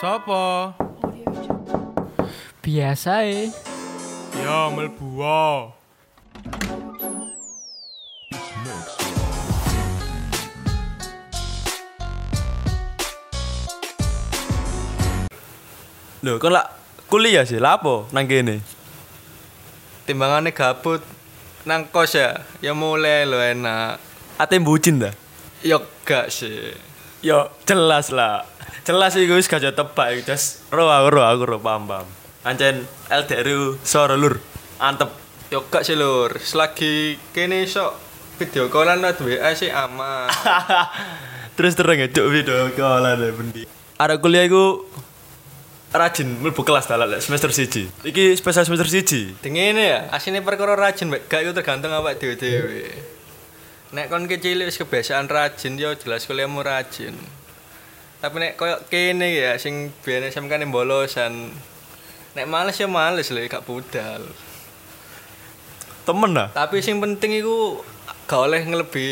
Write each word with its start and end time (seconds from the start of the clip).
Sopo? 0.00 0.72
Biasa 2.64 3.28
e. 3.28 3.52
Ya 4.40 4.72
mlebu 4.72 5.20
wae. 5.20 5.76
Lho, 16.24 16.40
kon 16.40 16.56
lak 16.56 16.72
kuliah 17.04 17.44
sih, 17.44 17.60
lapo 17.60 18.08
nang 18.16 18.24
kene? 18.24 18.64
Timbangane 20.08 20.56
gabut 20.56 21.04
nang 21.68 21.84
kos 21.92 22.16
ya, 22.16 22.40
ya 22.64 22.72
mulai 22.72 23.28
lo 23.28 23.36
enak. 23.36 24.00
Ate 24.40 24.56
bucin 24.64 24.96
dah. 24.96 25.12
Yo 25.60 25.84
gak 26.08 26.32
sih. 26.32 26.88
Yo, 27.20 27.52
jelas 27.68 28.08
lah. 28.16 28.48
Jelas 28.88 29.12
iku 29.12 29.36
wis 29.36 29.44
gak 29.44 29.60
tebak 29.60 30.16
iku, 30.16 30.32
Jas. 30.32 30.64
Ro 30.72 30.88
aku 30.88 31.08
ro 31.12 31.22
aku 31.28 31.44
ro 31.44 31.58
paham 31.60 31.84
paham. 31.84 32.08
Ancen 32.48 32.88
LDR 33.12 33.76
lur. 34.16 34.40
Antep. 34.80 35.12
Yo 35.52 35.68
gak 35.68 35.84
sih 35.84 36.00
lur, 36.00 36.32
selagi 36.40 37.20
kene 37.36 37.68
sok 37.68 37.92
video 38.40 38.72
callan 38.72 39.04
atau 39.04 39.28
WA 39.28 39.52
sih 39.52 39.68
aman. 39.68 40.32
Terus 41.60 41.76
terang 41.76 42.00
ya 42.00 42.08
cuk 42.08 42.24
video 42.32 42.72
call 42.72 43.04
ada 43.04 43.28
bendi. 43.36 43.68
Ada 44.00 44.16
kuliah 44.16 44.48
iku 44.48 44.88
rajin 45.92 46.40
mlebu 46.40 46.64
kelas 46.64 46.88
dalan 46.88 47.20
semester 47.20 47.52
siji. 47.52 47.92
Iki 48.00 48.32
spesial 48.40 48.64
semester 48.64 48.88
siji. 48.88 49.36
Dingin 49.44 49.76
ya, 49.76 50.08
asine 50.08 50.40
perkara 50.40 50.72
rajin 50.72 51.12
mek 51.12 51.28
gak 51.28 51.44
iku 51.44 51.52
tergantung 51.52 51.92
awak 51.92 52.16
dhewe-dhewe. 52.16 53.19
Nek 53.90 54.06
kon 54.06 54.30
kecil 54.30 54.62
wis 54.62 54.78
kebiasaan 54.78 55.26
rajin 55.26 55.74
yo 55.74 55.90
jelas 55.98 56.22
kuliahmu 56.30 56.62
rajin. 56.62 57.18
Tapi 58.22 58.36
nek 58.38 58.54
koyo 58.54 58.78
kene 58.86 59.34
ya 59.34 59.58
sing 59.58 59.90
biyen 60.06 60.30
SMK 60.30 60.62
ne 60.62 60.70
bolosan. 60.70 61.50
Nek 62.38 62.46
males 62.46 62.78
ya 62.78 62.86
males 62.86 63.34
lho 63.34 63.42
gak 63.50 63.66
budal. 63.66 64.22
Temen 66.06 66.30
lah. 66.38 66.54
Tapi 66.54 66.78
sing 66.86 67.02
penting 67.02 67.42
iku 67.42 67.82
gak 68.30 68.46
oleh 68.46 68.62
ngelebi 68.62 69.08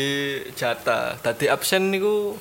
jatah. 0.55 1.19
Dadi 1.19 1.51
absen 1.51 1.91
niku 1.91 2.39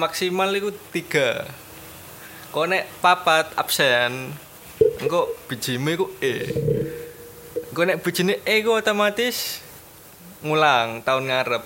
maksimal 0.00 0.48
iku 0.56 0.72
3. 0.72 2.48
Kok 2.48 2.66
nek 2.70 2.88
papat 3.04 3.52
absen 3.60 4.32
engko 5.04 5.28
bijimu 5.50 5.88
iku 6.00 6.06
E. 6.24 6.48
Engko 7.68 7.82
nek 7.84 8.00
bijine 8.00 8.40
E 8.46 8.62
iku 8.62 8.72
otomatis 8.78 9.63
ngulang 10.44 11.00
tahun 11.00 11.32
ngarep. 11.32 11.64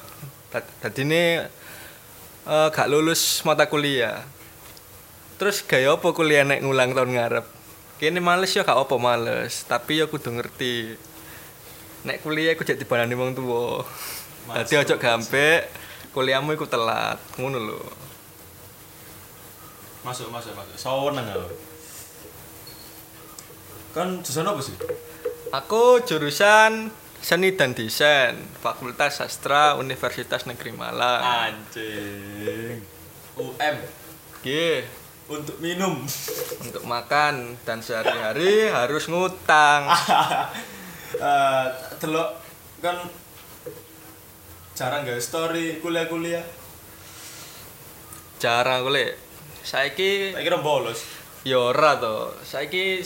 Dadi 0.54 1.02
ini 1.02 1.22
eh, 2.46 2.68
gak 2.70 2.88
lulus 2.88 3.42
mata 3.42 3.66
kuliah. 3.66 4.22
Terus 5.36 5.66
gaya 5.66 5.98
apa 5.98 6.14
kuliah 6.14 6.46
nek 6.46 6.62
ngulang 6.62 6.94
tahun 6.94 7.12
ngarep? 7.18 7.46
Kene 7.98 8.22
males 8.22 8.54
ya 8.54 8.62
gak 8.62 8.78
apa 8.78 8.94
males, 8.96 9.66
tapi 9.66 9.98
ya 9.98 10.06
kudu 10.06 10.30
ngerti. 10.30 10.94
Nek 12.06 12.22
kuliah 12.22 12.54
iku 12.54 12.62
jek 12.62 12.78
dibalani 12.78 13.18
wong 13.18 13.34
tuwa. 13.34 13.82
Dadi 14.54 14.78
ojo 14.78 14.94
gampek 14.96 15.68
kuliahmu 16.14 16.54
iku 16.54 16.64
telat, 16.64 17.18
ngono 17.36 17.58
lho. 17.58 17.82
Masuk 20.06 20.30
masuk 20.30 20.54
masuk. 20.54 20.74
Saweneng 20.78 21.26
aku. 21.26 21.50
Kan 23.92 24.22
jurusan 24.22 24.46
apa 24.46 24.60
sih? 24.62 24.76
Aku 25.50 26.00
jurusan 26.06 26.92
Seni 27.18 27.52
dan 27.52 27.74
Desain, 27.74 28.32
Fakultas 28.58 29.18
Sastra 29.18 29.74
Universitas 29.74 30.46
Negeri 30.46 30.72
Malang. 30.72 31.20
Anjing. 31.20 32.78
UM 33.34 33.76
Nggih, 34.38 34.82
untuk 35.28 35.58
minum. 35.58 36.02
untuk 36.60 36.82
makan 36.84 37.58
dan 37.62 37.78
sehari-hari 37.78 38.66
harus 38.68 39.06
ngutang. 39.06 39.86
Eh, 41.08 41.66
delok 41.96 42.36
kan 42.78 42.92
jarang 44.70 45.02
gawe 45.02 45.16
story 45.18 45.80
kuliah-kuliah. 45.80 46.44
Jarang 48.38 48.84
kuliah. 48.84 49.16
Saiki 49.64 50.36
Tak 50.36 50.44
kira 50.44 50.60
bolos. 50.60 51.00
ya 51.42 51.56
ora 51.64 51.96
to. 51.96 52.36
Saiki 52.44 53.00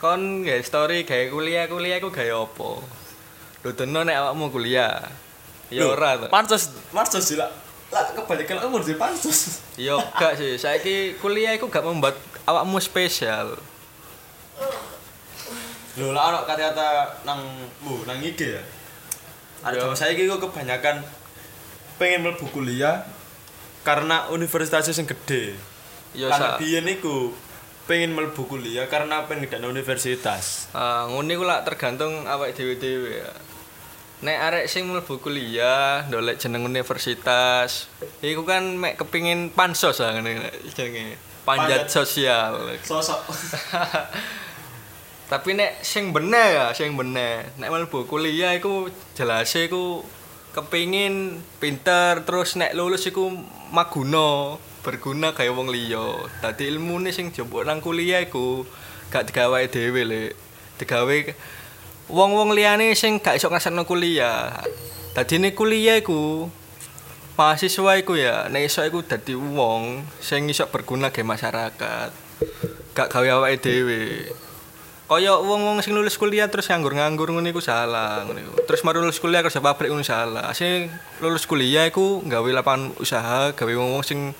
kon 0.00 0.42
gawe 0.42 0.64
story 0.64 1.04
gawe 1.04 1.28
kuliah-kuliah 1.28 2.00
iku 2.00 2.08
gawe 2.08 2.32
apa? 2.40 2.70
Dudono 3.62 4.02
nek 4.02 4.18
awakmu 4.18 4.50
kuliah. 4.50 5.06
Ya 5.70 5.86
ora 5.86 6.18
to. 6.18 6.26
Pansos, 6.28 6.74
pansos 6.90 7.22
sih 7.22 7.38
lah. 7.38 7.48
Lah 7.94 8.10
kebalikan 8.12 8.58
umur 8.66 8.82
sih 8.82 8.98
pansos. 8.98 9.62
Ya 9.78 9.96
gak 10.18 10.36
sih, 10.36 10.58
saiki 10.58 11.16
kuliah 11.22 11.54
iku 11.54 11.70
gak 11.70 11.86
membuat 11.86 12.18
awakmu 12.44 12.82
spesial. 12.82 13.56
Lho 15.96 16.08
lah 16.10 16.32
ono 16.32 16.38
kata-kata 16.48 17.20
nang 17.28 17.40
bu 17.84 18.02
nang 18.08 18.18
IG 18.18 18.40
ya. 18.58 18.62
Ada 19.62 19.78
Yo. 19.78 19.94
saya 19.94 20.16
kok 20.18 20.42
kebanyakan 20.50 21.06
pengen 22.00 22.26
mlebu 22.26 22.50
kuliah 22.50 23.06
karena 23.86 24.26
universitasnya 24.32 24.90
sing 24.90 25.06
gede. 25.06 25.54
Ya 26.16 26.32
karena 26.32 26.58
biyen 26.58 26.88
iku 26.90 27.30
pengen 27.86 28.16
mlebu 28.16 28.42
kuliah 28.48 28.90
karena 28.90 29.28
pengen 29.28 29.46
ngedakno 29.46 29.70
universitas. 29.70 30.72
Ah, 30.74 31.06
iku 31.06 31.44
lak 31.44 31.68
tergantung 31.68 32.24
awake 32.24 32.56
dhewe-dhewe 32.56 33.22
ya. 33.22 33.32
Nek 34.22 34.38
arek 34.38 34.66
sing 34.70 34.86
mlebu 34.86 35.18
kuliah, 35.18 36.06
ndolek 36.06 36.38
jeneng 36.38 36.62
universitas, 36.62 37.90
iku 38.22 38.46
kan 38.46 38.78
mek 38.78 38.94
kepingin 38.94 39.50
pansos 39.50 39.98
lah 39.98 40.14
ngene 40.14 40.46
jenenge. 40.70 41.18
Panjat 41.42 41.42
Panjat. 41.42 41.82
sosial. 41.90 42.54
Sosok 42.86 43.18
Tapi 45.32 45.58
nek 45.58 45.82
sing 45.82 46.14
bener 46.14 46.54
ya, 46.54 46.66
sing 46.70 46.94
bener. 46.94 47.50
Nek 47.58 47.66
mlebu 47.66 48.06
kuliah 48.06 48.54
iku 48.54 48.86
jelas 49.18 49.50
iku 49.58 50.06
kepingin 50.54 51.42
pinter 51.58 52.22
terus 52.22 52.54
nek 52.54 52.78
lulus 52.78 53.02
iku 53.10 53.26
maguna, 53.74 54.54
berguna 54.86 55.34
kaya 55.34 55.50
wong 55.50 55.66
liya. 55.66 56.30
Dadi 56.38 56.70
ilmune 56.70 57.10
sing 57.10 57.34
jempuk 57.34 57.66
nang 57.66 57.82
kuliah 57.82 58.22
iku 58.22 58.62
gak 59.10 59.34
digawe 59.34 59.66
dhewe 59.66 60.06
lek. 60.06 60.38
Digawe 60.78 61.34
wong-wong 62.10 62.56
liyane 62.56 62.96
sing 62.98 63.22
gak 63.22 63.38
iso 63.38 63.46
ngrasakno 63.46 63.86
kuliah. 63.86 64.50
Dadi 65.12 65.36
ini 65.36 65.52
kuliah 65.52 66.00
iku 66.00 66.48
mahasiswa 67.36 67.98
iku 68.00 68.16
ya 68.16 68.48
nek 68.48 68.68
iso 68.68 68.80
iku 68.84 69.04
dadi 69.04 69.32
wong 69.36 70.04
sing 70.18 70.48
iso 70.48 70.66
berguna 70.72 71.12
ge 71.12 71.22
masyarakat. 71.22 72.10
Gak 72.96 73.08
gawe 73.12 73.28
awake 73.38 73.60
dhewe. 73.62 74.02
Kaya 75.12 75.36
wong-wong 75.36 75.84
sing 75.84 75.92
lulus 75.92 76.16
kuliah 76.16 76.48
terus 76.48 76.72
nganggur-nganggur 76.72 77.28
ngono 77.28 77.44
iku 77.52 77.60
salah. 77.60 78.24
Terus 78.64 78.80
mari 78.80 78.96
lulus 78.96 79.20
kuliah 79.20 79.44
kerja 79.44 79.60
pabrik 79.60 79.92
ngono 79.92 80.00
salah. 80.00 80.48
Sing 80.56 80.88
lulus 81.20 81.44
kuliah 81.44 81.84
iku 81.84 82.24
gawe 82.24 82.48
lapangan 82.48 82.96
usaha, 82.96 83.52
gawe 83.52 83.72
wong-wong 83.76 84.00
sing 84.00 84.32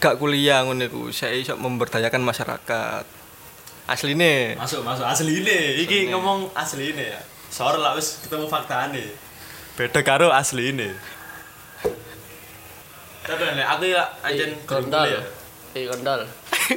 gak 0.00 0.16
kuliah 0.16 0.64
ngono 0.64 0.88
iku. 0.88 1.12
Saya 1.12 1.36
iso 1.36 1.60
memberdayakan 1.60 2.24
masyarakat. 2.24 3.21
Asline. 3.92 4.56
masuk 4.56 4.80
masuk 4.80 5.04
asli 5.04 5.44
ini. 5.44 5.84
Iki 5.84 6.08
ngomong 6.16 6.48
asli 6.56 6.96
ini 6.96 7.12
ya. 7.12 7.20
Sore 7.52 7.76
lah 7.76 7.92
wis 7.92 8.24
ketemu 8.24 8.48
faktane. 8.48 9.04
Beda 9.76 10.00
karo 10.00 10.32
asli 10.32 10.72
ini. 10.72 10.88
Tapi 13.22 13.44
nek 13.52 13.68
aku 13.76 13.84
ya 13.92 14.02
durung 14.24 14.52
kontol. 14.64 15.04
kuliah. 15.04 15.24
Eh 15.76 15.84
kontol. 15.84 16.20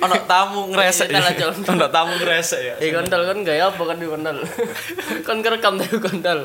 Ono 0.03 0.15
tamu 0.31 0.61
ngresek. 0.75 1.07
Lanjut. 1.07 1.55
Ono 1.71 1.87
tamu 1.87 2.13
ngresek 2.19 2.61
ya. 2.61 2.73
Eh 2.83 2.91
kontol 2.91 3.21
kan 3.23 3.37
gaya 3.47 3.71
apa 3.71 3.81
kan 3.87 3.95
di 3.95 4.07
kontol. 4.11 4.37
Kon 5.25 5.39
kerekam 5.39 5.79
tadi 5.79 5.97
kontol. 6.03 6.39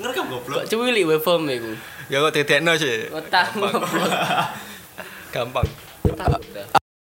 Ngerekam 0.00 0.24
goblok. 0.32 0.64
Kok 0.64 0.68
cuwili 0.72 1.04
waveform 1.04 1.44
iku. 1.52 1.72
Ya 2.08 2.24
kok 2.24 2.32
dedekno 2.32 2.72
sih. 2.80 3.12
Ngobrol. 3.12 4.10
Gampang. 5.28 5.68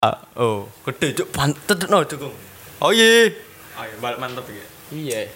Ah, 0.02 0.18
oh, 0.34 0.66
gede 0.82 1.14
cuk 1.14 1.28
pantet 1.30 1.86
no 1.86 2.02
cuk. 2.02 2.51
Oh 2.82 2.90
iya. 2.90 3.30
Ayo 3.78 3.94
balik 4.02 4.18
mantep 4.18 4.42
iki. 4.50 4.62
Iya. 5.06 5.30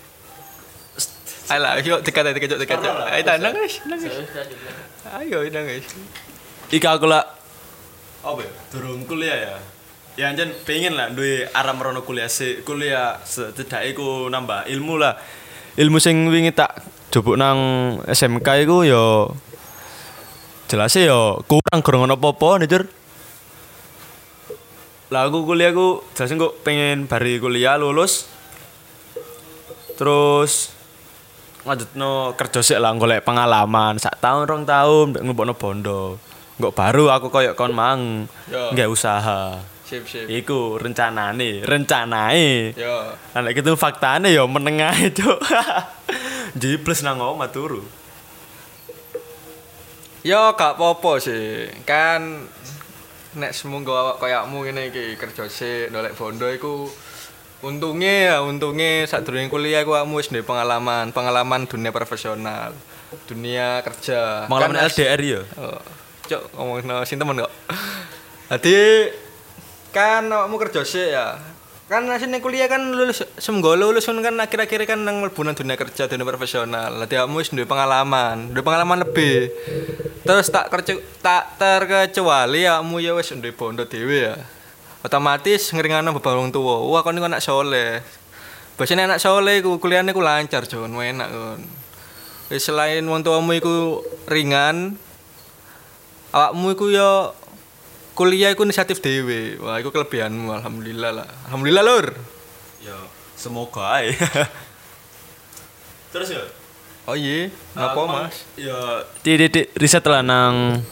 Alah, 1.47 1.79
yuk 1.79 2.03
dekat 2.03 2.35
dekat 2.35 2.59
dekat. 2.59 2.83
Lah, 2.83 3.07
Ayo 3.15 3.23
tanang 3.23 3.55
guys, 3.55 3.79
nangis. 3.87 4.11
Ayo 5.15 5.47
nangis. 5.47 5.87
Iki 6.75 6.83
aku 6.83 7.07
lah 7.07 7.23
apa 8.27 8.43
ya? 8.43 8.53
Durung 8.75 9.07
kuliah 9.07 9.39
ya. 9.39 9.55
Ya 10.19 10.35
anjen 10.35 10.51
pengen 10.67 10.99
lah 10.99 11.15
duwe 11.15 11.47
arah 11.55 11.71
merono 11.71 12.03
kuliah 12.03 12.27
sih. 12.27 12.67
Kuliah 12.67 13.23
setidaknya 13.23 13.95
iku 13.95 14.27
nambah 14.27 14.67
ilmu 14.67 14.99
lah. 14.99 15.15
Ilmu 15.79 16.03
sing 16.03 16.27
wingi 16.27 16.51
tak 16.51 16.83
jupuk 17.15 17.39
nang 17.39 17.59
SMK 18.11 18.67
iku 18.67 18.83
ya 18.83 19.31
jelas 20.67 20.99
ya 20.99 21.39
kurang 21.47 21.79
kurang 21.87 22.11
ono 22.11 22.19
apa-apa 22.19 22.67
nih 22.67 22.67
Jur. 22.67 22.83
Lah 25.07 25.31
aku 25.31 25.47
kuliah 25.47 25.71
aku 25.71 26.03
jelas 26.19 26.35
kok 26.35 26.67
pengen 26.67 27.07
bari 27.07 27.39
kuliah 27.39 27.79
lulus. 27.79 28.27
Terus 29.95 30.75
lanjutno 31.67 32.35
kerja 32.39 32.63
sik 32.63 32.79
lah 32.79 32.95
golek 32.95 33.27
pengalaman 33.27 33.99
sak 33.99 34.23
tahun 34.23 34.47
rong 34.47 34.65
tahun 34.67 35.15
mbek 35.15 35.23
nglebokno 35.23 35.55
bondo. 35.55 36.19
Nggak 36.59 36.75
baru 36.75 37.05
aku 37.15 37.27
koyok 37.31 37.55
kon 37.55 37.71
mang 37.71 38.27
Yo. 38.51 38.75
nggak 38.75 38.91
usaha. 38.91 39.63
Sip 39.87 40.03
sip. 40.11 40.27
Iku 40.27 40.83
rencanane, 40.83 41.63
rencanae. 41.63 42.75
Yo. 42.75 43.15
Lah 43.15 43.41
nek 43.41 43.55
gitu 43.55 43.79
faktane 43.79 44.35
ya 44.35 44.43
menengah 44.43 44.95
itu. 45.15 45.31
Jibles 46.59 47.07
nang 47.07 47.23
omah 47.23 47.47
turu. 47.55 47.87
Yo 50.27 50.59
gak 50.59 50.75
apa-apa 50.75 51.23
sih. 51.23 51.71
Kan 51.87 52.51
nek 53.37 53.53
semunggo 53.53 53.93
awak 53.93 54.17
kayakmu 54.25 54.65
ngene 54.65 54.89
iki 54.89 55.21
kerja 55.21 55.45
sik 55.45 55.93
ndolek 55.93 56.17
bondo 56.17 56.49
iku 56.49 56.89
untunge 57.61 58.33
ya 58.33 58.41
untunge 58.41 59.05
sadurunge 59.05 59.53
kuliah 59.53 59.85
iku 59.85 59.97
awakmu 59.97 60.21
wis 60.21 60.33
pengalaman, 60.33 61.13
pengalaman 61.13 61.69
dunia 61.69 61.93
profesional, 61.93 62.73
dunia 63.29 63.81
kerja. 63.85 64.49
Pengalaman 64.49 64.77
Kan 64.81 64.89
LDR 64.89 65.21
ya. 65.21 65.41
Oh, 65.61 65.81
cok 66.29 66.43
ngomongin 66.57 67.05
sing 67.05 67.17
temen 67.21 67.45
kok. 67.45 67.53
Dadi 68.53 68.77
kan 69.93 70.25
awakmu 70.29 70.57
kerja 70.57 70.81
sik 70.85 71.09
ya. 71.13 71.56
Kan 71.87 72.03
asine 72.11 72.43
kuliah 72.43 72.67
kan 72.67 72.83
lulus 72.83 73.23
semenggo 73.39 73.79
lulus 73.79 74.11
kan 74.11 74.35
akhir-akhir 74.43 74.91
kan 74.91 75.07
nang 75.07 75.23
mlebu 75.23 75.47
nang 75.47 75.55
dunia 75.55 75.79
kerja 75.79 76.11
dunia 76.11 76.27
profesional. 76.27 76.91
Dadi 77.07 77.15
awakmu 77.15 77.39
wis 77.39 77.55
duwe 77.55 77.63
pengalaman, 77.63 78.51
duwe 78.51 78.67
pengalaman 78.67 79.07
lebih. 79.07 79.55
Terus 80.27 80.51
tak 80.51 80.67
kerja 80.67 80.99
tak 81.23 81.55
terkecuali 81.63 82.67
awakmu 82.67 82.99
ya 82.99 83.15
wis 83.15 83.31
duwe 83.31 83.55
bondo 83.55 83.87
dhewe 83.87 84.35
ya. 84.35 84.35
Otomatis 85.07 85.71
ngringano 85.71 86.11
beban 86.11 86.35
wong 86.35 86.51
tuwa. 86.51 86.83
Wah 86.91 87.07
kon 87.07 87.15
iku 87.15 87.31
anak 87.31 87.39
soleh. 87.39 88.03
Biasanya 88.75 89.07
anak 89.07 89.23
soleh 89.23 89.63
ku 89.63 89.79
kuliahnya 89.79 90.11
ku 90.11 90.19
lancar, 90.19 90.67
Jon, 90.67 90.91
enak 90.91 91.31
kon. 91.31 91.63
Selain 92.51 93.07
wong 93.07 93.23
tuamu 93.23 93.55
iku 93.55 94.03
ringan, 94.27 94.99
awakmu 96.35 96.75
iku 96.75 96.91
yo 96.91 97.31
kuliah 98.17 98.51
iku 98.51 98.65
inisiatif 98.65 98.99
dhewe. 98.99 99.61
Wah, 99.61 99.77
iku 99.77 99.93
kelebihanmu 99.93 100.49
alhamdulillah 100.51 101.13
lah. 101.13 101.29
Alhamdulillah 101.47 101.85
lur. 101.85 102.07
Ya, 102.81 102.97
semoga 103.37 104.01
ae. 104.01 104.17
Terus 106.17 106.33
ya, 106.33 106.43
Oh 107.07 107.15
iya, 107.15 107.47
napa 107.79 107.95
Aku 107.95 108.11
mang- 108.11 108.27
Mas? 108.27 108.43
Ya, 108.59 108.75
titik 109.23 109.71
riset 109.79 110.03
lah 110.11 110.27
nang 110.27 110.83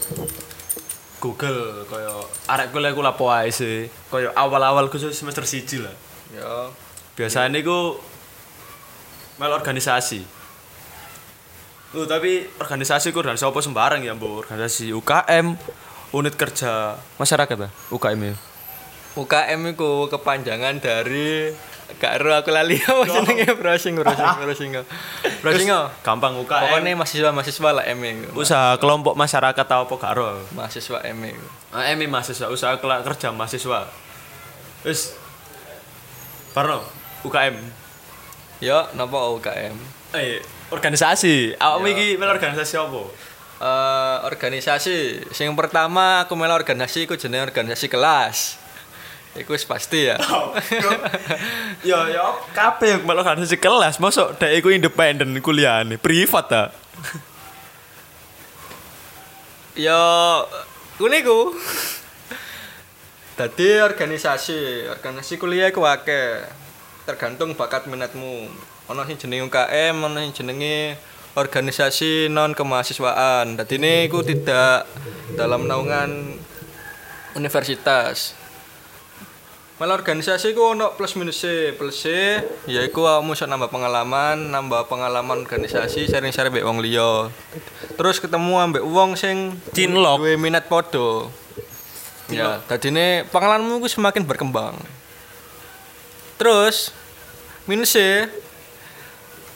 Google 1.19 1.83
kaya 1.91 2.07
arek 2.47 2.71
kuliah 2.71 2.95
ku 2.95 3.03
lapo 3.03 3.27
ae 3.27 3.51
sih. 3.51 3.91
Kaya 4.07 4.31
awal-awal 4.31 4.87
khusus 4.87 5.11
semester 5.11 5.43
1 5.43 5.83
lah. 5.83 5.91
Ya. 6.31 6.71
Biasanya 7.19 7.59
ku 7.65 7.99
mel 9.35 9.51
organisasi. 9.51 10.23
Uh, 11.95 12.07
tapi 12.07 12.47
organisasi 12.63 13.11
ku 13.11 13.19
organisasi 13.19 13.51
apa 13.51 13.59
sembarang 13.59 13.99
ya, 13.99 14.15
Bu. 14.15 14.39
Organisasi 14.45 14.95
UKM, 14.95 15.59
unit 16.11 16.33
kerja 16.33 16.93
masyarakat 17.15 17.57
lah, 17.57 17.71
UKM 17.89 18.21
ya. 18.21 18.35
UKM 19.15 19.61
iku 19.71 20.11
kepanjangan 20.11 20.77
dari 20.77 21.47
gak 21.95 22.17
ero 22.17 22.33
aku 22.33 22.49
lali 22.49 22.75
apa 22.75 23.05
jenenge 23.05 23.55
browsing 23.55 23.95
browsing 23.95 24.27
browsing. 24.41 24.71
Browsing. 25.39 25.69
Gampang 26.01 26.33
UKM. 26.35 26.61
Pokoknya 26.67 26.91
mahasiswa-mahasiswa 26.93 27.69
lah 27.71 27.85
M 27.85 27.99
iku. 28.01 28.35
usaha 28.35 28.75
kelompok 28.75 29.15
masyarakat 29.15 29.63
atau 29.63 29.85
apa 29.85 29.93
gak 29.95 30.11
ero. 30.13 30.43
Mahasiswa 30.51 30.99
M 31.05 31.19
iku. 31.23 31.45
Ah, 31.71 31.87
emi 31.87 32.05
mahasiswa 32.05 32.49
usaha 32.49 32.75
kela- 32.75 32.99
kerja 33.01 33.31
mahasiswa. 33.31 33.87
Wis. 34.83 35.15
Parno, 36.51 36.83
UKM. 37.21 37.55
Ya, 38.59 38.87
napa 38.91 39.27
UKM? 39.29 39.75
Eh, 40.11 40.39
organisasi. 40.69 41.55
Awakmu 41.55 41.85
Ya. 41.85 41.93
iki 41.93 42.07
organisasi 42.15 42.75
apa? 42.77 43.01
Eh, 43.55 44.17
organisasi. 44.27 45.31
Sing 45.31 45.47
pertama 45.55 46.27
aku 46.27 46.35
melu 46.35 46.51
organisasi 46.51 47.07
iku 47.07 47.15
jenenge 47.15 47.47
organisasi 47.55 47.87
kelas. 47.87 48.59
Iku 49.35 49.55
pasti 49.67 50.11
ya. 50.11 50.19
ya 51.83 51.99
ya 52.07 52.23
kabeh 52.57 52.99
yang 52.99 53.03
melu 53.07 53.23
organisasi 53.23 53.59
kelas, 53.59 53.99
mosok 53.99 54.39
dek 54.39 54.63
iku 54.63 54.71
independen 54.71 55.35
kuliahane, 55.43 55.99
privat 55.99 56.45
ta. 56.47 56.63
ya 59.75 59.99
ngene 60.99 61.17
iku. 61.23 61.55
Dadi 63.35 63.83
organisasi, 63.83 64.87
organisasi 64.87 65.35
kuliah 65.35 65.71
iku 65.71 65.83
akeh. 65.83 66.43
Tergantung 67.07 67.55
bakat 67.55 67.87
minatmu. 67.87 68.47
Ana 68.87 69.03
sing 69.07 69.19
jenenge 69.19 69.47
UKM, 69.47 69.95
ana 69.99 70.23
sing 70.23 70.31
jenenge 70.31 70.95
organisasi 71.35 72.31
non 72.31 72.55
kemahasiswaan. 72.55 73.59
Dadi 73.59 73.75
ini 73.75 74.07
iku 74.07 74.23
tidak 74.23 74.87
dalam 75.35 75.67
naungan 75.67 76.39
universitas. 77.35 78.33
Malah 79.75 79.99
organisasi 79.99 80.55
ku 80.55 80.71
ono 80.71 80.95
plus 80.95 81.19
minus 81.19 81.43
plus 81.75 82.07
yaiku 82.63 83.03
kamu 83.03 83.35
iso 83.35 83.43
nambah 83.43 83.67
pengalaman, 83.67 84.47
nambah 84.47 84.87
pengalaman 84.87 85.43
organisasi, 85.43 86.07
sharing-sharing 86.07 86.55
mbek 86.55 86.63
wong 86.63 86.79
liya. 86.79 87.27
Terus 87.99 88.23
ketemu 88.23 88.55
ambek 88.55 88.87
wong 88.87 89.19
sing 89.19 89.59
Cinlok. 89.75 90.23
duwe 90.23 90.39
minat 90.39 90.71
podo. 90.71 91.27
Ya, 92.31 92.63
dadine 92.71 93.27
pengalamanmu 93.27 93.83
ku 93.83 93.91
semakin 93.91 94.23
berkembang. 94.23 94.79
Terus 96.39 96.95
minusnya 97.67 98.31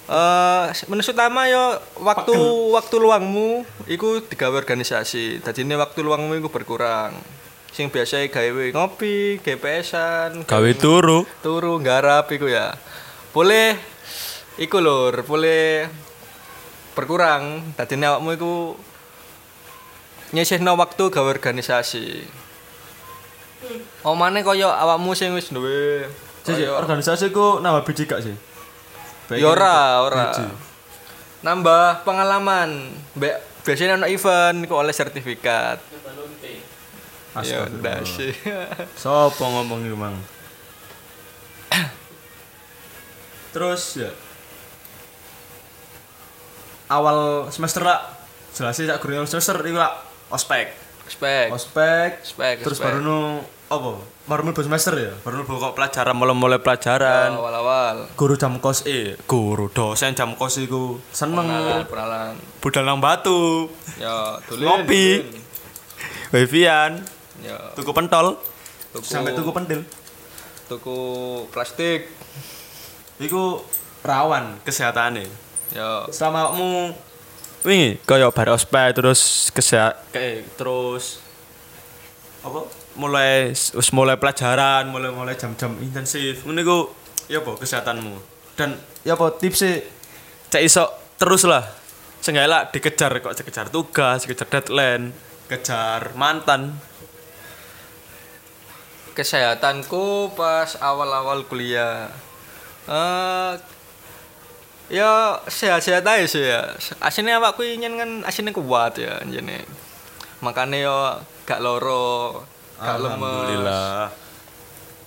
eh 0.09 0.65
minus 0.89 1.13
utama 1.13 1.45
yo 1.45 1.77
waktu 2.01 2.33
waktu 2.73 2.95
luangmu 2.97 3.61
iku 3.85 4.25
digawe 4.25 4.57
organisasi. 4.57 5.38
Dadine 5.39 5.77
waktu 5.77 6.01
luangmu 6.01 6.33
iku 6.35 6.50
berkurang. 6.50 7.13
Sing 7.69 7.94
biasa 7.94 8.25
gawe 8.25 8.65
ngopi, 8.73 9.38
GPS-an, 9.39 10.41
Gawe 10.44 10.71
turu. 10.73 11.21
turu 11.45 11.77
nggarap 11.77 12.25
iku 12.33 12.50
ya. 12.50 12.73
Boleh 13.29 13.77
iku 14.57 14.81
lur, 14.81 15.21
boleh 15.21 15.85
berkurang. 16.97 17.61
Dadine 17.77 18.09
awakmu 18.09 18.29
iku 18.33 18.53
nyisihno 20.33 20.73
waktu 20.73 21.13
gawe 21.13 21.29
organisasi. 21.29 22.25
Omane 24.01 24.41
kaya 24.41 24.73
awakmu 24.73 25.13
sing 25.13 25.35
wis 25.35 25.51
duwe 25.53 26.07
Sih, 26.47 26.65
organisasi 26.65 27.29
ku 27.29 27.59
nambah 27.61 27.83
biji 27.85 28.07
gak 28.09 28.23
sih? 28.25 28.33
Ya 29.37 29.47
ora. 29.51 30.33
Nambah 31.45 32.01
pengalaman. 32.01 32.89
Mbak 33.13 33.35
biasanya 33.61 34.01
anak 34.01 34.09
event 34.09 34.65
kok 34.65 34.79
oleh 34.79 34.95
sertifikat. 34.95 35.77
Ya 37.45 37.69
ndak 37.69 38.09
sih. 38.09 38.33
Sopo 39.01 39.45
ngomong 39.45 39.85
iki, 39.85 39.93
Mang? 39.93 40.17
Terus 43.54 43.97
ya 43.97 44.11
awal 46.89 47.49
semester 47.54 47.85
lah 47.85 48.01
jelas 48.54 48.73
sih 48.73 48.89
sak 48.89 48.97
gurung 49.01 49.30
semester 49.30 49.57
iku 49.61 49.77
lah 49.77 49.94
ospek. 50.33 50.73
Spek. 51.09 51.49
Ospek, 51.49 52.21
Ospek, 52.21 52.56
terus 52.61 52.77
ospek. 52.77 52.85
baru 52.85 52.99
nu 53.01 53.19
apa? 53.69 54.02
Baru 54.26 54.42
mlebu 54.44 54.61
semester 54.61 54.94
ya. 54.94 55.14
Baru 55.21 55.45
kok 55.45 55.73
pelajaran 55.73 56.18
mulai-mulai 56.18 56.57
pelajaran. 56.57 57.38
awal-awal. 57.38 58.09
Guru 58.18 58.33
jam 58.33 58.57
kos 58.57 58.83
eh 58.83 59.14
guru 59.26 59.69
dosen 59.69 60.14
jam 60.14 60.33
kos 60.33 60.57
iku 60.57 60.97
seneng 61.09 61.45
kenalan. 61.94 62.33
budal 62.59 62.83
nang 62.83 62.97
batu. 62.97 63.69
Ya, 63.97 64.42
dolen. 64.45 64.66
Ngopi. 64.66 65.06
Wifian, 66.30 67.02
Ya, 67.40 67.56
tuku 67.73 67.90
pentol, 67.90 68.38
tuku 68.92 69.06
sampai 69.06 69.33
tuku 69.33 69.49
pentil. 69.49 69.81
tuku 70.68 70.99
plastik. 71.49 72.06
Iku 73.18 73.64
rawan 74.02 74.61
kesehatannya. 74.61 75.26
Ya, 75.69 76.06
Selama 76.09 76.54
kamu 76.54 76.94
wingi 77.61 77.99
kaya 78.06 78.30
bar 78.31 78.49
ospek 78.49 78.95
terus 78.95 79.52
kesehat 79.52 79.99
kayak 80.16 80.47
terus 80.56 81.19
apa 82.40 82.64
mulai 82.97 83.51
wis 83.53 83.89
mulai 83.93 84.17
pelajaran, 84.17 84.89
mulai 84.89 85.13
mulai 85.13 85.35
jam-jam 85.37 85.75
intensif. 85.83 86.47
Ngono 86.47 86.59
iku 86.63 86.79
ya 87.29 87.43
apa 87.43 87.57
kesehatanmu? 87.59 88.15
Dan 88.57 88.79
ya 89.05 89.13
apa 89.13 89.35
tipsnya 89.37 89.83
cek 90.49 90.63
iso 90.65 90.89
terus 91.19 91.45
lah. 91.45 91.65
Seenggaknya 92.19 92.67
dikejar 92.73 93.11
kok 93.23 93.35
dikejar 93.37 93.67
tugas, 93.71 94.27
dikejar 94.27 94.47
deadline, 94.49 95.15
kejar 95.47 96.17
mantan. 96.19 96.75
kesehatanku 99.19 100.31
pas 100.39 100.79
awal-awal 100.79 101.43
kuliah. 101.43 102.07
Eh 102.87 103.51
ya 104.87 105.43
sehat-sehat 105.43 106.07
aja 106.07 106.23
sih 106.23 106.39
ya. 106.39 106.71
Aslinya 107.03 107.43
awakku 107.43 107.67
ingin 107.67 107.99
kan 107.99 108.09
aslinya 108.23 108.55
kuat 108.55 108.95
ya 108.95 109.19
anjene. 109.19 109.67
Makanya 110.39 110.77
yo 110.79 110.97
gak 111.43 111.59
loro, 111.59 112.47
gak 112.80 112.98
lemes. 112.98 113.19
Alhamdulillah. 113.19 114.09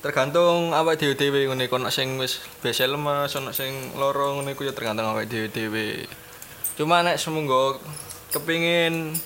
Tergantung 0.02 0.76
awak 0.76 0.98
dhewe-dhewe 0.98 1.48
ngene 1.48 1.66
kono 1.72 1.88
sing 1.88 2.20
wis 2.20 2.44
biasa 2.60 2.86
lemes, 2.86 3.32
ono 3.38 3.50
sing 3.50 3.96
loro 3.96 4.38
ngene 4.38 4.52
ku 4.52 4.68
ya 4.68 4.76
tergantung 4.76 5.08
awak 5.08 5.26
dhewe-dhewe. 5.26 6.04
Cuma 6.76 7.00
nek 7.00 7.16
semunggo 7.16 7.80
kepingin 8.32 9.16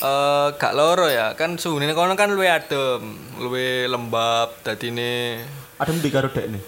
Eh 0.00 0.48
gak 0.56 0.72
loro 0.72 1.12
ya, 1.12 1.36
kan 1.36 1.60
suhune 1.60 1.92
kono 1.92 2.16
kan 2.16 2.32
luwih 2.32 2.48
adem, 2.48 3.20
luwih 3.36 3.84
lembab 3.84 4.48
dadine 4.64 5.44
Adem 5.76 6.00
di 6.00 6.08
karo 6.08 6.32
nih. 6.32 6.64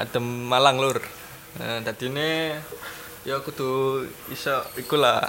adem 0.00 0.24
Malang 0.24 0.80
lur. 0.80 0.96
Nah, 1.60 1.84
dadine 1.84 2.56
ya 3.28 3.44
kudu 3.44 4.08
iso 4.32 4.56
iku 4.80 4.96
lah 4.96 5.20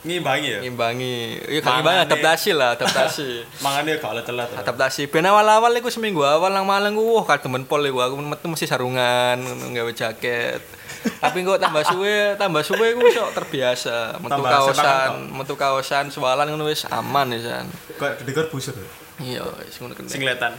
Ngimbangi 0.00 0.48
ya. 0.48 0.58
ngimbangi. 0.60 1.16
Ya 1.44 1.60
gak 1.60 1.62
Mangane. 1.62 1.76
ngimbangi 1.76 2.00
adaptasi 2.06 2.50
lah, 2.52 2.72
adaptasi. 2.72 3.28
Mangane 3.64 3.90
gak 3.94 4.10
oleh 4.10 4.24
telat. 4.24 4.48
adaptasi 4.54 5.02
ben 5.06 5.22
awal-awal 5.22 5.68
iku 5.74 5.88
seminggu 5.88 6.20
awal 6.20 6.48
nang 6.48 6.64
Malang 6.64 6.94
ku 6.94 7.04
wah 7.14 7.24
kademen 7.24 7.62
pol 7.62 7.82
iku 7.82 8.00
aku 8.00 8.14
metu 8.16 8.46
mesti 8.46 8.64
sarungan 8.64 9.36
ngono, 9.36 9.70
gawe 9.70 9.92
jaket 9.92 10.62
tapi 11.22 11.40
kok 11.40 11.56
tambah 11.58 11.80
suwe 11.82 12.36
tambah 12.36 12.60
suwe 12.60 12.92
ku 12.92 13.04
iso 13.04 13.24
terbiasa 13.30 14.16
metu 14.18 14.36
kaosan 14.38 15.10
metu 15.30 15.54
kaosan 15.54 16.08
sewalan 16.08 16.44
ngono 16.46 16.64
wis 16.66 16.84
aman 16.86 17.32
ya 17.32 17.64
Kayak 17.94 18.20
dekor 18.22 18.46
busur. 18.48 18.72
ya. 18.74 18.88
iya 19.18 19.40
wis 19.60 19.76
ngono 19.76 19.92
kene 19.92 20.08
Singletan. 20.08 20.52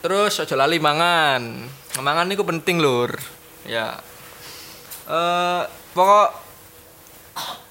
terus 0.00 0.36
aja 0.36 0.52
lali 0.54 0.76
mangan 0.76 1.64
mangan 1.96 2.24
niku 2.24 2.40
penting 2.42 2.76
lur 2.76 3.16
ya 3.62 3.96
eh 5.06 5.62
pokok 5.90 6.49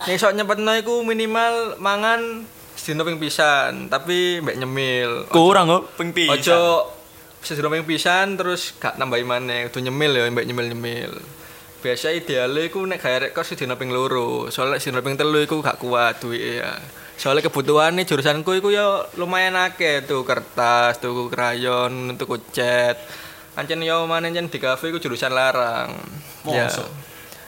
nek 0.07 0.15
sok 0.15 0.33
nyempetno 0.35 0.71
iku 0.79 1.03
minimal 1.03 1.75
mangan 1.77 2.47
sedina 2.79 3.03
ping 3.03 3.19
pisan 3.19 3.91
tapi 3.91 4.39
mbek 4.39 4.55
nyemil 4.55 5.27
Kurang 5.27 5.67
kok 5.67 5.83
ping 5.99 6.15
pisan. 6.15 6.39
Ojo 6.39 6.61
sedina 7.43 7.71
ping 7.71 7.87
pisan 7.87 8.35
terus 8.39 8.75
gak 8.79 8.99
nambahi 8.99 9.23
maneh, 9.27 9.67
kudu 9.67 9.83
nyemil 9.87 10.11
ya 10.15 10.23
mbek 10.31 10.47
nyemil-nyemil. 10.47 11.13
Biasa 11.79 12.11
idealnya 12.11 12.67
iku 12.67 12.83
nek 12.83 12.99
gawe 12.99 13.31
rekor 13.31 13.43
sedina 13.47 13.79
ping 13.79 13.91
loro. 13.91 14.51
Soalnya 14.51 14.79
sedina 14.79 14.99
ping 14.99 15.15
telu 15.15 15.39
iku 15.43 15.63
gak 15.63 15.79
kuat 15.79 16.19
duwike 16.23 16.63
ya. 16.63 16.75
Soalnya 17.19 17.47
kebutuhannya 17.51 18.07
jurusanku 18.07 18.51
iku 18.59 18.71
ya 18.71 19.03
lumayan 19.19 19.59
akeh 19.59 20.03
tuh 20.07 20.23
kertas, 20.23 21.03
tuh 21.03 21.27
krayon, 21.27 22.15
tuh 22.15 22.39
cat. 22.51 22.95
Ancen 23.59 23.83
yo 23.83 24.07
mana 24.07 24.31
ancen 24.31 24.47
di 24.47 24.59
kafe 24.59 24.91
iku 24.91 25.03
jurusan 25.03 25.31
larang. 25.35 25.95
Ya. 26.47 26.71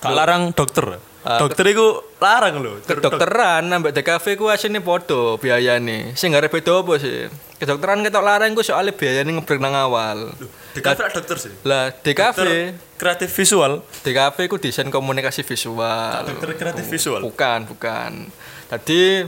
Gak 0.03 0.11
larang 0.11 0.51
dokter. 0.51 0.99
Ah, 1.21 1.37
dokter 1.37 1.69
iku 1.69 2.01
larang 2.17 2.65
lho. 2.65 2.81
Kedokteran 2.81 3.69
ambek 3.69 3.93
DKV 3.93 4.25
ku 4.41 4.49
asine 4.49 4.81
padha 4.81 5.37
biayane. 5.37 6.17
Sing 6.17 6.33
gak 6.33 6.49
beda 6.49 6.81
apa 6.81 6.97
sih? 6.97 7.29
Kedokteran 7.61 8.01
ketok 8.01 8.25
larang 8.25 8.57
ku 8.57 8.65
soalnya 8.65 8.97
biayane 8.97 9.29
ngebrek 9.37 9.61
nang 9.61 9.77
awal. 9.77 10.33
Kafe 10.81 11.01
ada 11.05 11.13
dokter 11.13 11.37
sih. 11.37 11.53
Lah, 11.61 11.93
DKV, 11.93 12.73
kreatif 12.97 13.29
visual. 13.37 13.85
DKV 14.01 14.37
ku 14.49 14.57
desain 14.57 14.89
komunikasi 14.89 15.45
visual. 15.45 16.25
Dokter 16.25 16.57
kreatif 16.57 16.89
visual. 16.89 17.21
Bukan, 17.21 17.69
bukan. 17.69 18.33
Tadi 18.65 19.21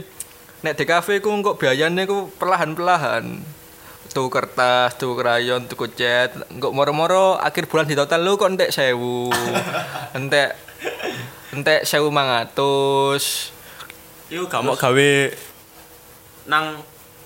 nek 0.66 0.74
DKV 0.74 1.22
ku 1.22 1.30
kok 1.46 1.62
biayane 1.62 2.10
ku 2.10 2.26
perlahan-perlahan. 2.42 3.38
Tuh 4.10 4.30
kertas, 4.30 4.98
tuh 4.98 5.14
krayon, 5.14 5.66
tuh 5.66 5.90
cat, 5.90 6.34
kok 6.58 6.74
moro-moro 6.74 7.34
akhir 7.34 7.66
bulan 7.66 7.86
di 7.86 7.98
total 7.98 8.22
lu 8.22 8.34
kok 8.34 8.50
entek 8.50 8.70
sewu. 8.74 9.30
entek 10.18 10.54
entek 11.54 11.86
sewu 11.86 12.10
mangatus. 12.10 13.54
Iku 14.26 14.44
gak 14.46 14.60
mau 14.60 14.74
gawe 14.74 15.12
nang 16.44 16.82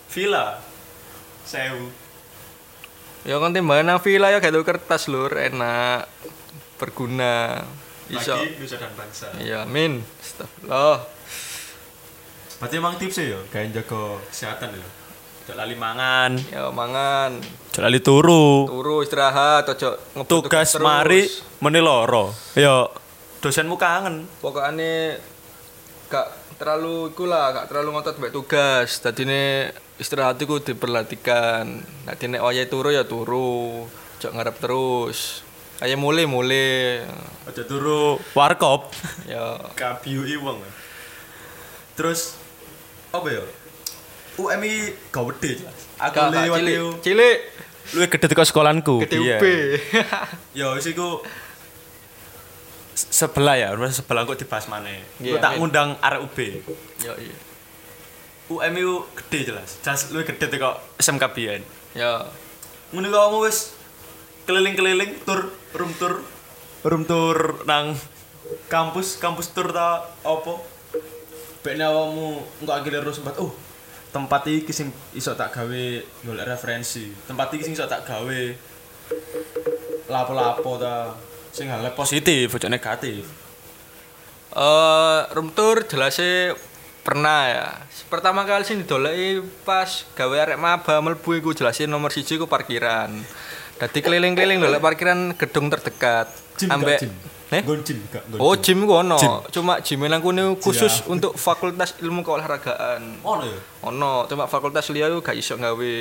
villa. 0.08 0.60
Sewu. 1.42 1.88
Ya 3.24 3.36
kan 3.36 3.50
timbangan 3.50 3.84
nang 3.88 4.00
villa 4.00 4.28
ya 4.28 4.38
kayak 4.38 4.60
kertas 4.62 5.08
lur, 5.08 5.32
enak. 5.32 6.04
Berguna. 6.76 7.64
Iso. 8.08 8.36
Bagi 8.36 8.56
Nusa 8.56 8.76
dan 8.76 8.92
bangsa. 8.94 9.26
Iya, 9.36 9.68
amin. 9.68 10.00
Astagfirullah. 10.00 10.96
Berarti 12.58 12.74
emang 12.74 12.94
tipsnya 12.96 13.36
ya, 13.36 13.40
kayak 13.52 13.68
jaga 13.70 14.00
kesehatan 14.26 14.68
ya. 14.74 14.86
Lali 15.48 15.80
mangan, 15.80 16.36
Ya 16.52 16.68
mangan, 16.68 17.40
lali 17.80 18.04
turu. 18.04 18.68
turu 18.68 19.00
istirahat, 19.00 19.64
ojo 19.64 19.96
ngebut 20.12 20.28
Tugas 20.44 20.76
terus. 20.76 20.84
mari 20.84 21.24
meni 21.64 21.80
loro. 21.80 22.36
Ya 22.52 22.84
dosenmu 23.38 23.76
kangen. 23.76 24.26
Pokoknya 24.40 25.18
gak 26.08 26.26
terlalu 26.58 27.12
iku 27.12 27.24
lah, 27.28 27.54
gak 27.54 27.66
terlalu 27.70 27.88
ngotot 27.94 28.18
mbek 28.18 28.34
tugas. 28.34 28.98
Dadine 28.98 29.70
istirahat 29.96 30.38
iku 30.38 30.58
diperhatikan. 30.58 31.82
Dadi 32.06 32.24
nek 32.26 32.42
wayahe 32.42 32.66
turu 32.66 32.90
ya 32.90 33.06
turu, 33.06 33.86
ojo 33.86 34.28
ngarep 34.28 34.56
terus. 34.58 35.46
Ayo 35.78 35.94
mulai 35.94 36.26
mulai. 36.26 37.06
Aja 37.46 37.62
turu 37.62 38.18
warkop. 38.34 38.90
Ya 39.30 39.58
Kabiui 39.78 40.34
wong. 40.38 40.58
Terus 41.94 42.34
apa 43.10 43.26
ya? 43.30 43.42
UMI 44.38 44.94
gak 45.10 45.38
jelas. 45.42 45.78
Aku 45.98 46.18
lewat 46.30 46.58
cilik. 46.62 46.78
Cilik. 47.02 47.38
Lu 47.88 48.04
gede 48.06 48.26
teko 48.28 48.44
sekolanku. 48.44 49.02
Gede 49.02 49.16
Iya. 49.18 49.36
UP. 49.38 49.44
Ya 50.54 50.66
wis 50.74 50.86
iku 50.86 51.22
se- 51.22 51.47
sebelah 53.06 53.54
ya, 53.54 53.68
sebelah 53.94 54.26
kok 54.26 54.38
dibahas. 54.40 54.66
Gue 54.66 54.98
Iya, 55.22 55.38
tak 55.38 55.54
amin. 55.54 55.58
ngundang 55.62 55.88
arek 56.02 56.20
UB. 56.26 56.38
Ya 57.04 57.12
iya. 57.14 57.36
UMI 58.48 58.80
ku 58.80 58.96
gede 59.12 59.52
jelas. 59.52 59.76
Jelas 59.84 60.08
lu 60.08 60.24
gede 60.24 60.48
teko 60.48 60.74
SMK 60.96 61.24
biyen. 61.36 61.62
Ya. 61.92 62.26
Ngono 62.90 63.06
kok 63.12 63.22
kamu 63.28 63.38
wis 63.44 63.58
keliling-keliling 64.48 65.12
tur 65.28 65.52
room 65.76 65.92
tour 66.00 66.24
room 66.88 67.04
tour 67.04 67.60
nang 67.68 67.92
kampus 68.72 69.20
kampus 69.20 69.52
tour 69.52 69.68
ta 69.76 70.08
apa 70.24 70.54
Bekne 71.60 71.84
awakmu 71.84 72.40
engko 72.64 72.72
akhirnya 72.72 73.04
terus 73.04 73.20
sempat 73.20 73.36
oh 73.44 73.52
tempat 74.08 74.48
iki 74.48 74.72
sing 74.72 74.88
iso 75.12 75.36
tak 75.36 75.52
gawe 75.52 75.84
golek 76.24 76.48
referensi 76.48 77.12
tempat 77.28 77.52
iki 77.52 77.68
sing 77.68 77.74
iso 77.76 77.84
tak 77.84 78.08
gawe 78.08 78.40
lapo-lapo 80.08 80.80
ta 80.80 81.12
sing 81.50 81.66
hal 81.68 81.84
positif 81.92 82.50
ojo 82.50 82.68
negatif 82.68 83.24
Eh, 84.48 85.20
room 85.36 85.52
tour 85.52 85.84
jelasnya 85.84 86.56
pernah 87.04 87.40
ya. 87.46 87.66
Pertama 88.08 88.42
kali 88.42 88.64
sih 88.64 88.80
didoleki 88.80 89.44
pas 89.62 90.08
gawe 90.16 90.36
arek 90.40 90.56
maba 90.56 90.98
mlebu 90.98 91.36
iku 91.36 91.52
jelasnya 91.52 91.84
nomor 91.84 92.08
siji 92.08 92.40
ku 92.40 92.48
parkiran. 92.48 93.12
Dadi 93.76 93.98
keliling-keliling 94.00 94.58
dolek 94.58 94.80
parkiran 94.80 95.36
gedung 95.36 95.68
terdekat. 95.68 96.32
Ambek 96.64 97.06
Eh? 97.48 97.64
Gym 97.64 97.96
gak 98.12 98.28
Oh, 98.36 98.52
gym. 98.52 98.84
gym 98.84 98.88
ku 98.88 98.92
ono. 98.92 99.16
Gym. 99.16 99.32
Cuma 99.52 99.80
gym 99.80 100.04
nang 100.04 100.20
kene 100.20 100.52
khusus 100.60 101.00
untuk 101.08 101.32
Fakultas 101.32 101.96
Ilmu 101.96 102.20
Keolahragaan. 102.20 103.24
ono 103.24 103.44
ya 103.44 103.56
Ono, 103.88 104.28
cuma 104.28 104.44
fakultas 104.44 104.84
liya 104.92 105.08
gak 105.08 105.32
iso 105.32 105.56
gawe. 105.56 105.96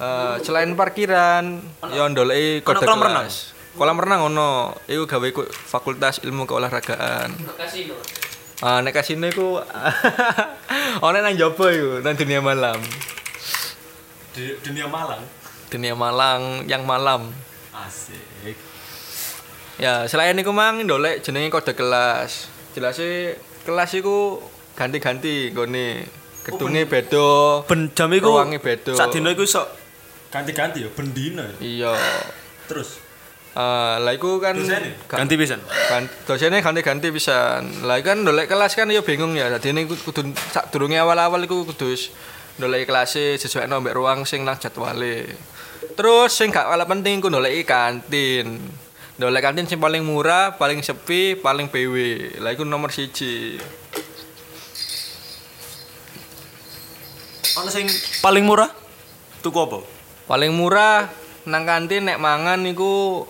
Eh, 0.00 0.34
selain 0.42 0.72
parkiran, 0.74 1.58
ya 1.90 2.06
ndoleki 2.06 2.62
kode 2.62 2.82
kelas. 2.82 3.59
Kolam 3.70 3.96
renang 3.96 4.26
ono, 4.26 4.48
iku 4.84 5.06
gawe 5.06 5.28
ku 5.30 5.42
Fakultas 5.46 6.18
Ilmu 6.20 6.44
Keolahragaan. 6.44 7.32
Kasino. 7.54 7.94
Ah, 8.60 8.84
nek 8.84 8.92
kasino 8.92 9.24
iku 9.24 9.56
ono 11.06 11.16
nang 11.16 11.32
jaba 11.32 11.66
iku, 11.70 12.02
nang 12.02 12.12
dunia 12.12 12.40
malam. 12.40 12.76
dunia 14.36 14.86
Malang 14.86 15.20
Dunia 15.68 15.92
Malang 15.92 16.64
yang 16.64 16.82
malam. 16.82 17.28
asik 17.72 18.54
Ya, 19.76 20.04
selain 20.04 20.36
iku 20.36 20.50
mang 20.50 20.76
ndolek 20.78 21.20
jenenge 21.20 21.48
kode 21.48 21.72
kelas. 21.72 22.46
Jelase 22.70 23.32
kelas 23.64 23.90
iku 23.94 24.44
ganti-ganti 24.74 25.50
nggone. 25.50 26.04
Gedunge 26.40 26.84
beda. 26.84 27.64
ben 27.64 27.88
jam 27.90 28.10
iku 28.10 28.32
Ruangnya 28.34 28.58
beda. 28.58 28.92
sak 28.92 29.08
dino 29.10 29.28
iku 29.28 29.40
iso 29.40 29.60
ganti-ganti 30.28 30.80
ya 30.80 30.88
ben 30.88 31.10
dino 31.10 31.42
ya 31.42 31.54
Iya. 31.60 31.92
terus 32.64 32.96
Ah, 33.50 33.98
lah 33.98 34.14
iku 34.14 34.38
kan 34.38 34.54
dosennya 34.54 34.94
ga- 35.10 35.18
ganti 35.26 35.34
pisan 35.34 35.58
kan 35.90 36.06
dosennya 36.22 36.62
ganti-ganti 36.62 37.10
pisan. 37.10 37.82
Lah 37.82 37.98
kan 37.98 38.22
ndolek 38.22 38.46
kelas 38.46 38.78
kan 38.78 38.86
ya 38.86 39.02
bingung 39.02 39.34
ya. 39.34 39.50
Dadi 39.50 39.74
ini 39.74 39.90
kudu 39.90 40.22
sak 40.54 40.70
durunge 40.70 40.94
awal-awal 40.94 41.42
iku 41.42 41.66
kudu 41.66 41.90
wis 41.90 42.14
ndolek 42.62 42.86
kelas 42.86 43.18
sesuai 43.42 43.66
mbek 43.66 43.90
ruang 43.98 44.22
sing 44.22 44.46
nang 44.46 44.54
jadwale. 44.54 45.26
Terus 45.98 46.30
sing 46.30 46.54
gak 46.54 46.70
kalah 46.70 46.86
penting 46.86 47.18
ku 47.18 47.26
ndolek 47.26 47.66
kantin. 47.66 48.62
Ndolek 49.18 49.42
kantin 49.42 49.66
sing 49.66 49.82
paling 49.82 50.06
murah, 50.06 50.54
paling 50.54 50.78
sepi, 50.86 51.34
paling 51.34 51.66
PW. 51.66 51.96
Lah 52.38 52.54
iku 52.54 52.62
nomor 52.62 52.94
siji. 52.94 53.58
ono 57.50 57.66
sing 57.66 57.90
paling 58.22 58.46
murah 58.46 58.70
tuku 59.42 59.58
apa 59.58 59.82
Paling 60.30 60.54
murah 60.54 61.10
nang 61.50 61.66
kantin 61.66 62.06
nek 62.06 62.22
mangan 62.22 62.62
iku 62.62 63.26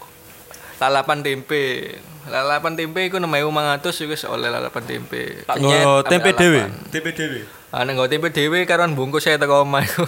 lalapan 0.80 1.20
tempe. 1.20 1.94
Lalapan 2.26 2.74
tempe 2.76 3.00
iku 3.04 3.20
6500 3.20 3.84
iku 4.00 4.12
wis 4.16 4.24
oleh 4.24 4.48
lalapan 4.48 4.84
tempe. 4.88 5.44
tak 5.44 5.60
Kenyet 5.60 5.84
nggo 5.84 5.94
tempe 6.08 6.30
dhewe 6.32 6.62
lalapan. 6.64 6.88
tempe 6.88 7.10
dhewe 7.12 7.40
Ah 7.70 7.84
nek 7.86 7.92
nggo 7.94 8.06
tempe 8.08 8.28
dhewe 8.32 8.58
karon 8.64 8.96
bungkus 8.96 9.28
saya 9.28 9.36
teko 9.36 9.62
omah 9.62 9.84
iku. 9.84 10.04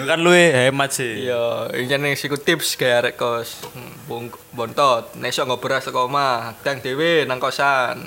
Lu 0.00 0.08
kan 0.08 0.24
luwe 0.24 0.48
hemat 0.48 0.88
sih 0.88 1.28
Iya, 1.28 1.68
nek 2.00 2.16
siku 2.16 2.40
tips 2.40 2.80
gawe 2.80 3.04
arek 3.04 3.20
kos. 3.20 3.66
Hmm, 3.76 3.92
Bung 4.08 4.32
bontot, 4.56 5.12
nggo 5.44 5.60
beras 5.60 5.84
teko 5.84 6.08
omah, 6.08 6.56
dang 6.64 6.80
dhewe 6.80 7.26
nang 7.28 7.36
kosan. 7.36 8.00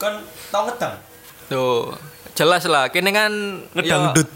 kan 0.00 0.16
tau 0.48 0.64
ngedang. 0.64 0.96
Tuh, 1.52 1.92
jelas 2.32 2.64
lah. 2.64 2.88
Kini 2.88 3.12
kan 3.12 3.28
Ngedang 3.76 4.16
yo, 4.16 4.16
dut. 4.16 4.28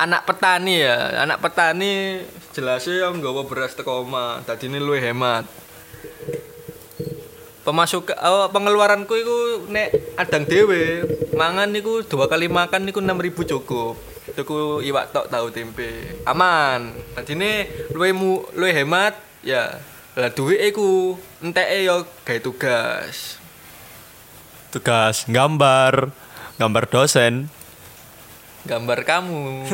Anak 0.00 0.24
petani 0.24 0.80
ya, 0.80 1.28
anak 1.28 1.44
petani 1.44 2.24
jelasnya 2.56 3.04
yang 3.04 3.20
nggawa 3.20 3.44
beras 3.44 3.76
teko 3.76 4.00
omah, 4.00 4.40
dadi 4.48 4.72
ini 4.72 4.80
luwih 4.80 5.04
hemat. 5.04 5.44
Pemasuk 7.60 8.08
oh, 8.08 8.48
pengeluaranku 8.48 9.12
itu 9.12 9.68
nek 9.68 9.92
adang 10.16 10.48
dewe 10.48 11.04
mangan 11.36 11.68
niku 11.68 12.00
dua 12.08 12.32
kali 12.32 12.48
makan 12.48 12.88
niku 12.88 13.04
6000 13.04 13.52
cukup. 13.52 14.00
Tuku 14.32 14.80
iwak 14.88 15.12
tok 15.12 15.28
tahu 15.28 15.52
tempe. 15.52 16.16
Aman. 16.24 16.96
Dadi 17.12 17.36
ini 17.36 17.68
luwih 17.92 18.16
mu 18.16 18.40
luwih 18.56 18.72
hemat 18.72 19.20
ya. 19.44 19.84
Lah 20.16 20.32
duwe 20.32 20.56
iku 20.64 21.20
enteke 21.44 21.84
yo 21.84 22.08
gawe 22.24 22.40
tugas. 22.40 23.36
Tugas 24.72 25.28
gambar, 25.28 26.08
gambar 26.56 26.84
dosen. 26.88 27.52
Gambar 28.68 28.98
kamu 29.08 29.64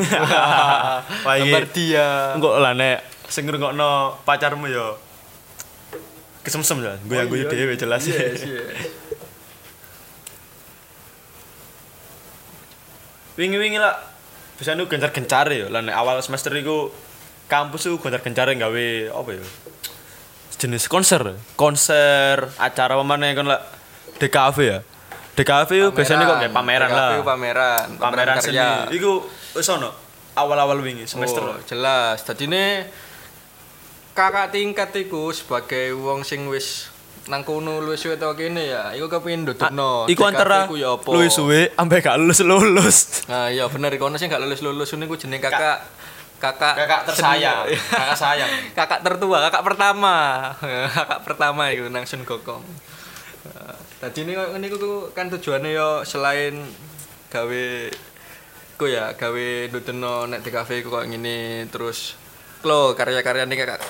gambar 1.27 1.63
dia 1.75 2.35
Engko 2.39 2.55
lah 2.59 2.71
nek 2.71 3.03
sing 3.27 3.43
ngrungokno 3.43 4.23
pacarmu 4.23 4.71
ya 4.71 4.95
kesemsem 6.47 6.79
ya, 6.79 6.95
goyang-goyang 7.03 7.51
dhewe 7.51 7.75
jelas. 7.75 8.07
yes, 8.07 8.39
yes. 8.47 8.71
Wingi-wingi 13.35 13.75
lah 13.75 13.99
bisa 14.55 14.71
nu 14.73 14.87
gencar-gencar 14.87 15.51
ya 15.51 15.67
lah 15.67 15.83
nek 15.83 15.91
awal 15.91 16.23
semester 16.23 16.55
iku 16.55 16.87
kampus 17.51 17.91
iku 17.91 17.99
gencar-gencar 17.99 18.47
gawe 18.55 18.87
apa 19.11 19.29
ya? 19.35 19.43
Jenis 20.57 20.87
konser, 20.89 21.37
konser, 21.59 22.49
acara 22.57 22.95
pemane 22.95 23.35
kan 23.35 23.45
lah 23.45 23.61
DKV 24.17 24.57
ya. 24.63 24.79
DKV 25.37 25.69
itu 25.71 25.89
biasanya 25.93 26.25
kok 26.25 26.37
kayak 26.39 26.51
pameran 26.51 26.89
lah. 26.89 27.09
DKV 27.13 27.21
pameran 27.23 27.85
Pameran 27.95 28.35
seni. 28.37 28.57
Iku 28.91 29.21
wis 29.53 29.69
ono 29.69 29.93
awal-awal 30.33 30.77
wingi 30.79 31.05
semester. 31.05 31.41
oh, 31.41 31.57
jelas 31.63 32.21
tadi 32.21 32.45
ini 32.45 32.81
kakak 34.11 34.49
tingkat 34.49 34.89
iku 34.95 35.29
sebagai 35.29 35.93
wong 35.93 36.21
sing 36.21 36.45
wis 36.45 36.89
nang 37.25 37.43
kono 37.43 37.77
luwih 37.77 37.93
suwe 37.93 38.15
to 38.15 38.31
kene 38.33 38.65
ya 38.65 38.93
iku 38.93 39.09
kepengin 39.09 39.43
ndudukno 39.43 40.05
Ah, 40.05 40.07
Iku 40.07 40.21
DKV 40.21 40.29
antara 40.31 40.57
iku 40.63 40.75
ya 40.75 40.89
apa 40.91 41.05
luwih 41.07 41.27
suwe 41.27 41.69
ambek 41.75 41.99
gak 42.01 42.17
lulus 42.17 42.39
lulus. 42.39 42.97
nah 43.25 43.45
iya 43.45 43.67
bener 43.67 43.91
iku 43.91 44.07
ono 44.07 44.15
sing 44.15 44.25
gak 44.25 44.39
lulus 44.39 44.61
lulus 44.61 44.89
niku 44.93 45.13
jeneng 45.13 45.37
kakak 45.37 45.83
kakak 46.37 46.77
Kakak 46.77 47.01
tersayang, 47.03 47.65
kakak 47.91 48.13
sayang. 48.15 48.51
kakak 48.71 49.01
tertua 49.01 49.37
kakak 49.43 49.63
pertama 49.63 50.15
kakak 50.95 51.19
pertama 51.21 51.67
itu 51.67 51.85
nang 51.87 52.05
Sun 52.05 52.23
Gokong 52.23 52.61
tadi 53.97 54.19
ini 54.23 54.31
kok 54.33 54.49
ini 54.55 54.67
kan 55.13 55.27
tujuannya 55.31 55.69
yo 55.71 55.89
selain 56.03 56.61
gawe 57.27 57.65
ku 58.77 58.85
ya 58.85 59.17
gawe 59.17 59.47
dudeno 59.73 60.29
nek 60.29 60.45
di 60.45 60.49
kafe 60.53 60.85
ku 60.85 60.93
kok 60.93 61.07
ngene 61.09 61.65
terus 61.67 62.13
klo 62.61 62.93
karya-karya 62.93 63.45
nih 63.45 63.57
kakak 63.65 63.81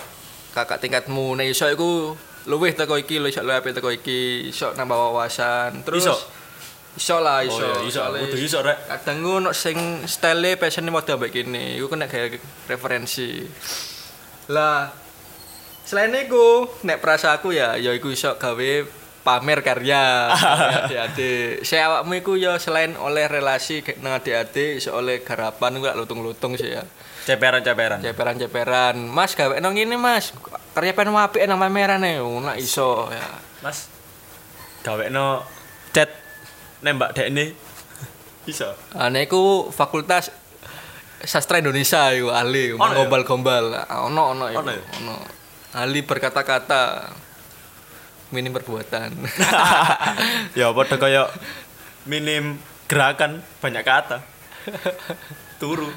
kakak 0.56 0.80
tingkatmu 0.80 1.36
nek 1.36 1.52
iso 1.52 1.68
iku 1.68 2.16
luwih 2.48 2.72
teko 2.72 2.96
iki 2.96 3.20
luwih 3.20 3.36
iso 3.36 3.44
luwih 3.44 3.60
teko 3.76 3.92
iki 3.92 4.48
iso 4.50 4.72
nambah 4.74 4.96
wawasan 4.96 5.84
terus 5.84 6.08
Iso? 6.08 6.16
iso 6.98 7.16
lah 7.22 7.46
iso 7.46 7.62
Oh, 7.62 7.86
iya, 7.86 7.94
iso. 7.94 8.02
Kudu 8.10 8.38
iso, 8.42 8.58
Rek. 8.66 8.90
kadang 8.90 9.22
ku 9.22 9.30
ono 9.38 9.52
sing 9.54 9.78
style 10.10 10.58
passion 10.58 10.88
model 10.90 11.22
ambek 11.22 11.30
kene 11.30 11.78
iku 11.78 11.92
kena 11.94 12.10
gawe 12.10 12.26
referensi 12.66 13.46
lah 14.50 14.90
selain 15.86 16.16
itu 16.18 16.66
nek 16.88 16.98
perasa 16.98 17.38
aku 17.38 17.54
ya 17.54 17.78
ya 17.78 17.94
iku 17.94 18.10
iso 18.10 18.34
gawe 18.42 18.72
pamer 19.28 19.60
karya. 19.60 20.32
Adik-adik. 20.88 21.68
Saya 21.68 21.92
awakmu 21.92 22.16
iku 22.16 22.40
ya 22.40 22.56
selain 22.56 22.96
oleh 22.96 23.28
relasi 23.28 23.84
nang 24.00 24.16
adik-adik 24.16 24.80
iso 24.80 24.96
oleh 24.96 25.20
garapan 25.20 25.84
lak 25.84 26.00
lutung-lutung 26.00 26.56
sih 26.56 26.72
ya. 26.72 26.88
Ceperan-ceperan. 27.28 28.00
ceperan-ceperan. 28.00 28.96
Mas 29.04 29.36
gawe 29.36 29.60
nang 29.60 29.76
ngene 29.76 30.00
mas. 30.00 30.32
Karya 30.72 30.96
pen 30.96 31.12
apik 31.12 31.44
nang 31.44 31.60
pameran 31.60 32.00
e 32.08 32.24
nak 32.24 32.56
iso 32.56 33.12
ya. 33.12 33.28
Mas 33.60 33.92
gawekno 34.88 35.44
chat 35.92 36.08
nembak 36.80 37.12
dekne. 37.12 37.52
Bisa. 38.48 38.80
ane 38.96 39.28
iku 39.28 39.68
fakultas 39.76 40.32
sastra 41.20 41.60
Indonesia 41.60 42.16
iku 42.16 42.32
ahli 42.32 42.72
ya? 42.72 42.80
gombal-gombal 42.80 43.76
Ah, 43.76 44.08
ono 44.08 44.32
ono 44.32 44.48
Ono 44.48 44.72
ya? 44.72 44.80
ono. 45.04 45.16
Ahli 45.76 46.00
berkata-kata 46.08 47.12
minim 48.28 48.52
perbuatan 48.52 49.16
ya 50.60 50.72
padha 50.76 51.00
kaya 51.00 51.24
minim 52.08 52.60
gerakan 52.88 53.44
banyak 53.60 53.84
kata. 53.84 54.24
Turu. 55.60 55.92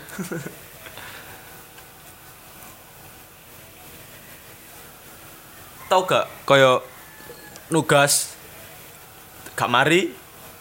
Tau 5.86 6.06
gak 6.06 6.26
kaya 6.46 6.82
nugas 7.70 8.34
gak 9.54 9.70
mari 9.70 10.14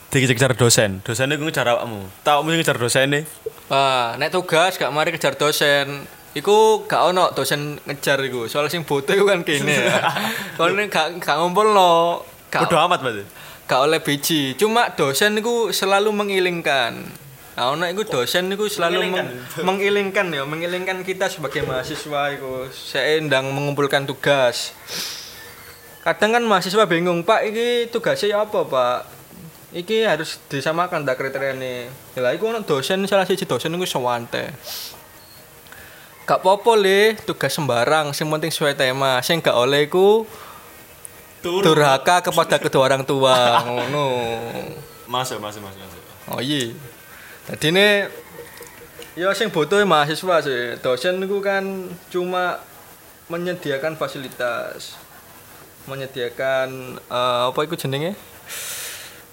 dikejar 0.09 0.57
dosen. 0.57 1.01
Dosen 1.05 1.33
iku 1.33 1.45
ngejar 1.45 1.69
awakmu. 1.69 2.09
Tau 2.25 2.41
mesti 2.41 2.61
ngejar 2.61 2.77
dosene. 2.81 3.29
Wah, 3.69 4.17
nek 4.17 4.33
tugas 4.33 4.77
gak 4.77 4.89
mari 4.89 5.13
kejar 5.13 5.37
dosen. 5.37 6.05
Iku 6.29 6.85
gak 6.85 7.09
ono 7.09 7.33
dosen 7.33 7.81
ngejar 7.83 8.21
iku. 8.21 8.45
Soal 8.45 8.69
sing 8.69 8.85
bote 8.85 9.17
iku 9.17 9.25
kan 9.25 9.41
kene 9.41 9.73
ya. 9.89 9.97
Kalau 10.53 10.71
ini 10.71 10.85
gak 10.85 11.17
gak 11.17 11.35
ngumpulno, 11.37 12.21
gak, 12.47 12.65
Bodo 12.65 12.77
amat 12.79 12.99
berarti. 13.01 13.23
gak 13.65 13.81
oleh 13.81 13.99
biji. 13.99 14.53
Cuma 14.53 14.93
dosen 14.93 15.33
iku 15.35 15.69
selalu 15.69 16.13
mengilingkan. 16.13 17.01
Nah, 17.53 17.75
ono 17.75 17.83
iku 17.85 18.05
dosen 18.05 18.47
iku 18.47 18.69
selalu 18.69 19.09
meng- 19.09 19.35
mengilingkan 19.59 20.31
ya, 20.37 20.45
mengilingkan 20.45 21.01
kita 21.01 21.27
sebagai 21.27 21.65
mahasiswa 21.65 22.31
iku 22.31 22.69
saya 22.71 23.19
ndang 23.19 23.49
mengumpulkan 23.49 24.05
tugas. 24.05 24.71
Kadang 25.99 26.31
kan 26.31 26.43
mahasiswa 26.45 26.87
bingung, 26.87 27.27
Pak, 27.27 27.43
iki 27.43 27.91
tugasnya 27.91 28.39
apa, 28.39 28.63
Pak? 28.63 28.99
Iki 29.69 30.07
harus 30.07 30.39
disamakan 30.47 31.03
dak 31.03 31.19
kriteriane. 31.19 31.91
Ya 32.15 32.21
lah 32.21 32.31
iku 32.31 32.49
ono 32.49 32.63
dosen 32.63 33.03
salah 33.05 33.27
siji 33.27 33.43
dosen 33.43 33.75
iku 33.75 33.83
sewante. 33.83 34.49
Gak 36.29 36.45
popo 36.45 36.77
le 36.77 37.17
tugas 37.25 37.49
sembarang, 37.49 38.13
sing 38.13 38.29
penting 38.29 38.53
sesuai 38.53 38.77
tema. 38.77 39.17
Sing 39.25 39.41
gak 39.41 39.57
oleh 39.57 39.89
iku 39.89 40.29
durhaka 41.41 42.21
kepada 42.21 42.61
kedua 42.61 42.85
orang 42.85 43.01
tua. 43.01 43.57
Ngono. 43.65 44.37
Masuk, 45.09 45.41
masuk, 45.41 45.65
masuk, 45.65 45.81
masuk. 45.81 46.01
Oh 46.29 46.37
iya. 46.37 46.69
Jadi 47.49 47.73
ini 47.73 47.87
ya 49.17 49.33
sing 49.33 49.49
butuh 49.49 49.81
mahasiswa 49.89 50.45
sih. 50.45 50.77
Dosen 50.85 51.17
itu 51.17 51.41
kan 51.41 51.65
cuma 52.13 52.61
menyediakan 53.25 53.97
fasilitas, 53.97 55.01
menyediakan 55.89 57.01
eh, 57.09 57.41
apa 57.49 57.59
itu 57.65 57.73
jenenge? 57.73 58.13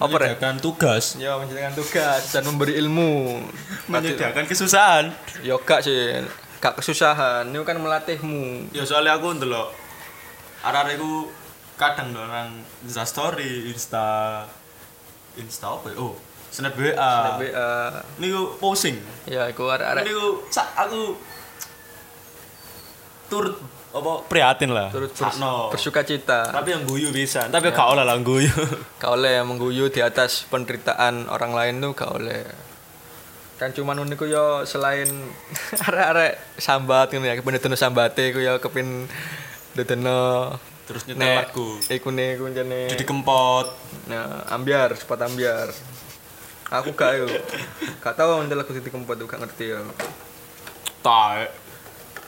Apa? 0.00 0.16
Menyediakan 0.16 0.64
tugas, 0.64 1.20
Ya 1.20 1.36
menyediakan 1.36 1.76
tugas 1.76 2.32
dan 2.32 2.48
memberi 2.48 2.80
ilmu. 2.80 3.44
menyediakan 3.84 4.48
kesusahan. 4.48 5.12
Ya 5.44 5.60
gak 5.60 5.84
sih, 5.84 6.24
gak 6.58 6.76
kesusahan. 6.76 7.46
Ini 7.46 7.62
kan 7.62 7.76
melatihmu. 7.76 8.70
Ya 8.70 8.82
soalnya 8.82 9.14
aku 9.14 9.32
ndelok 9.32 9.68
arek 10.62 10.96
iku 10.96 11.30
kadang 11.74 12.10
ndelok 12.10 12.26
nang 12.26 12.50
Insta 12.82 13.04
story, 13.04 13.68
Insta 13.68 14.06
Insta 15.36 15.66
apa 15.70 15.88
ya? 15.88 15.96
Oh, 15.98 16.16
Snap 16.48 16.72
WA. 16.74 16.96
Snap 16.96 17.36
WA. 17.38 17.70
Niku 18.16 18.56
posting. 18.56 18.96
Ya, 19.24 19.44
iku 19.46 19.68
arek-arek 19.68 20.02
Niku 20.02 20.46
sak 20.48 20.72
aku 20.74 21.14
turut 23.26 23.56
apa 23.90 24.12
prihatin 24.28 24.70
lah. 24.70 24.88
turut 24.88 25.08
bers- 25.08 25.34
Sakno. 25.34 25.68
bersuka 25.68 26.00
cita. 26.02 26.48
Tapi 26.48 26.68
yang 26.70 26.84
guyu 26.84 27.08
bisa, 27.10 27.48
tapi 27.48 27.68
gak 27.68 27.88
oleh 27.88 28.04
lah 28.04 28.16
guyu. 28.18 28.52
Gak 28.96 29.10
oleh 29.10 29.40
mengguyu 29.40 29.88
di 29.88 30.00
atas 30.00 30.44
penderitaan 30.46 31.28
orang 31.28 31.52
lain 31.52 31.74
tuh 31.80 31.92
gak 31.92 32.10
oleh. 32.12 32.44
Kan 33.56 33.72
cuman 33.72 34.04
uniku 34.04 34.28
yo 34.28 34.68
selain 34.68 35.08
arek-arek 35.88 36.60
sambat 36.60 37.08
ngono 37.12 37.24
ya, 37.24 37.34
kepin 37.40 37.56
dene 37.56 37.76
sambate 37.76 38.36
ku 38.36 38.38
yo 38.40 38.60
kepin 38.60 39.08
dene 39.72 40.16
Terus 40.86 41.02
nyetel 41.10 41.42
lagu. 41.42 41.68
Iku 41.90 42.08
ne 42.14 42.38
iku 42.38 42.46
jane. 42.54 42.86
Jadi 42.86 43.02
kempot. 43.02 43.74
Nah, 44.06 44.46
ambiar, 44.54 44.94
sempat 44.94 45.18
ambiar. 45.26 45.74
Aku 46.70 46.94
gak 46.94 47.18
yo. 47.18 47.26
Gak 47.98 48.14
tau 48.14 48.38
nyetel 48.38 48.62
lagu 48.62 48.70
Titi 48.70 48.90
Kempot 48.94 49.18
gak 49.18 49.42
ngerti 49.42 49.74
yo. 49.74 49.82
Taek. 51.02 51.50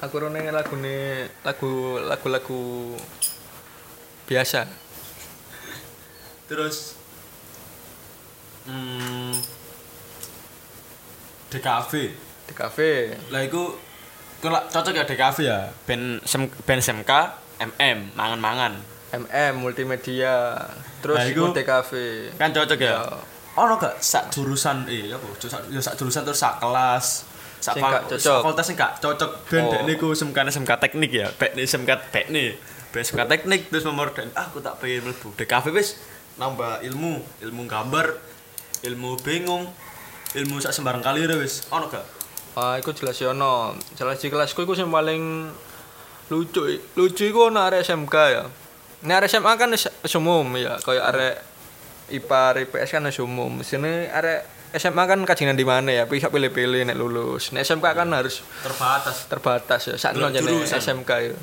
Aku 0.02 0.14
rene 0.18 0.50
lagune 0.50 1.26
lagu 1.46 2.02
lagu-lagu 2.02 2.94
biasa. 4.26 4.66
Terus 6.50 6.98
hmm, 8.66 9.57
DKV. 11.48 11.92
Di 12.44 12.52
kafe. 12.52 13.12
Lah 13.28 13.40
iku 13.40 13.76
kalau 14.38 14.60
cocok 14.64 14.92
ya 14.92 15.04
DKV 15.04 15.36
ya. 15.40 15.58
Ben 15.84 16.22
sem, 16.22 16.46
ben 16.62 16.78
SMK 16.78 17.10
MM 17.58 18.14
mangan-mangan. 18.14 18.78
MM 19.10 19.52
multimedia 19.58 20.52
terus 21.00 21.16
Nah, 21.16 21.24
iku- 21.24 21.50
DKV 21.50 21.92
Kan 22.36 22.52
cocok 22.52 22.78
ya. 22.78 22.92
Ya. 22.94 23.00
Ono 23.56 23.74
gak 23.74 23.98
sak 23.98 24.30
jurusan 24.30 24.86
eh 24.86 25.10
apa? 25.10 25.26
Sak 25.40 25.66
ya 25.66 25.80
sak 25.80 25.96
jurusan 25.96 26.22
terus 26.22 26.38
sak 26.38 26.60
kelas. 26.60 27.24
Sak 27.58 27.74
fakultas 27.74 28.62
sing 28.62 28.76
gak 28.76 29.02
cocok 29.02 29.30
ben 29.50 29.66
Oh. 29.66 29.72
dekne 29.72 29.98
ku 29.98 30.12
SMK 30.12 30.46
SMK 30.46 30.72
teknik 30.78 31.10
ya. 31.10 31.26
Bek 31.34 31.58
SMK 31.58 31.90
teknik. 32.12 32.60
Bek 32.88 33.02
SMK 33.02 33.26
teknik 33.26 33.66
terus 33.66 33.82
nomor 33.82 34.12
dan 34.12 34.30
ah, 34.32 34.46
aku 34.46 34.60
tak 34.60 34.78
pengen 34.78 35.04
mlebu 35.04 35.34
DKV 35.34 35.74
wis 35.74 35.98
nambah 36.38 36.86
ilmu, 36.86 37.18
ilmu 37.42 37.66
gambar, 37.66 38.14
ilmu 38.80 39.18
bingung, 39.18 39.66
ilmu 40.36 40.60
sak 40.60 40.76
sembarang 40.76 41.00
kali 41.00 41.24
wis. 41.40 41.64
Ono 41.72 41.88
gak? 41.88 42.04
Ah, 42.58 42.74
iku 42.76 42.90
jelas 42.90 43.16
ya 43.16 43.30
ono. 43.30 43.78
Jelas 43.94 44.18
di 44.18 44.28
kelasku 44.28 44.66
iku 44.66 44.74
sing 44.74 44.90
paling 44.90 45.48
lucu. 46.28 46.66
Lucu 46.98 47.24
iku 47.30 47.48
ono 47.48 47.62
arek 47.62 47.86
SMK 47.86 48.16
ya. 48.34 48.44
Nek 49.06 49.14
arek 49.22 49.30
SMA 49.30 49.52
kan 49.54 49.70
umum 50.18 50.58
ya, 50.58 50.74
kayak 50.82 51.04
arek 51.14 51.34
IPA, 52.10 52.66
IPS 52.66 52.90
kan 52.98 53.06
umum. 53.22 53.62
Sini 53.62 54.10
arek 54.10 54.42
SMA 54.74 55.06
kan 55.06 55.22
kajian 55.22 55.54
di 55.54 55.62
mana 55.62 55.94
ya, 55.94 56.04
bisa 56.10 56.28
pilih-pilih 56.28 56.82
nek 56.82 56.98
lulus. 56.98 57.54
Nek 57.54 57.62
SMK 57.62 57.86
kan 57.94 58.10
harus 58.10 58.42
Terbatas. 58.60 59.16
terbatas 59.30 59.80
ya. 59.94 59.96
Sakno 59.96 60.28
jane. 60.34 60.66
SMK 60.66 61.10
ya. 61.30 61.36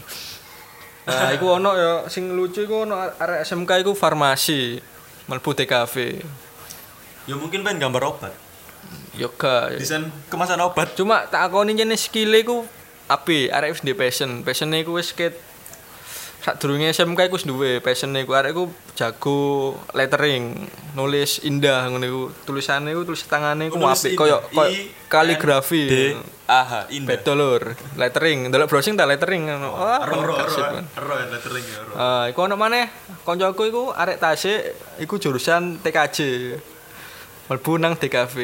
Nah, 1.06 1.30
iku 1.32 1.62
ono 1.62 1.72
ya 1.78 1.94
sing 2.12 2.34
lucu 2.36 2.66
iku 2.66 2.84
ono 2.84 3.00
arek 3.00 3.48
SMK 3.48 3.88
iku 3.88 3.96
farmasi. 3.96 4.78
Mlebu 5.26 5.52
TKV. 5.58 5.96
Ya 7.26 7.34
mungkin 7.34 7.66
pengen 7.66 7.90
gambar 7.90 8.04
obat. 8.14 8.45
Yoga. 9.16 9.72
ya. 9.72 9.80
Desain 9.80 10.12
kemasan 10.28 10.60
obat. 10.60 10.92
Cuma 10.94 11.24
tak 11.32 11.48
akoni 11.48 11.76
jenis 11.76 12.12
skill 12.12 12.36
iku 12.36 12.68
api, 13.08 13.48
arek 13.52 13.76
wis 13.76 13.82
passion. 13.96 14.44
Passion 14.44 14.72
iku 14.76 15.00
wis 15.00 15.16
ket 15.16 15.40
sadurunge 16.44 16.94
SMK 16.94 17.32
wis 17.34 17.48
duwe 17.48 17.82
passion 17.82 18.14
iku 18.14 18.36
arek 18.36 18.54
iku 18.54 18.70
jago 18.94 19.40
lettering, 19.96 20.68
nulis 20.94 21.40
indah 21.48 21.88
ngono 21.88 22.06
iku. 22.06 22.22
Tulisane 22.44 22.92
iku 22.92 23.08
tulis 23.08 23.24
iku 23.24 23.76
Nulis 23.80 24.04
apik 24.04 24.14
koyo 24.20 24.38
kaligrafi. 25.08 25.84
D 25.88 25.96
A 26.46 26.62
H 26.62 26.72
indah. 26.94 27.18
Betul 27.18 27.42
lur. 27.42 27.64
Lettering, 27.98 28.54
delok 28.54 28.70
browsing 28.70 28.94
tak 28.94 29.10
lettering 29.10 29.50
ngono. 29.50 29.74
Wah, 29.74 30.06
Ro 30.06 30.22
ro 30.22 30.36
ro 30.38 31.14
lettering 31.34 31.66
ya 31.66 31.80
ro. 31.82 31.94
Ah, 31.98 32.24
iku 32.30 32.46
ono 32.46 32.54
maneh 32.60 32.86
koncoku 33.26 33.64
iku 33.66 33.84
arek 33.96 34.22
Tasik 34.22 34.76
iku 35.02 35.18
jurusan 35.18 35.82
TKJ. 35.82 36.20
Mlebu 37.46 37.78
nang 37.78 37.94
DKV. 37.94 38.36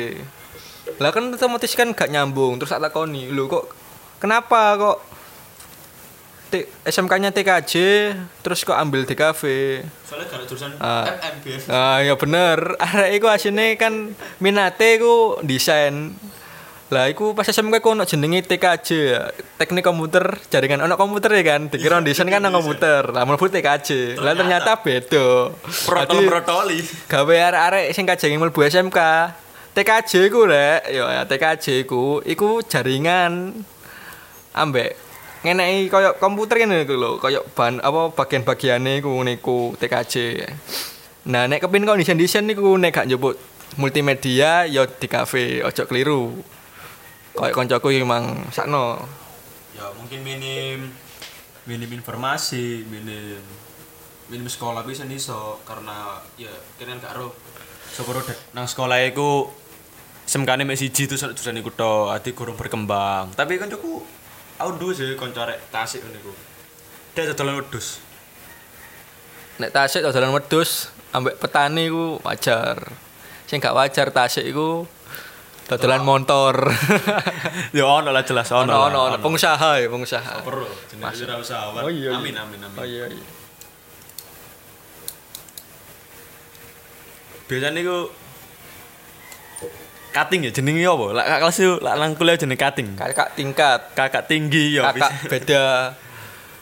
Lah 0.98 1.10
kan 1.10 1.26
otomatis 1.28 1.74
kan 1.74 1.90
gak 1.90 2.10
nyambung 2.10 2.58
terus 2.58 2.70
tak 2.70 2.82
takoni, 2.82 3.28
lho 3.28 3.46
kok 3.46 3.66
kenapa 4.18 4.76
kok 4.76 4.98
T- 6.48 6.68
SMK-nya 6.84 7.32
TKJ 7.32 7.74
terus 8.42 8.62
kok 8.62 8.76
ambil 8.76 9.02
DKV? 9.04 9.42
Soalnya 10.04 10.28
kalau 10.28 10.44
jurusan 10.44 10.76
Ah. 10.78 11.08
MM 11.08 11.36
biasa. 11.40 11.68
Ah 11.72 11.98
ya 12.00 12.14
bener, 12.14 12.76
arek 12.84 13.12
iku 13.16 13.28
asine 13.28 13.74
kan 13.74 14.12
minate 14.38 15.00
iku 15.00 15.40
desain. 15.42 16.12
Lah 16.92 17.08
iku 17.08 17.32
pas 17.32 17.48
SMK 17.48 17.80
ku 17.80 17.96
ono 17.96 18.04
jenenge 18.04 18.44
TKJ 18.44 19.16
Teknik 19.56 19.80
Komputer 19.80 20.36
Jaringan 20.52 20.84
ono 20.84 21.00
komputer 21.00 21.32
ya 21.40 21.56
kan, 21.56 21.72
dikira 21.72 22.04
desain 22.06 22.28
kan 22.28 22.44
nang 22.44 22.52
komputer. 22.52 23.16
Lah 23.16 23.24
mlebu 23.24 23.48
TKJ. 23.48 24.20
Lah 24.20 24.36
ternyata 24.36 24.76
beda. 24.76 25.56
Protol 25.88 26.20
Dadi, 26.20 26.28
protoli. 26.28 26.80
gawe 27.08 27.36
arek-arek 27.48 27.96
sing 27.96 28.04
kajengi 28.04 28.36
mlebu 28.36 28.60
SMK. 28.68 29.00
TKJ 29.72 30.12
ku 30.36 30.44
rek, 30.44 30.92
yo 30.92 31.08
ya 31.08 31.24
TKJ 31.24 31.88
ku 31.88 32.20
iku 32.28 32.60
jaringan 32.60 33.56
ambek 34.52 35.00
ngeneki 35.48 35.88
koyo 35.88 36.20
komputer 36.20 36.60
ngene 36.60 36.84
iku 36.84 37.00
lho, 37.00 37.24
koyo 37.24 37.48
ban 37.56 37.80
apa 37.80 38.12
bagian-bagiane 38.12 39.00
iku 39.00 39.16
niku 39.24 39.80
TKJ. 39.80 40.44
Nah, 41.32 41.48
nek 41.48 41.64
kepin 41.64 41.88
kok 41.88 41.96
desain-desain 41.96 42.44
niku 42.44 42.76
nek 42.76 42.92
gak 42.92 43.08
njupuk 43.08 43.40
multimedia 43.80 44.68
ya 44.68 44.84
di 44.84 45.08
kafe, 45.08 45.64
ojo 45.64 45.88
keliru. 45.88 46.36
Koyo 47.32 47.54
koncoku 47.56 47.96
iki 47.96 48.04
emang 48.04 48.52
sakno. 48.52 49.00
Ya 49.72 49.88
mungkin 49.96 50.20
minim 50.22 50.92
minim 51.64 51.90
informasi, 51.96 52.84
minim 52.92 53.40
minim 54.28 54.48
sekolah 54.48 54.84
bisa 54.84 55.08
iso 55.08 55.60
karena 55.64 56.20
ya 56.36 56.52
kene 56.76 57.00
gak 57.00 57.16
ero 57.16 57.36
sapa 57.92 58.16
ro 58.16 58.22
nang 58.56 58.68
sekolah 58.68 59.04
iku 59.08 59.52
semkane 60.24 60.64
mek 60.64 60.80
siji 60.80 61.12
terus 61.12 61.28
jurusan 61.36 61.60
iku 61.60 61.72
tok, 61.76 62.16
ati 62.16 62.32
kurang 62.32 62.56
berkembang. 62.56 63.36
Tapi 63.36 63.60
kan 63.60 63.68
cukup 63.68 64.04
aku 64.56 64.70
duwe 64.80 64.94
sih 64.96 65.16
kanca 65.20 65.48
rek 65.48 65.60
tasik 65.72 66.04
ngono 66.04 66.18
iku. 66.20 66.34
Dia 67.12 67.28
dodolan 67.32 67.60
wedhus. 67.60 68.00
Nek 69.60 69.72
tasik 69.76 70.04
dodolan 70.04 70.32
wedhus 70.32 70.92
ambek 71.12 71.36
petani 71.40 71.92
iku 71.92 72.20
wajar. 72.24 72.80
Sing 73.48 73.60
gak 73.60 73.76
wajar 73.76 74.08
tasik 74.16 74.48
iku 74.48 74.88
dodolan 75.72 76.04
motor. 76.04 76.56
Ya 77.78 77.88
ono 77.88 78.12
lah 78.12 78.28
jelas 78.28 78.52
ono. 78.52 78.68
Ono 78.68 79.00
ono 79.08 79.18
pengusaha 79.24 79.80
ya, 79.80 79.88
pengusaha. 79.88 80.44
Perlu 80.44 80.68
jenis 80.92 81.24
wira 81.24 81.40
usahawan. 81.40 81.88
Oh 81.88 81.92
iya, 81.92 82.12
iya. 82.12 82.20
Amin 82.20 82.36
amin 82.36 82.60
amin. 82.60 82.76
Oh 82.76 82.84
iya 82.84 83.08
iya. 83.08 83.24
Biasanya 87.48 87.80
iku 87.80 87.98
cutting 90.12 90.42
ya 90.48 90.52
jenenge 90.52 90.84
apa? 90.84 91.06
Lah 91.16 91.24
kakak 91.24 91.40
kelas 91.48 91.58
yo 91.64 91.72
lak 91.80 91.96
nang 92.00 92.12
kuliah 92.20 92.36
jenenge 92.36 92.60
cutting. 92.60 92.88
Kakak 93.00 93.30
tingkat, 93.40 93.80
Kakak 93.96 94.24
tinggi 94.28 94.76
ya 94.76 94.92
kakak 94.92 95.12
bisa. 95.16 95.28
beda 95.32 95.64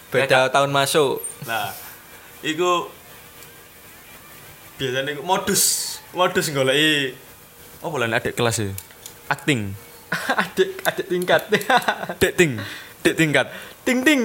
beda 0.09 0.39
tahun 0.53 0.69
masuk. 0.69 1.21
Nah, 1.49 1.73
iku 2.45 2.89
biasanya 4.77 5.17
iku 5.17 5.23
modus 5.25 5.97
modus 6.13 6.53
goleki 6.53 7.13
apa 7.79 7.95
lah 7.97 8.07
adik 8.17 8.33
kelas 8.37 8.57
ya? 8.61 8.69
Acting. 9.29 9.61
adik 10.41 10.69
adik 10.83 11.05
tingkat. 11.05 11.41
Dek 12.21 12.33
ting. 12.33 12.57
Dek 12.99 13.13
tingkat. 13.15 13.47
ting 13.85 14.01
ting. 14.01 14.21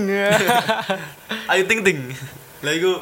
Ayo 1.53 1.63
ting 1.65 1.81
ting. 1.81 1.99
Lah 2.61 2.73
iku 2.73 3.01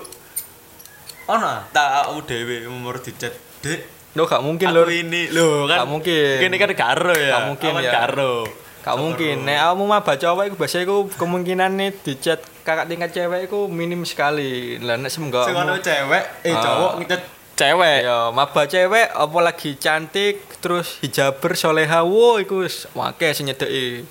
ono 1.24 1.62
tak 1.70 1.88
aku 2.04 2.26
dhewe 2.26 2.66
umur 2.66 2.98
dicet. 2.98 3.32
Dek, 3.62 3.80
Lo 4.12 4.28
gak 4.28 4.44
mungkin 4.44 4.68
lur. 4.70 4.90
ini 4.90 5.32
lho 5.32 5.64
kan. 5.64 5.82
Gak 5.82 5.88
mungkin. 5.88 6.36
Kene 6.36 6.56
kan 6.58 6.70
karo 6.76 7.14
ya. 7.14 7.32
Gak 7.32 7.44
mungkin 7.48 7.70
Awan 7.72 7.82
ya. 7.82 7.92
Karo. 7.94 8.34
Gak 8.82 8.96
mungkin. 8.98 9.36
Nek 9.46 9.58
kamu 9.62 9.82
mah 9.86 10.00
baca 10.02 10.26
apa 10.28 10.42
iku 10.44 10.56
biasa 10.58 10.82
iku 10.82 11.06
kemungkinan 11.08 11.70
nih 11.78 11.90
dicat 11.96 12.42
kakak 12.60 12.90
tingkat 12.90 13.10
cewek 13.10 13.46
iku 13.46 13.70
minim 13.70 14.02
sekali. 14.02 14.76
Lah 14.78 14.98
nek 14.98 15.08
semoga 15.08 15.46
Sing 15.46 15.54
ono 15.54 15.78
cewek, 15.78 16.24
eh 16.42 16.50
Ah. 16.50 16.60
cowok 16.60 16.92
ngecet 17.00 17.22
cewek. 17.56 17.98
Ya, 18.06 18.30
maba 18.32 18.62
cewek 18.64 19.08
apa 19.12 19.38
lagi 19.42 19.76
cantik 19.76 20.40
terus 20.62 20.98
hijaber 21.04 21.54
soleha 21.58 22.04
wo 22.06 22.38
iku 22.40 22.64
wake 22.96 23.34
sing 23.36 23.50
nyedeki. 23.50 24.06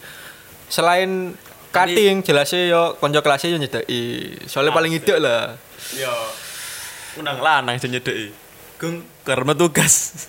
Selain 0.71 1.35
cutting 1.71 2.23
jelasnya 2.23 2.67
yo 2.67 2.83
konco 2.99 3.19
kelasnya 3.23 3.55
yo 3.55 3.59
nyedeki. 3.59 4.03
Soalnya 4.47 4.75
paling 4.75 4.91
hidup 4.93 5.17
lah. 5.19 5.55
Yo. 5.97 6.13
Undang 7.19 7.39
lanang 7.43 7.75
sing 7.81 7.91
nyedeki. 7.91 8.31
Gung 8.79 9.03
karena 9.27 9.53
tugas. 9.53 10.27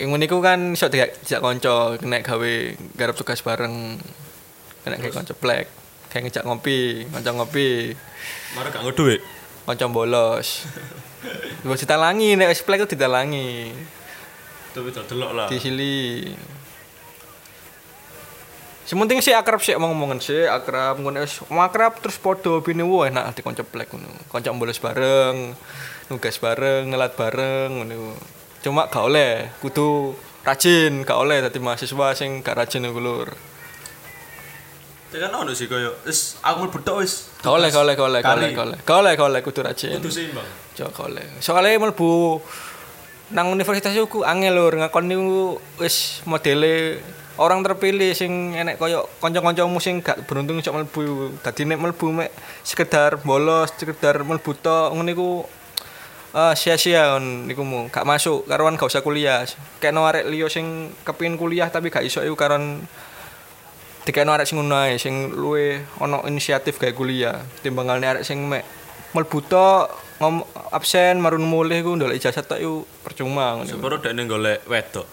Yang 0.00 0.18
niku 0.18 0.42
kan 0.42 0.74
iso 0.74 0.90
dijak 0.90 1.14
dijak 1.22 1.40
konco 1.44 1.94
nek 2.02 2.26
gawe 2.26 2.52
garap 2.98 3.14
tugas 3.14 3.38
bareng. 3.44 3.98
Nek 4.82 4.98
kayak 4.98 5.14
konco 5.14 5.34
plek, 5.38 5.70
kayak 6.10 6.22
ngejak 6.26 6.42
ngopi, 6.42 7.06
konco 7.06 7.30
ngopi, 7.38 7.94
Mare 8.58 8.68
gak 8.74 8.82
duit. 8.98 9.22
konco 9.62 9.86
bolos. 9.94 10.66
Wis 11.68 11.82
ditalangi 11.82 12.34
nek 12.34 12.50
wis 12.50 12.62
plek 12.66 12.86
ditalangi. 12.90 13.70
Tapi 14.72 14.88
delok 14.90 15.30
lah. 15.36 15.46
Disili. 15.46 16.32
Sementing 18.82 19.22
sih 19.22 19.30
akrab 19.30 19.62
sih 19.62 19.78
ngomong-ngomongan 19.78 20.18
sih 20.18 20.42
akrab 20.44 20.98
ngono 20.98 21.22
wis 21.22 21.38
akrab 21.46 22.02
terus 22.02 22.18
podo 22.18 22.58
bini 22.66 22.82
wo 22.82 23.06
enak 23.06 23.38
di 23.38 23.40
konco 23.46 23.62
plek 23.62 23.94
ngono. 23.94 24.10
Konco 24.26 24.50
bolos 24.58 24.82
bareng, 24.82 25.54
nugas 26.10 26.36
bareng, 26.42 26.90
ngelat 26.90 27.14
bareng 27.14 27.70
ngono. 27.78 28.18
Cuma 28.62 28.90
gak 28.90 29.06
oleh 29.06 29.54
kudu 29.62 30.18
rajin, 30.42 31.06
gak 31.06 31.18
oleh 31.18 31.42
dadi 31.46 31.62
mahasiswa 31.62 32.14
sing 32.18 32.42
gak 32.42 32.58
rajin 32.58 32.90
iku 32.90 32.98
lur. 32.98 33.28
Ya 35.12 35.28
kan 35.28 35.44
ono 35.44 35.52
sih 35.52 35.68
koyo 35.68 35.92
wis 36.02 36.40
aku 36.42 36.66
mlebu 36.66 36.78
tok 36.82 36.96
wis. 37.06 37.30
Gak 37.38 37.52
oleh, 37.54 37.68
gak 37.70 37.84
oleh, 37.84 37.94
gak 37.94 38.08
oleh, 38.08 38.20
gak 38.24 38.34
oleh, 38.34 38.48
Kali. 38.50 38.56
gak 38.56 38.66
oleh. 38.66 38.78
Gak 38.82 38.96
oleh, 38.98 39.12
gak 39.14 39.28
oleh 39.30 39.40
kudu 39.44 39.60
rajin. 39.62 40.00
Kudu 40.00 40.10
seimbang. 40.10 40.48
Oleh. 40.80 41.26
Soale 41.44 41.76
mlebu 41.76 42.40
nang 43.32 43.48
universitas 43.48 43.96
iku 43.96 44.24
angel 44.24 44.56
lur 44.56 44.76
ngakoni 44.76 45.16
ku 45.16 45.56
wis 45.80 46.20
modele 46.28 47.00
orang 47.40 47.64
terpilih 47.64 48.12
sing 48.12 48.52
enek 48.52 48.76
koyo 48.76 49.08
kanca-kancamu 49.20 49.80
sing 49.80 50.04
gak 50.04 50.24
beruntung 50.24 50.60
iso 50.60 50.72
mlebu. 50.72 51.32
Dadi 51.44 51.68
nek 51.68 51.80
mlebu 51.80 52.06
mek 52.12 52.30
sekedar 52.64 53.20
bolos, 53.20 53.72
sekedar 53.76 54.20
mlebu 54.24 54.52
tok 54.56 54.96
ngono 54.96 55.10
iku 55.12 55.30
eh, 56.36 56.54
sia-sia 56.56 57.16
on 57.16 57.48
niku 57.48 57.64
mu 57.64 57.88
gak 57.92 58.08
masuk 58.08 58.48
karuan 58.48 58.76
gak 58.80 58.88
usah 58.88 59.04
kuliah. 59.04 59.44
Keno 59.76 60.08
arek 60.08 60.28
liya 60.28 60.48
sing 60.48 60.92
kepengin 61.04 61.36
kuliah 61.36 61.68
tapi 61.68 61.92
gak 61.92 62.04
iso 62.04 62.24
iku 62.24 62.36
karon 62.36 62.84
dikene 64.08 64.28
arek 64.34 64.48
sing 64.48 64.56
ngono 64.60 64.88
sing 64.96 65.32
luwe 65.32 65.84
ana 66.00 66.24
inisiatif 66.28 66.80
gawe 66.80 66.92
kuliah 66.96 67.44
timbangane 67.60 68.08
arek 68.08 68.24
sing 68.24 68.44
mek 68.44 68.64
mlebu 69.12 69.38
tok 69.44 70.11
ngom 70.22 70.46
absen 70.70 71.18
marun 71.18 71.42
mulih 71.42 71.82
iku 71.82 71.98
ndolek 71.98 72.22
ijazah 72.22 72.46
tok 72.46 72.62
iku 72.62 72.86
percuma 73.02 73.58
ngono. 73.58 73.66
Sepuro 73.66 73.98
dekne 73.98 74.22
golek 74.30 74.62
wedok. 74.70 75.06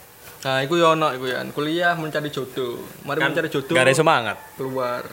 Nah, 0.46 0.62
iku 0.62 0.78
yo 0.78 0.94
ono 0.94 1.10
iku 1.18 1.26
ya. 1.26 1.42
Kuliah 1.50 1.98
mencari 1.98 2.30
jodoh. 2.30 2.78
Mari 3.04 3.18
Kan 3.20 3.34
mencari 3.34 3.50
jodoh. 3.50 3.74
Gak 3.74 3.90
ada 3.90 3.94
semangat. 3.98 4.38
keluar. 4.54 5.04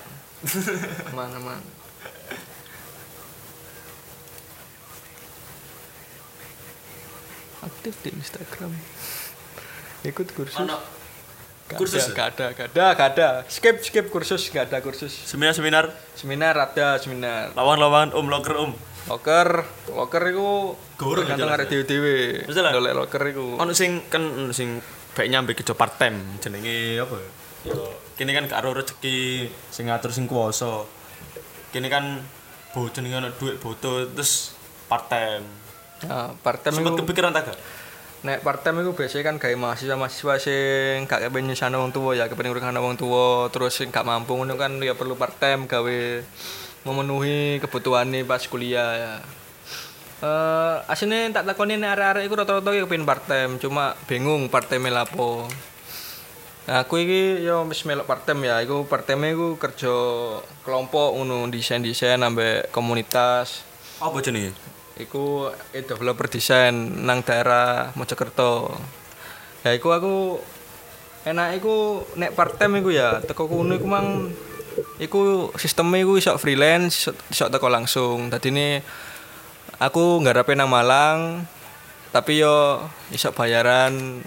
aman 1.16 1.30
aman. 1.40 1.60
Aktif 7.64 7.94
di 8.04 8.10
Instagram. 8.14 8.70
Ikut 10.04 10.28
kursus. 10.36 10.60
Ono 10.60 10.76
Gak 11.66 11.82
kursus 11.82 11.98
ada, 12.06 12.14
gak 12.14 12.28
ada, 12.30 12.46
gak 12.54 12.68
ada, 12.70 12.86
gak 12.94 13.08
ada. 13.18 13.28
Skip, 13.50 13.82
skip 13.82 14.06
kursus, 14.06 14.54
gak 14.54 14.70
ada 14.70 14.78
kursus. 14.78 15.10
seminar-seminar 15.26 15.90
Seminar 16.14 16.54
ada, 16.54 16.94
seminar. 17.02 17.50
lawan-lawan 17.58 18.14
om 18.14 18.22
loker 18.30 18.54
om. 18.54 18.70
Loker, 19.06 19.62
loker 19.94 20.22
iku 20.34 20.74
Gurung 20.98 21.22
tergantung 21.22 21.52
arek 21.54 21.70
ya? 21.70 21.82
dhewe-dhewe. 21.86 22.50
Dolek 22.50 22.94
loker 22.94 23.22
iku. 23.30 23.46
Ono 23.62 23.70
sing 23.70 24.02
kan 24.10 24.22
sing 24.50 24.82
baik 25.14 25.30
nyampe 25.30 25.54
kerja 25.54 25.78
part 25.78 25.94
time 25.94 26.38
jenenge 26.42 26.98
apa 26.98 27.14
ya? 27.14 27.30
Kene 28.18 28.34
kan 28.34 28.50
karo 28.50 28.74
rezeki 28.74 29.46
sing 29.70 29.86
ngatur 29.86 30.10
sing 30.10 30.26
kuwasa. 30.26 30.82
Kene 31.70 31.86
kan 31.86 32.18
bo 32.74 32.90
jenenge 32.90 33.22
ono 33.22 33.28
duit 33.38 33.62
boto 33.62 34.10
terus 34.10 34.58
part 34.90 35.06
time. 35.06 35.46
Nah, 36.04 36.34
part 36.42 36.60
time 36.66 36.76
Sempet 36.82 36.92
iku 36.98 37.06
kepikiran 37.06 37.30
tak 37.30 37.54
gak? 37.54 37.60
nek 38.26 38.42
part 38.42 38.58
time 38.64 38.82
iku 38.82 38.96
biasanya 38.96 39.22
kan 39.22 39.36
gawe 39.38 39.54
mahasiswa-mahasiswa 39.54 40.34
sing 40.42 41.06
gak 41.06 41.30
kepen 41.30 41.46
nyusahno 41.46 41.78
wong 41.78 41.94
tuwa 41.94 42.10
ya, 42.16 42.26
kepen 42.26 42.50
ngurusane 42.50 42.80
wong 42.82 42.98
tuwa, 42.98 43.46
terus 43.54 43.78
sing 43.78 43.94
gak 43.94 44.02
mampu 44.02 44.34
ngono 44.34 44.58
kan 44.58 44.82
ya 44.82 44.98
perlu 44.98 45.14
part 45.14 45.38
time 45.38 45.70
gawe 45.70 45.98
memenuhi 46.86 47.58
kebutuhane 47.58 48.22
pas 48.22 48.46
kuliah 48.46 48.90
ya. 48.94 49.14
Eh, 50.16 50.76
asine 50.88 51.28
tak 51.28 51.44
takoni 51.44 51.76
nek 51.76 51.92
arek-arek 51.92 52.24
iku 52.24 52.34
rata-rata 52.40 52.72
ya 52.72 52.88
kepen 52.88 53.04
part 53.04 53.28
time, 53.28 53.60
cuma 53.60 53.92
bingung 54.08 54.48
part 54.48 54.64
time 54.64 54.88
lapo. 54.88 55.44
Nah, 56.66 56.82
aku 56.82 56.98
iki 57.04 57.44
yo 57.44 57.68
wis 57.68 57.84
melok 57.84 58.08
part 58.08 58.24
time 58.24 58.48
ya, 58.48 58.64
iku 58.64 58.88
part 58.88 59.04
time 59.04 59.28
iku 59.28 59.60
kerja 59.60 59.92
kelompok 60.64 61.14
ngono, 61.14 61.44
desain-desain 61.52 62.22
ambek 62.24 62.72
komunitas. 62.72 63.60
Apa 64.00 64.24
jenenge? 64.24 64.56
Iku 64.96 65.52
e 65.76 65.84
developer 65.84 66.32
desain 66.32 66.72
nang 67.04 67.20
daerah 67.20 67.92
Mojokerto. 67.92 68.72
Ya 69.68 69.76
iku 69.76 69.92
aku 69.92 70.40
enak 71.28 71.60
iku 71.60 72.06
nek 72.16 72.32
part 72.32 72.56
time 72.56 72.80
iku 72.80 72.88
ya 72.88 73.20
teko 73.20 73.50
kono 73.50 73.76
iku 73.76 73.84
mang 73.84 74.32
iku 75.00 75.52
sistemnya 75.56 76.02
iku 76.02 76.18
iso 76.20 76.32
freelance 76.40 77.12
iso, 77.30 77.44
teko 77.48 77.68
langsung. 77.68 78.32
Dadine 78.32 78.80
aku 79.80 80.20
nggarepe 80.24 80.56
nang 80.56 80.72
Malang 80.72 81.44
tapi 82.14 82.40
yo 82.40 82.80
iso 83.12 83.28
bayaran 83.36 84.24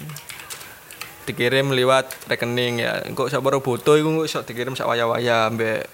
dikirim 1.25 1.73
lewat 1.73 2.29
rekening 2.29 2.81
ya. 2.81 3.01
Engko 3.05 3.29
sak 3.29 3.41
baru 3.41 3.61
foto 3.61 3.97
iku 3.97 4.25
iso 4.25 4.41
dikirim 4.45 4.73
sak 4.73 4.89
waya-waya 4.89 5.49
ambek 5.49 5.85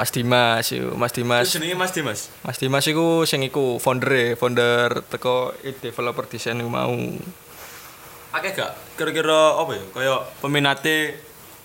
Mas 0.00 0.10
Dimas 0.16 0.64
yuk. 0.72 0.96
Mas 0.96 1.12
Dimas. 1.12 1.44
Terus 1.44 1.60
jenenge 1.60 1.76
Mas 1.76 1.92
Dimas. 1.92 2.20
Mas 2.40 2.56
Dimas 2.56 2.84
iku 2.88 3.28
sing 3.28 3.44
iku 3.44 3.76
founder 3.76 4.32
founder 4.40 5.04
teko 5.12 5.52
e 5.60 5.76
developer 5.76 6.24
desain 6.24 6.56
mau. 6.64 6.96
Akeh 8.32 8.56
gak 8.56 8.96
kira-kira 8.96 9.60
apa 9.60 9.76
ya? 9.76 9.84
Kayak 9.92 10.20
peminate 10.40 10.96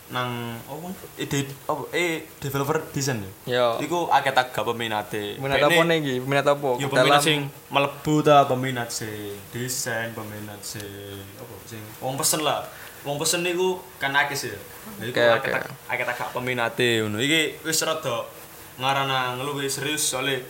nang 0.05 0.61
apa? 0.69 0.87
Ide 1.17 1.49
apa? 1.65 1.81
Eh 1.89 2.29
developer 2.37 2.77
desain 2.93 3.17
ya. 3.17 3.31
Yo. 3.49 3.67
Iku 3.81 4.05
akeh 4.07 4.29
tak 4.29 4.53
gak 4.53 4.61
peminate. 4.61 5.41
Minat 5.41 5.57
Kayaknya- 5.57 5.81
apa 5.81 5.89
nih 5.89 5.97
iki? 5.97 6.15
Minat 6.21 6.45
apa? 6.45 6.69
Ya 6.77 6.87
peminat 6.87 7.21
sing 7.25 7.39
melebu 7.73 8.13
ta 8.21 8.45
peminat 8.45 8.89
sing 8.93 9.33
desain, 9.49 10.13
peminat 10.13 10.61
sing 10.61 11.17
apa 11.41 11.53
sing 11.65 11.81
wong 11.97 12.13
pesen 12.15 12.45
lah. 12.45 12.61
Wong 13.01 13.17
pesen 13.17 13.41
niku 13.41 13.81
kan 13.97 14.13
akeh 14.13 14.37
sih. 14.37 14.53
Nah, 14.53 15.05
iku 15.09 15.17
Oke, 15.17 15.25
akeh 15.41 15.51
tak 15.51 15.63
akeh 15.89 16.05
tak 16.05 16.15
gak 16.21 16.29
peminate 16.33 17.01
ngono. 17.01 17.17
Iki 17.17 17.65
wis 17.65 17.81
rada 17.81 18.29
ngarana 18.77 19.37
ngeluwi 19.37 19.65
serius 19.65 20.05
soalnya 20.05 20.41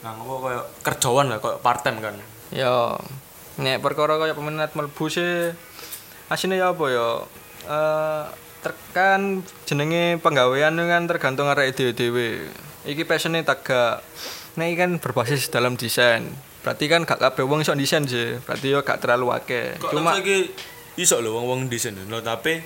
nang 0.00 0.16
apa 0.16 0.34
kaya 0.40 0.60
kerjaan 0.80 1.28
lah 1.28 1.36
kaya 1.36 1.60
part 1.60 1.84
time 1.84 2.00
kan. 2.00 2.16
Yo. 2.48 2.96
Nek 3.60 3.84
perkara 3.84 4.16
kaya 4.16 4.32
peminat 4.32 4.72
mlebu 4.72 5.04
sih 5.06 5.52
asine 6.32 6.56
ya 6.56 6.72
apa 6.72 6.84
ya? 6.88 7.08
Eh 7.68 8.24
tekan 8.60 9.40
jenenge 9.64 10.20
penggawean 10.20 10.76
kan 10.76 11.02
tergantung 11.08 11.48
arek 11.48 11.72
dhewe-dhewe. 11.76 12.48
Iki 12.84 13.04
passionnya 13.04 13.44
tak 13.44 13.64
gak 13.64 14.04
Nek 14.58 14.66
iki 14.74 14.76
kan 14.82 14.90
berbasis 14.98 15.46
dalam 15.48 15.78
desain. 15.78 16.26
Berarti 16.60 16.84
kan 16.90 17.06
gak 17.06 17.22
kabeh 17.22 17.46
wong 17.46 17.62
iso 17.62 17.72
desain 17.72 18.04
sih. 18.04 18.36
Berarti 18.42 18.74
yo 18.74 18.82
gak 18.82 18.98
terlalu 19.00 19.30
akeh. 19.32 19.78
Cuma 19.78 20.18
saiki 20.18 20.50
iso 20.98 21.22
lho 21.22 21.38
wong-wong 21.38 21.70
desain 21.70 21.94
lho 21.94 22.18
tapi 22.20 22.60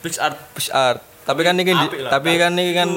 Pix 0.00 0.16
art 0.16 0.38
Pix 0.56 0.72
art. 0.72 1.04
Tapi 1.28 1.40
kan 1.44 1.54
iki 1.60 1.72
lah. 1.76 2.10
tapi 2.10 2.40
kan 2.40 2.56
iki 2.56 2.72
kan 2.72 2.90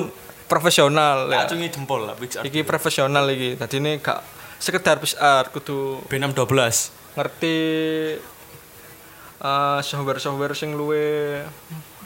profesional 0.47 1.27
ya. 1.29 1.43
acungi 1.45 1.67
jempol 1.67 2.07
lah 2.07 2.15
Pix 2.15 2.39
art. 2.39 2.47
Iki 2.47 2.63
profesional 2.63 3.27
iki. 3.27 3.59
Tadi 3.59 3.83
ini 3.83 3.99
gak 3.99 4.23
sekedar 4.63 4.95
pix 5.03 5.19
art 5.19 5.51
kudu 5.51 6.07
B612. 6.07 7.03
ngerti 7.13 7.57
eh, 9.43 9.79
software-software 9.83 10.57
sing 10.57 10.73
luwe 10.73 11.43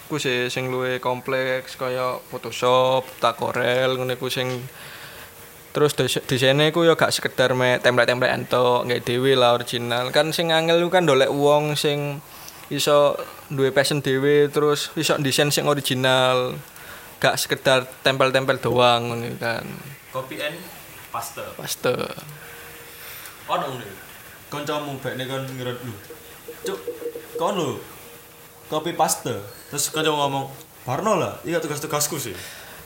ku 0.08 0.18
sih 0.18 0.48
sing 0.48 0.72
luwe 0.72 0.98
kompleks 0.98 1.76
kaya 1.76 2.18
Photoshop, 2.32 3.04
Corel 3.36 3.96
ngono 3.96 4.16
iku 4.16 4.32
sing 4.32 4.48
terus 5.76 5.94
des- 5.94 6.24
desainnya 6.26 6.74
ku 6.74 6.82
ya 6.82 6.98
gak 6.98 7.14
sekedar 7.14 7.54
me 7.54 7.78
template-template 7.78 8.34
entok 8.34 8.88
nggak 8.90 9.06
dhewe 9.06 9.38
lah 9.38 9.54
original 9.54 10.10
kan 10.10 10.34
sing 10.34 10.50
angel 10.50 10.82
ku 10.82 10.90
kan 10.90 11.06
dolek 11.06 11.30
wong 11.30 11.78
sing 11.78 12.18
iso 12.74 13.14
duwe 13.48 13.70
passion 13.70 14.02
dhewe 14.02 14.50
terus 14.50 14.90
iso 14.98 15.16
desain 15.22 15.54
sing 15.54 15.70
original 15.70 16.58
gak 17.22 17.38
sekedar 17.38 17.86
tempel-tempel 18.02 18.58
doang 18.58 19.14
ngono 19.14 19.30
kan 19.38 19.66
Copy 20.10 20.42
and 20.42 20.58
paste. 21.14 21.44
paste 21.60 21.94
ono 23.48 23.66
ngene. 23.72 23.88
Kancamu 24.48 24.96
bekne 25.00 25.24
kon 25.28 25.44
ngira 25.44 25.72
lho. 25.76 25.94
Cuk, 26.68 26.80
kon 27.40 27.56
lho. 27.56 27.80
Copy 28.68 28.92
paste. 28.94 29.32
Terus 29.72 29.88
kancamu 29.92 30.20
ngomong, 30.20 30.46
"Barno 30.84 31.16
lah, 31.16 31.40
iki 31.48 31.56
tugas-tugasku 31.56 32.20
sih." 32.20 32.36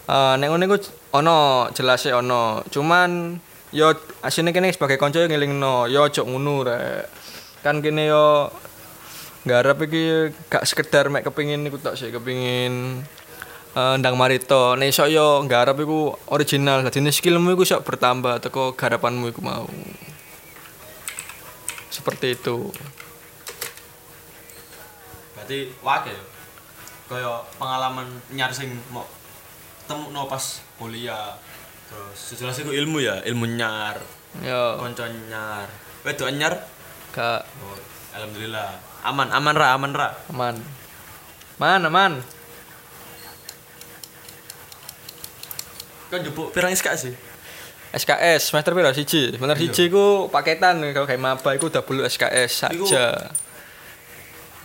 Eh 0.09 0.33
nek 0.37 0.49
ngene 0.49 0.65
ono 1.13 1.69
jelas 1.73 2.05
ono. 2.09 2.61
Cuman 2.69 3.37
yo 3.71 3.93
asine 4.21 4.51
kene 4.53 4.73
sebagai 4.73 4.97
kanca 5.01 5.25
ngelingno, 5.25 5.89
yo 5.89 6.05
ngono 6.09 6.65
rek. 6.65 7.09
Kan 7.65 7.79
kene 7.79 8.09
yo 8.09 8.49
nggarap 9.45 9.81
iki 9.85 10.33
gak 10.49 10.65
sekedar 10.69 11.09
mek 11.09 11.25
kepengin 11.25 11.65
iku 11.65 11.77
tok 11.81 11.97
sih, 11.97 12.13
kepengin 12.13 13.01
eh, 13.77 13.93
ndang 13.97 14.17
marito. 14.17 14.73
Nek 14.77 14.89
iso 14.93 15.05
yo 15.09 15.41
nggarap 15.45 15.77
iku 15.81 16.13
original. 16.33 16.85
Dadi 16.85 17.09
skillmu 17.09 17.53
iku 17.57 17.63
iso 17.65 17.77
bertambah 17.81 18.41
teko 18.41 18.73
garapanmu 18.77 19.33
iku 19.33 19.41
mau. 19.41 19.65
Seperti 21.89 22.37
itu. 22.37 22.71
Berarti 25.41 25.73
wake 25.81 26.13
yo. 26.13 26.23
Kaya 27.09 27.33
pengalaman 27.57 28.07
nyar 28.29 28.53
sing 28.53 28.69
mau 28.93 29.09
temukno 29.89 30.29
pas 30.29 30.61
kuliah. 30.77 31.33
Terus 31.89 32.37
jelas 32.37 32.61
iku 32.61 32.69
ilmu 32.69 33.01
ya, 33.01 33.25
ilmu 33.25 33.49
nyar, 33.57 33.97
Yo 34.45 34.77
kanca 34.77 35.09
nyar. 35.09 35.67
Wedok 36.05 36.29
nyar. 36.37 36.53
gak 37.11 37.41
Oh, 37.59 37.75
alhamdulillah. 38.13 38.77
Aman, 39.01 39.27
aman 39.33 39.55
ra, 39.57 39.67
aman 39.73 39.91
ra. 39.91 40.13
aman. 40.29 40.55
Man, 41.57 41.81
aman. 41.89 42.21
Kan 46.13 46.21
jupuk 46.21 46.53
pirang 46.53 46.71
SK 46.71 46.87
sih? 46.95 47.13
SKS 47.91 48.53
semester 48.53 48.71
piro 48.71 48.93
siji? 48.95 49.35
Semester 49.35 49.57
siji 49.59 49.91
ku 49.91 50.31
paketan 50.31 50.79
kalau 50.95 51.03
kayak 51.03 51.19
maba 51.19 51.49
iku 51.57 51.67
udah 51.67 51.83
bulu 51.83 52.07
SKS 52.07 52.51
saja. 52.67 53.35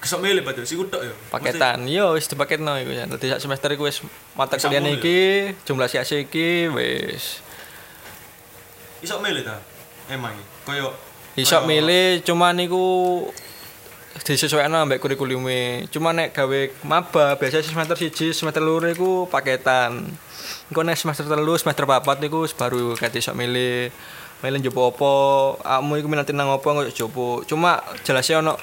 Kesok 0.06 0.22
milih 0.22 0.46
berarti 0.46 0.62
sih 0.62 0.78
tok 0.78 1.02
ya. 1.02 1.10
Paketan. 1.34 1.82
Yo 1.90 2.14
wis 2.14 2.30
dipaketno 2.30 2.78
iku 2.78 2.94
ya. 2.94 3.10
Dadi 3.10 3.26
sak 3.26 3.42
semester 3.42 3.74
iku 3.74 3.90
wis 3.90 3.98
mata 4.38 4.54
kuliah 4.54 4.78
iki, 4.86 5.50
jumlah 5.66 5.90
CAC 5.90 6.30
iki 6.30 6.70
wis 6.70 7.42
Iso 9.02 9.18
milih 9.18 9.42
ta? 9.42 9.58
Emang 10.06 10.30
iki. 10.38 10.44
Kaya 10.62 10.94
iso 11.34 11.58
milih 11.66 12.22
cuman 12.22 12.54
iku 12.62 12.84
disesuaikan 14.22 14.86
ambek 14.86 15.02
kurikulume. 15.02 15.90
Cuma 15.90 16.14
nek 16.14 16.30
gawe 16.30 16.70
maba 16.86 17.34
biasa 17.34 17.66
semester 17.66 17.98
siji, 17.98 18.30
semester 18.30 18.62
loro 18.62 18.86
iku 18.86 19.26
paketan. 19.26 20.06
Engko 20.70 20.80
nek 20.86 20.96
semester 20.96 21.26
telu, 21.26 21.58
semester 21.58 21.82
papat 21.82 22.22
iku 22.22 22.46
wis 22.46 22.54
baru 22.54 22.94
kate 22.94 23.18
iso 23.18 23.34
milih 23.34 23.90
milih 24.46 24.58
njopo 24.62 24.94
apa, 24.94 25.12
kamu 25.82 25.92
iku 25.98 26.06
minati 26.06 26.30
nang 26.30 26.54
apa 26.54 26.62
kok 26.62 26.94
jopo. 26.94 27.42
Cuma 27.42 27.82
jelasnya 28.06 28.38
ono 28.38 28.54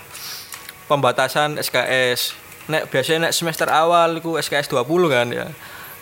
pembatasan 0.88 1.60
SKS. 1.60 2.36
Nek 2.72 2.88
biasanya 2.88 3.28
nek 3.30 3.34
semester 3.36 3.68
awal 3.68 4.20
iku 4.20 4.40
SKS 4.40 4.72
20 4.72 4.84
kan 5.12 5.28
ya. 5.32 5.48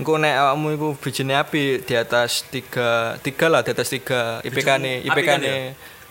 engko 0.02 0.18
nek 0.18 0.34
awakmu 0.34 0.68
iku 0.74 0.88
bijine 0.98 1.38
api 1.38 1.86
di 1.86 1.94
atas 1.94 2.50
3 2.50 3.22
3 3.22 3.54
lah 3.54 3.62
di 3.62 3.70
atas 3.70 3.86
3 3.94 4.42
IPK-ne 4.42 5.06
Bijine 5.06 5.14
apik 5.14 5.26
IPK-ne 5.26 5.30
kan 5.30 5.40
ya? 5.46 5.56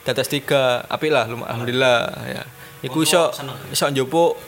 di 0.06 0.09
atas 0.14 0.26
3 0.30 0.87
apik 0.87 1.11
lah 1.11 1.24
alhamdulillah 1.26 1.98
ya 2.30 2.42
iku 2.87 3.02
iso 3.02 3.35
iso 3.74 3.85
njupuk 3.90 4.38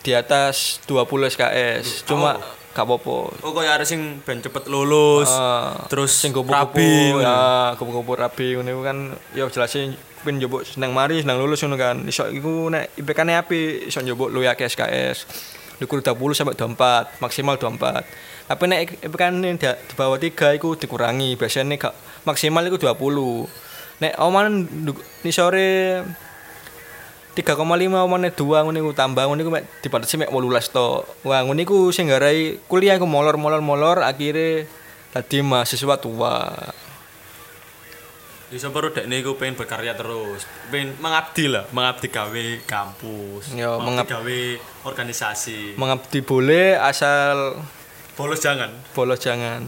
di 0.00 0.16
atas 0.16 0.80
20 0.88 1.28
SKS 1.36 2.08
cuma 2.08 2.40
gak 2.72 2.88
apa-apa 2.88 3.16
Oh 3.44 3.52
kaya 3.52 3.76
arek 3.78 3.86
sing 3.86 4.18
ben 4.26 4.42
cepet 4.42 4.66
lulus. 4.66 5.30
Ah, 5.30 5.86
terus 5.86 6.10
sing 6.10 6.34
kupu-kupu 6.34 7.22
ya 7.22 7.70
kupu-kupu 7.78 8.18
rabi 8.18 8.58
ngono 8.58 8.68
iku 8.74 8.82
kan 8.82 8.98
ya 9.36 9.44
jelasin 9.46 9.94
pin 10.24 10.40
njupuk 10.40 10.64
seneng 10.64 10.96
mari 10.96 11.20
seneng 11.20 11.36
lulus 11.36 11.60
ngono 11.60 11.76
kan. 11.76 12.00
Iso 12.08 12.24
iku 12.32 12.72
nek 12.72 12.96
IPK-ne 12.96 13.32
api 13.36 13.92
iso 13.92 14.00
njupuk 14.00 14.32
luwih 14.32 14.48
akeh 14.48 14.66
SKS 14.66 15.28
Likur 15.82 16.00
20 16.00 16.38
sampai 16.38 16.54
24 16.54 17.18
maksimal 17.18 17.58
24 17.58 18.06
tapi 18.44 18.64
nek 18.68 19.04
IPK-ne 19.04 19.56
di, 19.56 19.68
bawah 19.96 20.20
3 20.20 20.56
iku 20.60 20.76
dikurangi. 20.76 21.36
Biasanya 21.36 21.76
gak 21.76 21.94
maksimal 22.24 22.64
iku 22.68 22.76
20 22.80 24.00
nek 24.00 24.12
oman 24.18 24.66
ni 25.22 25.30
sore 25.30 26.02
3,5 27.34 27.58
omane 27.98 28.30
2 28.30 28.38
ngono 28.38 28.78
iku 28.78 28.90
tambah 28.94 29.26
ngono 29.26 29.40
iku 29.42 29.50
mek 29.50 29.64
dibatasi 29.82 30.22
mek 30.22 30.30
18 30.30 30.70
to. 30.70 31.02
Wah, 31.26 31.42
ngono 31.42 31.58
iku 31.58 31.90
sing 31.90 32.06
garai 32.06 32.62
kuliah 32.70 32.94
iku 32.94 33.10
molor 33.10 33.34
molor 33.34 33.58
molor 33.58 34.06
akhirnya 34.06 34.70
tadi 35.10 35.42
mahasiswa 35.42 35.98
tua. 35.98 36.54
Bisa 38.46 38.68
baru 38.68 38.88
dek 38.88 39.04
niku 39.04 39.34
pengen 39.34 39.54
berkarya 39.54 39.92
terus, 39.92 40.44
pengen 40.68 40.94
mengabdi 40.98 41.48
lah, 41.48 41.64
mengabdi 41.70 42.06
gawe 42.06 42.44
kampus, 42.62 43.50
Yo, 43.50 43.76
mengabdi 43.76 43.88
mengab- 44.06 44.08
gawe 44.14 44.40
organisasi. 44.84 45.74
Mengabdi 45.74 46.18
boleh 46.20 46.76
asal 46.76 47.58
Bolos 48.14 48.38
jangan. 48.38 48.70
bolos 48.92 49.18
jangan. 49.18 49.64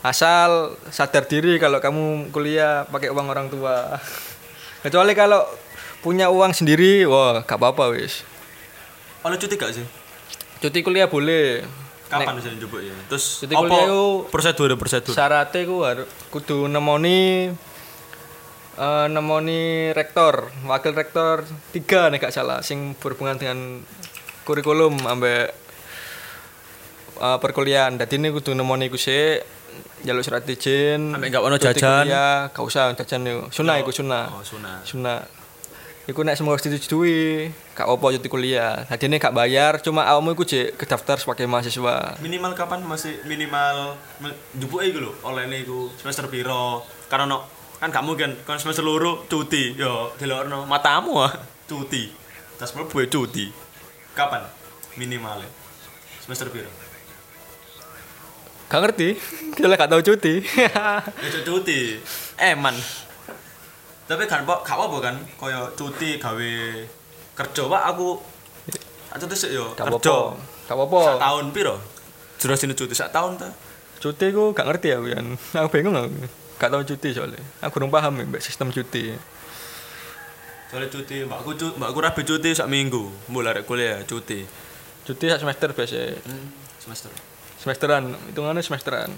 Asal 0.00 0.72
sadar 0.88 1.26
diri 1.26 1.58
kalau 1.58 1.76
kamu 1.76 2.04
kuliah 2.30 2.86
pakai 2.86 3.08
uang 3.08 3.28
orang 3.28 3.46
tua. 3.46 4.00
Kecuali 4.82 5.12
kalau 5.12 5.44
punya 6.00 6.32
uang 6.32 6.56
sendiri, 6.56 7.04
wah 7.04 7.44
gak 7.44 7.54
apa-apa 7.54 7.92
wis. 7.92 8.24
Oleh 9.20 9.36
cuti 9.36 9.54
gak 9.54 9.74
sih? 9.74 9.84
Cuti 10.58 10.80
kuliah 10.80 11.04
boleh. 11.04 11.60
Kapan 12.08 12.34
bisa 12.34 12.48
njupuk 12.48 12.80
ya? 12.80 12.96
Terus 13.06 13.44
Cuti 13.44 13.52
kuliah 13.52 13.84
iku- 13.84 14.24
prosedur 14.26 14.72
prosedur? 14.74 15.12
syaratnya 15.12 15.60
ku 15.62 15.84
harus 15.84 16.08
kudu 16.26 16.64
nemoni 16.66 17.52
eh 18.78 19.06
nemoni 19.10 19.90
rektor 19.90 20.48
wakil 20.64 20.94
rektor 20.94 21.42
tiga 21.74 22.06
nih 22.08 22.22
gak 22.22 22.32
salah 22.32 22.62
sing 22.62 22.94
berhubungan 22.96 23.36
dengan 23.36 23.58
kurikulum 24.46 24.94
ambek 25.04 25.50
eh, 27.18 27.38
perkuliahan 27.42 27.98
jadi 27.98 28.14
ini 28.16 28.28
kudu 28.30 28.54
nemoni 28.54 28.86
ku 28.86 28.96
sih 28.96 29.42
jaluk 30.02 30.24
surat 30.24 30.42
izin 30.48 31.14
Ambek 31.14 31.28
gak 31.30 31.44
ono 31.44 31.56
jajan? 31.60 32.08
kuliah, 32.08 32.48
gak 32.50 32.64
usah 32.64 32.90
jajan 32.96 33.20
itu 33.26 33.42
sunah 33.52 33.76
iku 33.78 33.92
sunah 33.92 34.24
Oh, 34.32 34.42
sunah. 34.42 34.80
sunah 34.86 35.20
Iku 36.08 36.26
nek 36.26 36.34
semua 36.34 36.58
disetujui, 36.58 37.52
gak 37.76 37.86
apa 37.86 38.02
cuti 38.18 38.26
kuliah. 38.26 38.82
Jadi 38.88 39.06
ini 39.06 39.22
gak 39.22 39.30
bayar, 39.30 39.78
cuma 39.78 40.02
awakmu 40.10 40.34
iku 40.34 40.42
jek 40.42 40.74
kedaftar 40.74 41.22
sebagai 41.22 41.46
mahasiswa. 41.46 42.18
Minimal 42.18 42.58
kapan 42.58 42.82
masih 42.82 43.22
minimal 43.30 43.94
njupuk 44.58 44.82
iku 44.82 45.06
lho, 45.06 45.12
oleh 45.22 45.46
iku 45.62 45.86
semester 45.94 46.26
piro? 46.26 46.82
Karena 47.06 47.30
no, 47.30 47.38
kan 47.80 47.88
gak 47.88 48.04
mungkin 48.04 48.36
kan 48.44 48.60
semester 48.60 48.84
loro 48.84 49.24
cuti, 49.24 49.72
yo 49.72 50.12
delokno 50.20 50.68
matamu 50.68 51.24
ah 51.24 51.32
cuti. 51.64 52.12
Tas 52.60 52.76
mlebu 52.76 52.92
ya 53.00 53.06
cuti. 53.08 53.48
Kapan? 54.12 54.44
Minimalnya 55.00 55.48
semester 56.20 56.52
piro? 56.52 56.68
Gak 58.68 58.80
ngerti, 58.84 59.16
kita 59.56 59.66
gak 59.72 59.88
tahu 59.90 60.04
cuti. 60.04 60.44
Ya 60.44 61.28
cu- 61.40 61.42
cuti. 61.42 61.96
Eman. 62.36 62.76
Tapi 64.04 64.28
kan 64.28 64.44
kok 64.44 64.60
gak 64.60 64.76
apa 64.76 64.96
kan 65.00 65.16
kaya 65.40 65.72
cuti 65.72 66.20
gawe 66.20 66.52
kerja 67.32 67.62
Pak 67.64 67.82
aku 67.96 68.20
aku 69.10 69.24
tuh 69.24 69.38
sih 69.38 69.56
yo 69.56 69.72
kerja. 69.72 70.36
Gak 70.68 70.76
apa-apa. 70.76 71.00
Sak 71.02 71.22
tahun 71.24 71.44
piro? 71.50 71.74
Jelasin 72.36 72.76
cuti 72.76 72.92
sak 72.92 73.08
tahun 73.10 73.40
ta? 73.40 73.48
Cuti 74.04 74.30
ku 74.30 74.52
gak 74.52 74.68
ngerti 74.68 74.92
aku 74.92 75.06
kan. 75.16 75.26
Aku 75.64 75.68
bingung 75.72 75.96
aku. 75.96 76.39
Gak 76.60 76.68
tahu 76.68 76.84
cuti 76.84 77.16
soalnya. 77.16 77.40
Aku 77.64 77.80
kurang 77.80 77.88
paham 77.88 78.20
ya 78.20 78.28
mbak 78.28 78.44
sistem 78.44 78.68
cuti. 78.68 79.16
Soalnya 80.68 80.92
cuti, 80.92 81.24
mbakku 81.24 81.56
cuti, 81.56 81.74
mbakku 81.80 81.98
rapi 82.04 82.20
cuti 82.20 82.52
sak 82.52 82.68
minggu. 82.68 83.08
Mulai 83.32 83.56
arek 83.56 83.64
kuliah 83.64 84.04
cuti. 84.04 84.44
Cuti 85.08 85.24
sak 85.32 85.40
semester 85.40 85.72
biasa. 85.72 86.20
Hmm, 86.20 86.46
semester. 86.76 87.10
Semesteran, 87.56 88.12
hitungannya 88.28 88.60
semesteran. 88.60 89.08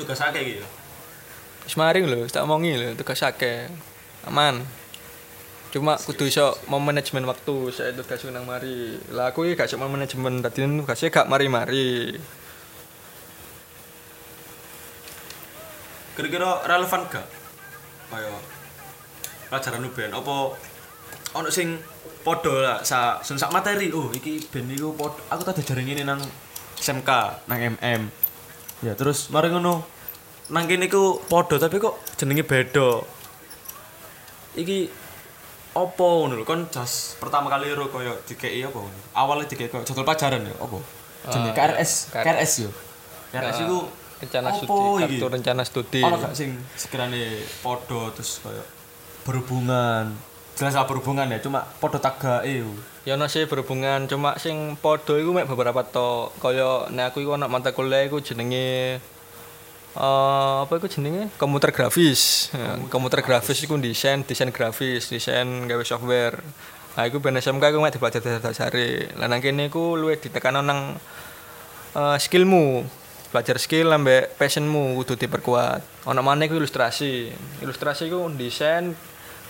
Tugas 0.00 0.20
akeh 0.24 0.40
iki 0.40 0.54
ya. 0.60 0.66
Semaring 1.68 2.04
lho, 2.08 2.24
tak 2.32 2.44
omongi 2.48 2.80
lho, 2.80 2.96
tugas 2.96 3.20
akeh. 3.20 3.68
Aman. 4.24 4.64
Cuma 5.76 6.00
kudu 6.00 6.24
iso 6.24 6.56
mau 6.72 6.80
manajemen 6.80 7.28
waktu, 7.28 7.68
saya 7.68 7.92
tugas 7.92 8.24
nang 8.32 8.48
mari. 8.48 8.96
Lah 9.12 9.28
aku 9.28 9.44
gak 9.52 9.68
mau 9.76 9.92
manajemen, 9.92 10.40
dadi 10.40 10.64
tugasnya 10.64 11.12
gak 11.12 11.28
mari-mari. 11.28 12.16
Kira-kira 16.16 16.64
relevan 16.64 17.04
gak? 17.12 17.28
Kaya 18.08 18.32
pelajaran 19.52 19.84
UBN 19.92 20.16
apa 20.16 20.56
ono 21.36 21.48
sing 21.52 21.76
padha 22.24 22.54
lah 22.56 22.78
sa 22.80 23.20
sing 23.20 23.36
sak 23.36 23.52
materi. 23.52 23.92
Oh, 23.92 24.08
iki 24.16 24.48
ben 24.48 24.72
iku 24.72 24.96
padha. 24.96 25.20
Aku 25.36 25.44
tadi 25.44 25.60
jaring 25.60 25.92
ini 25.92 26.08
nang 26.08 26.24
SMK, 26.80 27.10
nang 27.52 27.60
MM. 27.76 28.08
Ya 28.80 28.96
terus 28.96 29.28
mari 29.28 29.52
ngono 29.52 29.84
nang 30.48 30.64
kene 30.64 30.88
iku 30.88 31.20
padha 31.28 31.60
tapi 31.60 31.76
kok 31.76 32.00
jenenge 32.16 32.48
beda. 32.48 33.04
Iki 34.56 35.04
apa 35.76 36.06
ngono 36.24 36.40
kon 36.48 36.64
jas 36.72 37.20
pertama 37.20 37.52
kali 37.52 37.68
ro 37.76 37.92
kaya 37.92 38.16
dikeki 38.24 38.64
apa 38.64 38.78
ngono. 38.80 38.98
Awalnya 39.12 39.44
dikeki 39.52 39.68
kaya 39.68 39.84
jadwal 39.84 40.08
pelajaran 40.08 40.48
ya 40.48 40.54
apa? 40.56 40.78
Jenenge 41.26 41.52
Ah, 41.52 41.56
KRS, 41.58 41.92
KRS. 42.16 42.52
Yo. 42.64 42.70
KRS 43.34 43.58
iku 43.66 43.78
rencana 44.16 44.50
studi, 44.56 44.96
kartu 45.04 45.26
rencana 45.28 45.62
studi. 45.68 46.00
Ono 46.00 46.16
gak 46.16 46.32
sing 46.32 46.56
sekiranya 46.72 47.20
podo 47.60 48.08
terus 48.16 48.40
kaya 48.40 48.64
berhubungan. 49.28 50.16
Jelas 50.56 50.72
berhubungan 50.88 51.28
ya, 51.28 51.36
cuma 51.44 51.68
podo 51.76 52.00
tagake 52.00 52.48
yo. 52.48 52.72
Ya 53.04 53.20
ono 53.20 53.28
sih 53.28 53.44
berhubungan 53.44 54.08
cuma 54.08 54.40
sing 54.40 54.80
padha 54.80 55.20
iku 55.20 55.36
mek 55.36 55.44
beberapa 55.44 55.84
to. 55.84 56.32
Kaya 56.40 56.88
nek 56.88 57.12
aku 57.12 57.20
iku 57.20 57.36
ana 57.36 57.44
mata 57.44 57.76
kuliah 57.76 58.08
iku 58.08 58.24
jenenge 58.24 58.96
eh 59.96 60.56
apa 60.68 60.72
iku 60.76 60.86
jenenge 60.92 61.32
komputer 61.40 61.72
grafis. 61.72 62.52
Ya, 62.52 62.76
komputer 62.92 63.24
grafis 63.24 63.64
iku 63.64 63.80
desain, 63.80 64.22
desain 64.28 64.52
grafis, 64.52 65.08
desain 65.08 65.64
gawe 65.64 65.84
software. 65.84 66.36
Nah, 66.96 67.04
iku 67.04 67.20
ben 67.20 67.36
SMK 67.36 67.72
iku 67.72 67.80
mek 67.80 67.96
dipelajari 67.96 68.24
dasar-dasare. 68.24 69.16
Lah 69.16 69.28
nang 69.28 69.40
kene 69.40 69.72
iku 69.72 69.96
luwih 69.96 70.20
ditekan 70.20 70.60
nang 70.60 71.00
eh, 71.96 72.16
skillmu. 72.20 72.84
Belajar 73.26 73.58
skill 73.58 73.90
ambek 73.92 74.38
passionmu 74.38 74.96
kudu 75.02 75.18
diperkuat. 75.18 76.08
Ono 76.08 76.20
maneh 76.24 76.48
iku 76.48 76.56
ilustrasi. 76.56 77.28
Ilustrasi 77.60 78.08
iku 78.08 78.32
desain 78.32 78.96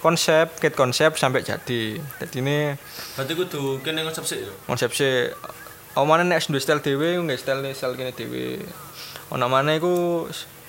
konsep, 0.03 0.59
kit 0.59 0.75
konsep 0.75 1.15
sampai 1.19 1.43
jadi. 1.43 1.99
Jadi 1.99 2.37
ini 2.39 2.75
Berarti 3.19 3.33
kudu 3.35 3.83
kene 3.83 4.07
konsep 4.07 4.25
sih 4.27 4.43
konsep 4.67 4.91
sih 4.95 5.31
omane 5.97 6.29
nek 6.29 6.45
style 6.45 6.85
dhewe 6.85 7.17
nggak 7.25 7.41
style 7.41 7.65
style 7.73 7.97
kene 7.97 8.13
dhewe 8.13 8.61
ana 9.33 9.47
maneh 9.51 9.83
iku 9.83 10.27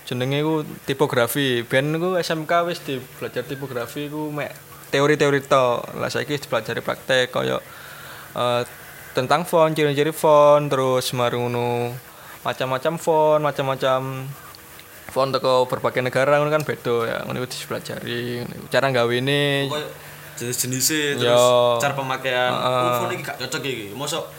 jenenge 0.08 0.40
iku 0.42 0.56
tipografi 0.88 1.62
ben 1.68 1.94
iku 1.94 2.18
SMK 2.18 2.52
wis 2.66 2.80
di 2.82 2.98
belajar 3.20 3.44
tipografi 3.44 4.08
iku 4.08 4.32
mek 4.34 4.56
teori-teori 4.90 5.44
to 5.46 5.84
lah 6.00 6.10
saiki 6.10 6.40
wis 6.40 6.44
dipelajari 6.48 6.82
praktek 6.82 7.30
kaya 7.30 7.60
eh, 8.34 8.62
tentang 9.14 9.44
font 9.44 9.74
ciri-ciri 9.74 10.16
font 10.16 10.70
terus 10.72 11.12
ngono 11.14 11.92
macam-macam 12.46 12.94
font 12.96 13.42
macam-macam 13.44 14.26
font 15.12 15.30
teko 15.34 15.68
berbagai 15.68 16.06
negara 16.06 16.40
ngono 16.40 16.52
kan 16.54 16.64
beda 16.64 16.96
ya 17.04 17.18
ngono 17.28 17.44
iku 17.44 17.48
dipelajari 17.52 18.48
cara 18.72 18.88
gawene 18.94 19.68
Kaya 19.68 19.88
jenis-jenisnya 20.38 21.18
Yo. 21.18 21.18
terus 21.18 21.82
cara 21.82 21.94
pemakaian. 21.98 22.54
Heeh. 22.54 22.86
Oh, 22.86 22.98
phone 23.02 23.14
iki 23.18 23.24
gak 23.26 23.38
cocok 23.42 23.62
iki. 23.66 23.88
Mosok 23.98 24.30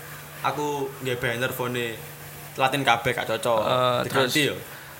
aku 0.47 0.87
nggak 1.03 1.19
banner 1.19 1.51
phone 1.51 1.99
Latin 2.59 2.83
kabeh 2.83 3.11
gak 3.15 3.29
cocok. 3.31 3.59
Eh, 3.63 3.99
Diganti 4.11 4.43
yo. 4.51 4.57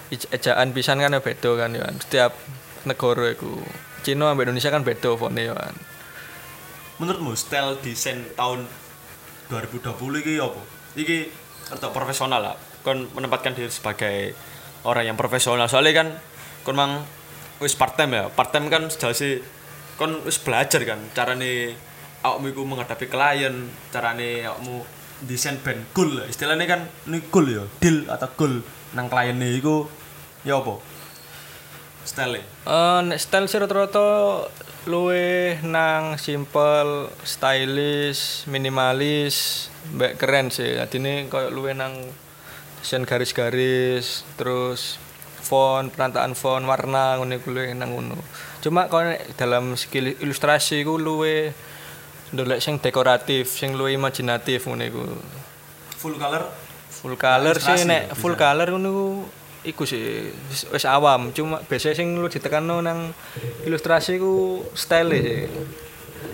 Ej- 0.09 0.31
ejaan 0.33 0.73
pisan 0.73 1.03
kan 1.03 1.13
ya 1.13 1.21
beda 1.21 1.51
kan 1.59 1.71
ya 1.77 1.85
setiap 2.01 2.33
negara 2.89 3.29
iku 3.29 3.61
Cina 4.01 4.33
sampai 4.33 4.49
Indonesia 4.49 4.73
kan 4.73 4.81
beda 4.81 5.11
fone 5.21 5.43
ya 5.45 5.53
kan 5.53 5.77
Menurutmu 6.97 7.37
style 7.37 7.77
desain 7.85 8.25
tahun 8.33 8.65
2020 9.53 10.23
iki 10.25 10.35
apa? 10.41 10.63
Iki 10.99 11.19
untuk 11.77 11.91
profesional 11.95 12.41
lah. 12.43 12.57
Kon 12.83 13.07
menempatkan 13.15 13.53
diri 13.55 13.71
sebagai 13.71 14.33
orang 14.83 15.13
yang 15.13 15.17
profesional. 15.21 15.71
Soalnya 15.71 16.03
kan 16.03 16.09
kon 16.67 16.75
mang 16.75 17.05
wis 17.63 17.79
part 17.79 17.95
time 17.95 18.19
ya. 18.19 18.25
Part 18.33 18.51
time 18.51 18.67
kan 18.67 18.91
sejauh 18.91 19.45
kon 19.95 20.27
wis 20.27 20.43
belajar 20.43 20.83
kan 20.83 20.99
carane 21.15 21.79
awakmu 22.27 22.51
iku 22.51 22.63
menghadapi 22.67 23.07
klien, 23.07 23.71
carane 23.95 24.43
awakmu 24.43 24.83
desain 25.27 25.59
band 25.59 25.83
goal 25.97 26.23
lah. 26.23 26.27
Istilahnya 26.31 26.67
kan 26.69 26.81
ini 27.11 27.19
goal 27.33 27.47
ya, 27.49 27.65
deal 27.83 28.07
atau 28.07 28.29
goal 28.39 28.63
nang 28.95 29.11
kliennya 29.11 29.49
iku 29.59 29.91
ya 30.47 30.63
apa? 30.63 30.79
Style. 32.09 32.41
Eh 32.41 33.01
nek 33.05 33.19
style 33.21 33.51
sih 33.51 33.61
rata-rata 33.61 34.49
luwe 34.89 35.61
nang 35.61 36.17
simple, 36.17 37.13
stylish, 37.21 38.49
minimalis, 38.49 39.69
mbek 39.93 40.17
keren 40.17 40.49
sih. 40.49 40.81
Adine 40.81 41.29
koyo 41.29 41.53
luwe 41.53 41.77
nang 41.77 41.93
desain 42.81 43.05
garis-garis, 43.05 44.25
terus 44.41 44.97
font, 45.45 45.93
penataan 45.93 46.33
font, 46.33 46.65
warna 46.65 47.21
ngono 47.21 47.37
iku 47.37 47.53
luwe 47.53 47.77
nang 47.77 47.93
ngono. 47.93 48.17
Cuma 48.65 48.89
kalau 48.89 49.13
dalam 49.37 49.77
skill 49.77 50.17
ilustrasi 50.17 50.89
ku 50.89 50.97
luwe 50.97 51.53
ndolek 52.35 52.61
sing 52.61 52.77
dekoratif, 52.83 53.49
sing 53.49 53.73
luwe 53.79 53.93
imajinatif 53.97 54.67
ngono 54.69 54.85
iku. 54.85 55.03
Full 55.99 56.17
color. 56.21 56.43
Full 56.99 57.15
color 57.17 57.57
sih 57.59 57.87
nek 57.87 58.13
full 58.19 58.35
color 58.35 58.69
ngono 58.75 59.25
iku 59.67 59.83
sih 59.85 60.31
wis- 60.71 60.87
awam 60.87 61.31
cuma 61.35 61.59
biasanya 61.67 61.95
sing 61.99 62.15
lu 62.19 62.27
ditekanno 62.31 62.79
nang 62.83 63.11
ilustrasi 63.67 64.19
ku 64.19 64.63
style 64.75 65.11
sih 65.19 65.41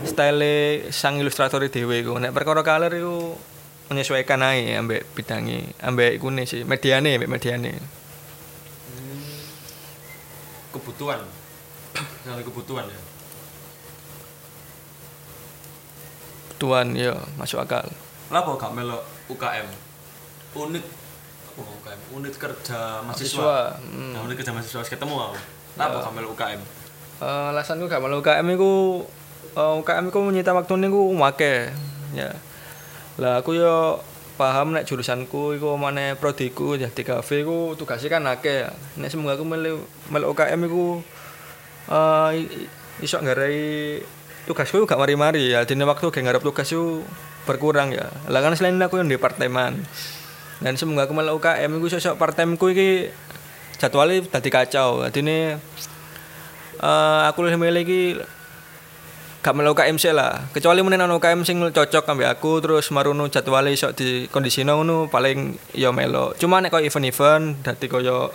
style 0.05 0.53
sang 0.93 1.17
ilustrator 1.21 1.61
dhewe 1.69 2.05
iku 2.05 2.17
nek 2.21 2.33
perkara 2.37 2.61
color 2.65 2.93
iku 2.93 3.33
menyesuaikan 3.93 4.41
ae 4.45 4.77
ambek 4.77 5.09
bidangi 5.13 5.61
ambek 5.85 6.17
iku 6.21 6.29
sih 6.45 6.65
mediane 6.65 7.17
ambek 7.17 7.29
mediane 7.33 7.73
kebutuhan. 10.73 11.21
Misalnya 11.95 12.43
kebutuhan 12.43 12.85
ya. 12.91 12.99
Tuan 16.65 16.97
ya 16.97 17.13
masuk 17.37 17.61
akal 17.61 17.85
Lah 18.33 18.41
apa 18.41 18.57
gak 18.57 18.73
melok 18.73 19.05
UKM? 19.29 19.69
Unit 20.57 20.81
apa 21.53 21.71
UKM? 21.71 22.01
Unit 22.15 22.35
kerja 22.35 22.81
mahasiswa. 23.01 23.05
Mahasiswa, 23.05 23.57
hmm. 23.85 24.11
Nah, 24.11 24.21
unit 24.23 24.35
kerja 24.35 24.51
mahasiswa 24.51 24.81
ketemu 24.83 25.15
aku. 25.15 25.37
Lah 25.77 25.85
apa 25.85 25.97
gak 26.01 26.15
melok 26.15 26.33
UKM? 26.33 26.61
Eh, 27.15 27.47
alasanku 27.53 27.85
gak 27.85 28.01
malu 28.01 28.19
UKM 28.19 28.49
iku 28.51 28.73
eh, 29.53 29.75
UKM 29.79 30.09
iku 30.09 30.19
menyita 30.21 30.51
waktu 30.51 30.73
niku 30.79 31.13
wake 31.15 31.69
ya 32.11 32.33
lah 33.15 33.39
aku 33.39 33.55
yo 33.55 34.03
paham 34.35 34.73
nek 34.73 34.83
jurusanku 34.83 35.55
iku 35.55 35.77
mana 35.77 36.15
prodiku 36.15 36.75
ya 36.75 36.89
di 36.89 37.03
kafe 37.03 37.43
iku 37.43 37.75
tugasnya 37.75 38.11
kan 38.11 38.27
akeh 38.27 38.67
nek 38.97 39.07
semoga 39.07 39.35
aku 39.35 39.45
melu 39.45 39.79
melu 40.09 40.27
UKM 40.29 40.59
iku 40.65 40.99
eh 41.87 42.31
i- 42.35 42.51
i- 42.57 42.71
iso 43.01 43.19
nggarai 43.19 44.03
tugasku 44.45 44.85
gak 44.85 45.01
mari-mari 45.01 45.53
ya. 45.53 45.65
Dene 45.65 45.85
waktu 45.89 46.09
gak 46.09 46.25
ngarep 46.25 46.43
tugas 46.45 46.69
itu 46.69 47.05
berkurang 47.45 47.93
ya. 47.93 48.09
Lah 48.29 48.41
kan 48.41 48.57
selain 48.57 48.81
aku 48.81 49.01
yang 49.01 49.09
di 49.09 49.21
part 49.21 49.37
timean 49.37 49.85
dan 50.63 50.79
semoga 50.79 51.05
aku 51.05 51.13
melu 51.13 51.35
UKM 51.37 51.83
iku 51.83 51.87
sosok 51.91 52.15
part 52.17 52.33
time 52.39 52.55
ku 52.55 52.71
iki 52.71 53.11
jadwalnya 53.77 54.25
dadi 54.31 54.49
kacau. 54.49 55.05
Adine 55.05 55.59
eh 56.81 57.21
aku 57.29 57.45
lebih 57.45 57.61
milih 57.61 57.83
iki 57.85 58.03
gak 59.45 59.53
melu 59.53 59.77
UKM 59.77 60.01
sih 60.01 60.15
lah. 60.15 60.49
Kecuali 60.57 60.81
menen 60.81 61.05
ono 61.05 61.21
UKM 61.21 61.45
sing 61.45 61.61
cocok 61.61 62.09
ambek 62.09 62.29
aku 62.39 62.65
terus 62.65 62.89
marono 62.95 63.29
jadwale 63.29 63.77
iso 63.77 63.93
di 63.93 64.25
kondisino 64.33 64.81
ngono 64.81 65.13
paling 65.13 65.53
ya 65.77 65.93
melo 65.93 66.33
cuma 66.41 66.65
nek 66.65 66.73
koyo 66.73 66.89
event-event 66.89 67.61
dadi 67.61 67.87
koyo 67.93 68.33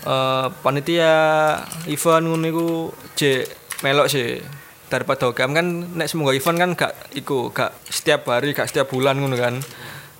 eh 0.00 0.46
panitia 0.64 1.12
event 1.92 2.24
ngono 2.24 2.46
iku 2.48 2.68
jek 3.20 3.44
melok 3.84 4.08
sih 4.08 4.40
daripada 4.90 5.30
UKM 5.30 5.52
kan 5.54 5.66
nek 5.94 6.10
semoga 6.10 6.34
event 6.34 6.58
kan 6.58 6.70
gak 6.74 6.92
iku 7.14 7.54
gak 7.54 7.70
setiap 7.86 8.26
hari 8.26 8.50
gak 8.50 8.66
setiap 8.66 8.90
bulan 8.90 9.16
ngono 9.16 9.38
kan. 9.38 9.54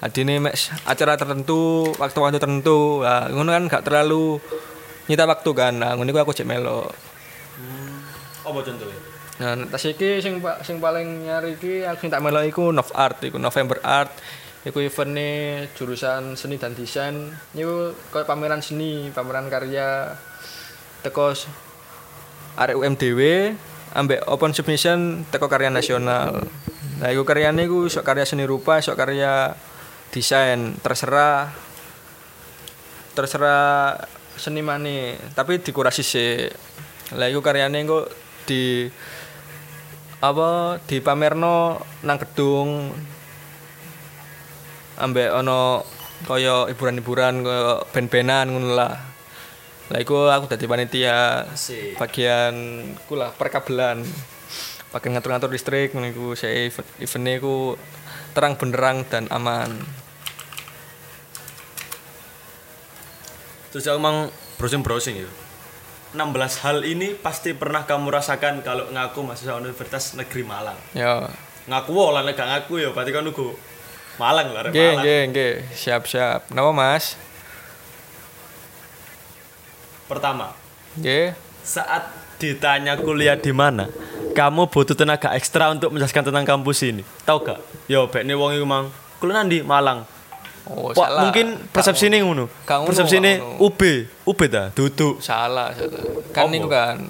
Adine 0.01 0.41
mek 0.41 0.55
acara 0.89 1.19
tertentu 1.19 1.91
waktu-waktu 1.99 2.41
tertentu 2.41 3.05
nah, 3.05 3.29
ngono 3.29 3.51
kan 3.53 3.65
gak 3.67 3.85
terlalu 3.85 4.39
nyita 5.11 5.27
waktu 5.27 5.51
kan. 5.53 5.75
Nah 5.75 5.99
ngono 5.99 6.15
aku 6.15 6.33
jek 6.33 6.47
melok. 6.47 6.95
Apa 8.47 8.59
contohnya? 8.65 8.99
Nah, 9.41 9.57
tas 9.73 9.85
iki 9.89 10.21
sing 10.21 10.41
sing 10.65 10.77
paling 10.79 11.25
nyari 11.25 11.57
iki 11.57 11.85
aku 11.85 12.05
sing 12.05 12.11
tak 12.13 12.21
melok 12.21 12.45
iku 12.45 12.71
Nov 12.71 12.93
Art 12.93 13.21
iku 13.27 13.37
November 13.37 13.81
Art. 13.83 14.13
Iku 14.61 14.85
eventnya 14.85 15.65
jurusan 15.73 16.37
seni 16.37 16.61
dan 16.61 16.77
desain. 16.77 17.33
Iku 17.57 17.97
koyo 18.13 18.29
pameran 18.29 18.61
seni, 18.61 19.09
pameran 19.09 19.49
karya. 19.49 20.13
Teko 21.01 21.33
s- 21.33 21.49
arek 22.61 22.77
UMDW 22.77 23.21
ambek 23.95 24.23
open 24.31 24.55
submission 24.55 25.27
teko 25.31 25.51
karya 25.51 25.71
nasional. 25.71 26.47
Nah, 27.01 27.09
iku 27.11 27.25
karyane 27.27 27.67
iku 27.67 27.89
iso 27.89 28.05
karya 28.07 28.29
seni 28.29 28.45
rupa, 28.47 28.79
iso 28.79 28.95
karya 28.95 29.57
desain, 30.15 30.77
terserah 30.79 31.51
terserah 33.17 33.99
senimane, 34.39 35.19
tapi 35.35 35.59
dikurasi 35.59 36.03
sih. 36.07 36.47
Lah 37.19 37.27
iku 37.27 37.43
karyane 37.43 37.83
engko 37.83 38.07
di 38.47 38.87
apa 40.21 40.77
di 40.85 41.01
pamerno 41.01 41.81
nang 42.05 42.19
gedung 42.21 42.93
ambek 45.01 45.33
ono 45.33 45.81
kaya 46.29 46.69
hiburan-hiburan 46.69 47.41
kaya 47.41 47.81
band-bandan 47.91 48.53
ngono 48.53 48.69
lah. 48.77 49.10
Lah 49.91 49.99
iku 49.99 50.31
aku 50.31 50.47
dadi 50.47 50.71
panitia 50.71 51.51
Asik. 51.51 51.99
bagian 51.99 52.55
ku 53.11 53.19
lah 53.19 53.35
perkabelan. 53.35 54.07
Bagian 54.91 55.15
ngatur-ngatur 55.15 55.51
listrik 55.51 55.95
ngono 55.95 56.07
iku 56.09 56.27
saya 56.35 56.67
event 56.67 56.87
eventnya 56.99 57.33
iku 57.39 57.75
terang 58.31 58.55
benderang 58.55 59.03
dan 59.07 59.27
aman. 59.31 59.71
Terus 63.71 63.87
aku 63.87 63.99
mang 63.99 64.31
browsing-browsing 64.59 65.27
ya. 65.27 65.31
16 66.11 66.67
hal 66.67 66.83
ini 66.83 67.15
pasti 67.15 67.55
pernah 67.55 67.87
kamu 67.87 68.11
rasakan 68.11 68.67
kalau 68.67 68.91
ngaku 68.91 69.23
mahasiswa 69.23 69.55
Universitas 69.55 70.19
Negeri 70.19 70.43
Malang. 70.43 70.79
Ya. 70.91 71.31
Ngaku 71.71 71.91
wae 71.95 72.11
lah 72.11 72.23
nek 72.27 72.35
gak 72.35 72.49
ngaku 72.51 72.83
ya 72.83 72.91
berarti 72.91 73.11
kan 73.11 73.23
nugu 73.23 73.55
Malang 74.19 74.51
lah, 74.53 74.69
Nggih, 74.69 74.75
Malang. 74.75 75.01
nggih, 75.01 75.21
nggih. 75.33 75.55
Siap-siap. 75.73 76.51
Napa, 76.51 76.75
Mas? 76.75 77.15
Pertama, 80.11 80.51
Nggih. 80.99 81.39
saat 81.63 82.11
ditanya 82.43 82.99
kuliah 82.99 83.39
di 83.39 83.55
mana, 83.55 83.87
kamu 84.35 84.67
butuh 84.67 84.99
tenaga 84.99 85.31
ekstra 85.39 85.71
untuk 85.71 85.95
menjelaskan 85.95 86.27
tentang 86.27 86.43
kampus 86.43 86.83
ini. 86.83 87.07
Tahu 87.23 87.39
gak? 87.47 87.63
Yo, 87.87 88.11
bekne 88.11 88.35
wong 88.35 88.59
iku 88.59 88.67
mang 88.67 88.91
kuliah 89.23 89.47
di 89.47 89.63
Malang. 89.63 90.03
Oh, 90.67 90.91
Wah, 90.93 91.07
salah. 91.09 91.23
mungkin 91.25 91.47
persepsi 91.71 92.11
ini 92.11 92.21
ngono. 92.21 92.51
Persepsi 92.67 93.17
ini. 93.19 93.39
UB, 93.59 93.81
UB 94.27 94.41
ta, 94.47 94.71
duduk. 94.71 95.19
salah 95.19 95.71
salah 95.75 95.99
kan 96.31 96.47
niku 96.47 96.67
kan 96.67 97.07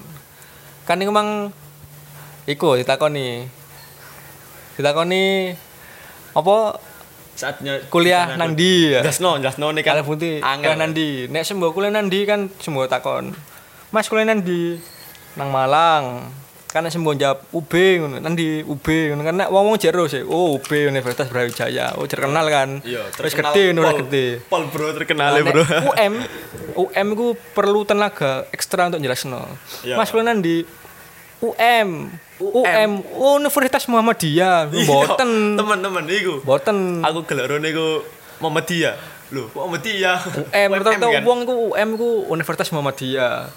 kan 0.84 0.96
niku 0.96 1.12
mang 1.12 1.52
iku 2.44 2.78
ditakoni 2.78 3.44
ditakoni 4.76 5.52
apa 6.32 6.56
Saatnya 7.40 7.80
kuliah 7.88 8.36
nang 8.36 8.52
ndi 8.52 8.92
ya 8.92 9.00
Jasno, 9.00 9.40
jasno 9.40 9.72
nih 9.72 9.80
kan. 9.80 10.04
putih 10.04 10.44
angel. 10.44 10.76
nang 10.76 10.92
ndi 10.92 11.24
nek 11.26 11.40
sembo 11.42 11.72
kuliah 11.72 11.88
nang 11.88 12.06
ndi 12.06 12.28
kan 12.28 12.52
sembo 12.56 12.84
takon 12.84 13.32
mas 13.88 14.06
kuliah 14.06 14.28
nang 14.28 14.44
ndi 14.44 14.76
nang 15.34 15.48
Malang 15.48 16.28
kan 16.68 16.84
nek 16.84 16.92
sembo 16.92 17.16
jawab 17.16 17.40
UB 17.50 17.72
ngono 17.72 18.20
nang 18.20 18.36
ndi 18.36 18.60
UB 18.62 18.84
ngono 18.84 19.22
kan 19.24 19.34
nek 19.34 19.48
wong-wong 19.48 19.74
jero 19.74 20.04
sih 20.04 20.20
oh 20.20 20.54
UB 20.54 20.68
Universitas 20.68 21.26
Brawijaya 21.26 21.96
oh 21.96 22.04
terkenal 22.04 22.44
kan 22.46 22.84
Iya, 22.84 23.08
terus 23.10 23.32
gede 23.32 23.72
ngono 23.72 23.88
Pol. 23.88 23.98
gede 24.04 24.26
Pol 24.44 24.62
bro 24.68 24.92
terkenal 24.92 25.32
Nah, 25.32 25.40
ya 25.40 25.44
bro. 25.48 25.64
nek 25.64 25.82
UM 25.88 26.12
UM 26.76 27.06
ku 27.16 27.26
perlu 27.50 27.82
tenaga 27.82 28.44
ekstra 28.52 28.86
untuk 28.86 29.00
jelasno. 29.00 29.48
Iya. 29.82 29.96
Mas 29.96 30.12
kuliah 30.12 30.36
di 30.36 30.62
UM. 31.40 31.88
UM 32.40 32.90
Universitas 33.20 33.84
Muhammadiyah. 33.84 34.72
Mboten. 34.72 35.60
Teman-teman 35.60 36.04
iku. 36.08 36.40
Mboten. 36.40 37.04
Aku 37.04 37.28
gelarone 37.28 37.68
iku 37.68 38.00
Muhammadiyah. 38.40 38.96
Lho, 39.30 39.46
kok 39.46 39.62
Muhammadiyah? 39.62 40.18
UM 40.50 40.70
rata-rata 40.74 41.06
kan? 41.06 41.22
wong 41.22 41.40
ku 41.46 41.54
UM 41.70 41.90
ku 41.94 42.08
Universitas 42.32 42.72
Muhammadiyah. 42.74 43.52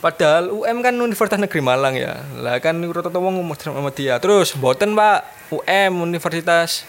Padahal 0.00 0.48
UM 0.48 0.76
kan 0.80 0.94
Universitas 0.96 1.36
Negeri 1.36 1.60
Malang 1.60 1.94
ya. 1.98 2.22
Lah 2.40 2.56
kan 2.62 2.80
niku 2.80 2.96
rata-rata 2.96 3.20
wong 3.20 3.42
Universitas 3.42 3.74
Muhammadiyah. 3.76 4.16
Terus 4.24 4.56
mboten 4.56 4.96
Pak 4.96 5.52
UM 5.52 5.92
Universitas 6.00 6.88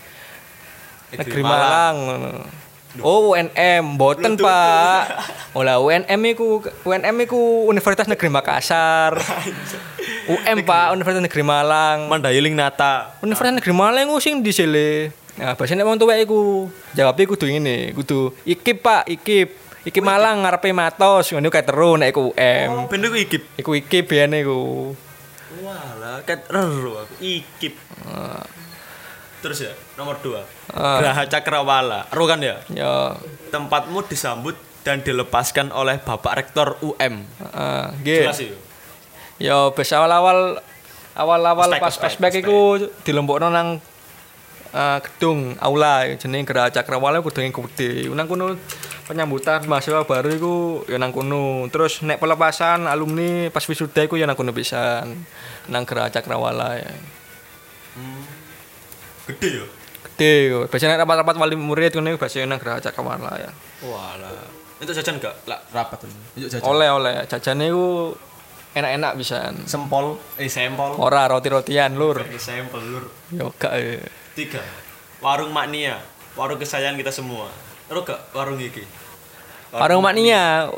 Negeri 1.11 1.19
Negeri 1.19 1.41
Malang. 1.43 1.97
Oh 3.01 3.33
UNM, 3.33 3.97
mboten 3.97 4.37
Pak. 4.37 5.03
Olah 5.57 5.81
UNM 5.81 6.21
iku 6.29 6.61
UNM 6.85 7.25
iku 7.25 7.65
Universitas 7.65 8.05
Negeri 8.05 8.29
Makassar. 8.29 9.17
UM 10.23 10.57
Pak 10.63 10.95
Universitas 10.95 11.23
Negeri 11.23 11.43
Malang. 11.43 12.07
Mandailing 12.07 12.55
Nata. 12.55 13.19
Universitas 13.19 13.59
Negeri 13.59 13.73
Malang 13.75 14.05
ku 14.07 14.17
sing 14.23 14.39
disele. 14.39 15.11
Nah, 15.33 15.57
bahasa 15.57 15.73
nek 15.73 15.83
wong 15.83 15.97
tuwek 15.97 16.29
iku 16.29 16.69
jawab 16.93 17.17
kudu 17.17 17.49
ngene, 17.49 17.89
kudu 17.97 18.37
ikip 18.45 18.85
Pak, 18.85 19.09
ikip. 19.09 19.49
Ikip 19.83 19.99
Malang 19.99 20.47
ngarepe 20.47 20.71
matos 20.71 21.27
ngono 21.33 21.51
kae 21.51 21.65
terus 21.65 21.99
nek 21.99 22.13
iku 22.13 22.31
UM. 22.31 22.69
Ben 22.87 23.03
iku 23.03 23.17
ikip. 23.19 23.43
Iku 23.59 23.71
ikip 23.75 24.07
biyen 24.07 24.31
iku. 24.31 24.93
Walah, 25.59 26.23
ket 26.23 26.47
reru 26.47 26.95
aku 26.95 27.13
ikip. 27.19 27.75
Terus 29.43 29.59
ya, 29.59 29.73
nomor 29.99 30.15
dua 30.23 30.47
Ah. 30.71 31.03
Geraha 31.03 31.27
Cakrawala. 31.27 32.07
Ro 32.15 32.23
kan 32.23 32.39
ya? 32.39 32.63
Ya, 32.71 33.19
Tempatmu 33.51 34.07
disambut 34.07 34.55
dan 34.87 35.03
dilepaskan 35.03 35.75
oleh 35.75 35.99
Bapak 35.99 36.39
Rektor 36.39 36.79
UM. 36.79 37.27
heeh, 37.27 37.85
nggih. 37.99 38.23
Jelas 38.23 38.39
ya? 38.39 38.55
Ya 39.43 39.67
bes 39.75 39.91
awal-awal 39.91 40.55
awal-awal 41.19 41.67
Ospek, 41.67 41.83
pas 41.83 41.91
ospek, 41.91 42.11
ospek 42.15 42.33
iku 42.47 42.79
dilembokno 43.03 43.51
nang 43.51 43.83
eh, 44.71 44.99
gedung 45.03 45.59
aula 45.59 46.07
jenenge 46.15 46.47
Geraha 46.47 46.71
Cakrawala 46.71 47.19
gedung 47.19 47.43
yang 47.43 47.51
gede. 47.51 48.07
Nang 48.07 48.31
kono 48.31 48.55
penyambutan 49.03 49.67
mahasiswa 49.67 50.07
baru 50.07 50.31
iku 50.31 50.55
ya 50.87 50.95
nang 50.95 51.11
kono. 51.11 51.67
Terus 51.67 52.07
nek 52.07 52.23
pelepasan 52.23 52.87
alumni 52.87 53.51
pas 53.51 53.67
wisuda 53.67 54.07
iku 54.07 54.15
ya 54.15 54.23
nang 54.23 54.39
kono 54.39 54.55
pisan. 54.55 55.11
Nang 55.67 55.83
Geraha 55.83 56.07
Cakrawala 56.07 56.79
ya. 56.79 56.91
Gede 59.27 59.59
ya? 59.59 59.65
Gede 60.07 60.33
yo. 60.55 60.59
Biasanya 60.71 61.03
rapat-rapat 61.03 61.35
wali 61.35 61.59
murid 61.59 61.99
ngono 61.99 62.15
biasanya 62.15 62.47
nang 62.47 62.63
Geraha 62.63 62.79
Cakrawala 62.79 63.43
ya. 63.43 63.51
Walah. 63.83 64.47
Itu 64.79 64.95
jajan 64.95 65.19
gak? 65.19 65.35
Lah 65.51 65.59
rapat 65.75 66.07
ini. 66.07 66.47
Yuk 66.47 66.47
jajan. 66.47 66.63
Oleh-oleh 66.63 67.27
jajane 67.27 67.67
iku 67.67 68.15
enak-enak 68.73 69.11
pisan. 69.17 69.53
Sempol, 69.69 70.17
eh 70.41 70.49
sempol. 70.49 70.97
Ora 70.97 71.29
roti-rotian 71.29 71.93
lur. 71.93 72.25
Eh, 72.25 72.41
sempol 72.41 72.81
lur. 72.81 73.05
Yo 73.29 73.53
gak 73.57 73.73
ya. 73.77 74.01
Tiga. 74.33 74.61
Warung 75.21 75.53
Maknia. 75.53 76.01
Warung 76.33 76.57
kesayangan 76.57 76.97
kita 76.97 77.13
semua. 77.13 77.49
Ro 77.87 78.01
gak 78.01 78.33
warung 78.33 78.57
iki? 78.57 78.81
Warung 79.69 80.01
Maknia. 80.01 80.73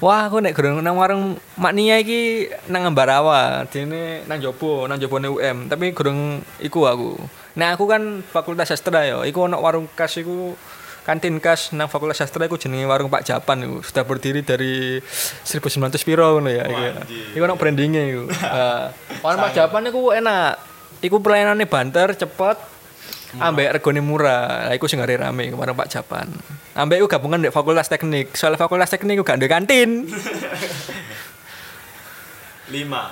Wah, 0.00 0.32
aku 0.32 0.40
nek 0.40 0.56
gerung 0.56 0.80
nang 0.80 0.96
warung 0.96 1.36
Maknia 1.60 2.00
iki 2.00 2.48
nang 2.72 2.88
Ambarawa, 2.88 3.68
dene 3.68 4.24
nang 4.24 4.40
jobo, 4.40 4.88
nang 4.88 4.96
jobone 4.96 5.28
UM, 5.28 5.68
tapi 5.68 5.92
gerung 5.92 6.40
iku 6.56 6.88
aku. 6.88 7.20
Nah, 7.52 7.76
aku 7.76 7.84
kan 7.84 8.24
Fakultas 8.24 8.72
Sastra 8.72 9.04
ya. 9.04 9.20
Iku 9.28 9.44
ono 9.44 9.60
warung 9.60 9.92
khas 9.92 10.16
iku 10.16 10.56
kantin 11.04 11.40
khas 11.40 11.72
nang 11.72 11.88
Fakultas 11.88 12.20
Sastra 12.20 12.44
iku 12.44 12.60
jenenge 12.60 12.86
warung 12.86 13.08
Pak 13.08 13.24
Japan 13.24 13.64
iku. 13.64 13.80
Sudah 13.80 14.04
berdiri 14.04 14.44
dari 14.44 15.00
1900 15.46 15.96
piro 16.04 16.38
ngono 16.38 16.50
ya 16.52 16.64
iku. 16.68 16.80
ya. 16.80 16.92
anjir. 17.00 17.36
Iku 17.36 17.42
ono 17.44 17.56
brandingnya 17.56 18.02
iku. 18.06 18.22
Heeh. 18.44 18.82
warung 19.24 19.40
Pak 19.40 19.54
Japan 19.56 19.82
iku 19.88 20.00
enak. 20.12 20.54
Iku 21.00 21.16
pelayanannya 21.24 21.64
banter, 21.64 22.12
cepet, 22.12 22.60
ambek 23.40 23.80
regone 23.80 24.04
murah. 24.04 24.68
Lah 24.68 24.74
iku 24.76 24.84
sing 24.84 25.00
rame 25.00 25.48
warung 25.56 25.78
Pak 25.78 25.88
Japan. 25.88 26.28
Ambek 26.76 27.02
iku 27.02 27.08
gabungan 27.08 27.40
ndek 27.40 27.54
Fakultas 27.54 27.88
Teknik. 27.88 28.36
Soal 28.36 28.60
Fakultas 28.60 28.92
Teknik 28.92 29.20
iku 29.20 29.24
gak 29.24 29.40
ndek 29.40 29.50
kantin. 29.50 29.90
Lima. 32.74 33.10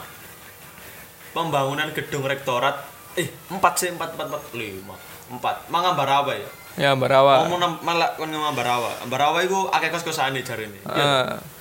Pembangunan 1.34 1.90
gedung 1.92 2.24
rektorat. 2.26 2.78
Eh, 3.18 3.26
empat 3.50 3.82
sih, 3.82 3.90
empat, 3.90 4.14
empat, 4.14 4.26
empat. 4.30 4.42
Lima. 4.54 4.94
Empat. 5.28 5.66
Mang 5.68 5.84
Ambarawa 5.84 6.32
ya? 6.34 6.48
Ya 6.78 6.94
Ambarawa. 6.94 7.44
Ngomong 7.44 7.60
nam- 7.60 7.80
malah 7.82 8.14
kan 8.14 8.30
ngomong 8.30 8.54
Ambarawa. 8.54 8.90
Ambarawa 9.02 9.38
itu 9.42 9.66
akeh 9.68 9.90
kos-kosane 9.90 10.40
jarene. 10.40 10.78
Heeh. 10.86 11.58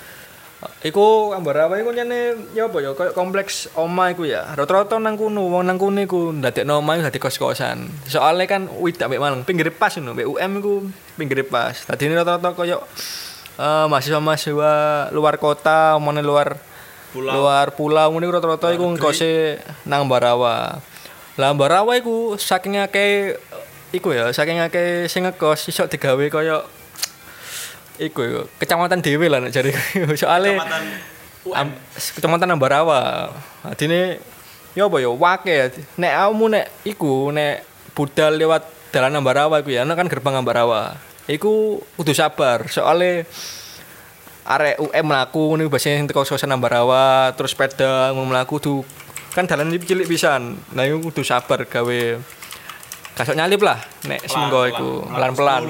Iku 0.86 1.38
Ambarawa 1.38 1.78
iku 1.78 1.94
nyene 1.94 2.34
ya 2.58 2.66
apa 2.66 2.82
ya 2.82 2.94
koyo 2.98 3.14
kompleks 3.14 3.70
oma 3.78 4.10
iku 4.10 4.26
ya. 4.26 4.46
Rata-rata 4.58 4.98
nang 4.98 5.14
kono, 5.14 5.50
wong 5.54 5.66
nang 5.66 5.78
kono 5.78 6.02
iku 6.02 6.34
ndadekno 6.34 6.82
oma 6.82 6.98
iku 6.98 7.06
dadi 7.10 7.20
kos-kosan. 7.22 7.90
Soale 8.10 8.50
kan 8.50 8.66
widak 8.82 9.06
mek 9.06 9.22
Malang, 9.22 9.46
pinggir 9.46 9.70
pas 9.70 9.94
ngono, 9.94 10.18
UM 10.18 10.52
iku 10.58 10.74
pinggir 11.14 11.46
pas. 11.46 11.86
Dadi 11.86 12.10
ini 12.10 12.18
rata-rata 12.18 12.54
koyo 12.54 12.82
eh 13.58 13.86
mahasiswa-mahasiswa 13.90 14.74
luar 15.14 15.38
kota, 15.38 15.98
omone 15.98 16.22
luar 16.22 16.58
Pulau. 17.14 17.34
luar 17.34 17.74
pulau 17.74 18.10
iku 18.14 18.32
rata-rata 18.34 18.74
iku 18.74 18.86
ngkose 18.98 19.62
nang 19.86 20.06
Ambarawa. 20.10 20.82
Lah 21.38 21.54
Ambarawa 21.54 21.94
iku 22.02 22.34
saking 22.34 22.82
akeh 22.82 23.38
iku 23.96 24.12
ya, 24.12 24.30
saking 24.36 24.60
akeh 24.60 25.08
sing 25.08 25.24
ngekos 25.24 25.72
iso 25.72 25.88
digawe 25.88 26.26
koyo 26.28 26.64
iku 27.98 28.20
ya, 28.22 28.42
kecamatan 28.62 29.02
dhewe 29.02 29.26
lah 29.32 29.40
nek 29.42 29.54
jare 29.54 29.72
soalé 30.22 30.54
Kecamatan. 30.58 30.84
Am- 31.56 31.80
kecamatan 31.96 32.50
Ambarawa. 32.52 33.32
Adine 33.64 34.20
ya 34.76 34.92
apa 34.92 35.00
ya 35.00 35.08
wake. 35.08 35.56
Nek 35.96 36.12
awakmu 36.12 36.46
nek 36.52 36.66
iku 36.84 37.32
nek 37.32 37.64
budal 37.96 38.36
lewat 38.36 38.68
dalan 38.92 39.16
Ambarawa 39.16 39.64
iku 39.64 39.72
ya, 39.72 39.88
ana 39.88 39.96
kan 39.96 40.12
gerbang 40.12 40.36
Ambarawa. 40.44 41.00
Iku 41.28 41.80
kudu 41.96 42.12
sabar 42.12 42.68
soalé 42.68 43.24
arek 44.48 44.80
UM 44.80 45.06
mlaku 45.08 45.56
iku 45.60 45.72
biasanya 45.72 46.04
sing 46.04 46.08
teko 46.12 46.28
kosan 46.28 46.52
Ambarawa, 46.52 47.32
terus 47.36 47.56
sepeda 47.56 48.12
ngono 48.12 48.32
mlaku 48.36 48.60
tuh 48.60 48.80
kan 49.32 49.48
dalan 49.48 49.72
cilik 49.72 50.08
pisan. 50.08 50.60
Nah 50.76 50.84
iku 50.84 51.12
kudu 51.12 51.24
sabar 51.24 51.64
gawe 51.64 52.00
kasok 53.18 53.34
nyalip 53.34 53.62
lah 53.66 53.82
nek 54.06 54.22
semenggo 54.30 54.62
Pelan, 54.62 54.72
iku 54.72 54.90
pelan. 55.02 55.34
pelan-pelan. 55.34 55.62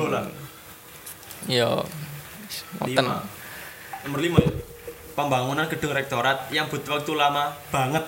Iya. 1.48 1.72
Ngoten. 2.84 3.06
Nomor 4.08 4.20
lima 4.20 4.40
ya. 4.44 4.52
Pembangunan 5.16 5.66
gedung 5.66 5.96
rektorat 5.96 6.52
yang 6.54 6.68
butuh 6.70 7.00
waktu 7.00 7.14
lama 7.16 7.56
banget. 7.72 8.04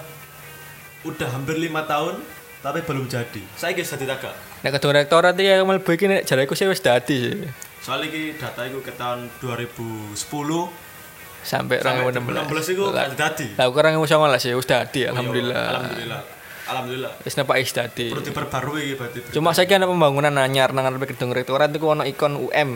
Udah 1.08 1.32
hampir 1.32 1.56
lima 1.56 1.88
tahun 1.88 2.20
tapi 2.60 2.84
belum 2.84 3.08
jadi. 3.08 3.42
Saya 3.56 3.72
guys 3.72 3.88
jadi 3.88 4.06
tagak. 4.06 4.36
Nek 4.62 4.72
kedung 4.76 4.92
rektorat 4.92 5.34
iki 5.40 5.48
ya 5.48 5.64
mlebu 5.64 5.90
iki 5.96 6.06
nek 6.12 6.28
jareku 6.28 6.54
sih 6.54 6.68
wis 6.68 6.84
dadi 6.84 7.16
sih. 7.16 7.34
Soalnya 7.80 8.12
ini 8.12 8.36
data 8.36 8.68
itu 8.68 8.84
ke 8.84 8.92
tahun 9.00 9.32
2010 9.40 10.20
Sampai 11.40 11.80
sampai 11.80 12.12
2016. 12.12 12.52
2016 12.52 12.76
itu 12.76 12.84
gak 12.92 13.08
dadi. 13.16 13.48
Lah 13.56 13.72
kurang 13.72 13.96
2019 14.04 14.52
ya 14.52 14.56
wis 14.60 14.68
dadi 14.68 15.02
alhamdulillah. 15.08 15.66
Alhamdulillah. 15.72 16.22
Alhamdulillah. 16.70 17.12
Wis 17.26 17.34
wis 17.34 17.72
dadi. 17.74 18.14
Perlu 18.14 18.22
diperbarui 18.22 18.94
berarti. 18.94 19.34
Cuma 19.34 19.58
saiki 19.58 19.74
ana 19.74 19.90
pembangunan 19.90 20.38
anyar 20.38 20.70
nang 20.72 20.86
ngarepe 20.86 21.18
gedung 21.18 21.34
rektorat 21.34 21.74
iku 21.74 21.98
ana 21.98 22.06
ikon 22.06 22.38
UM 22.38 22.70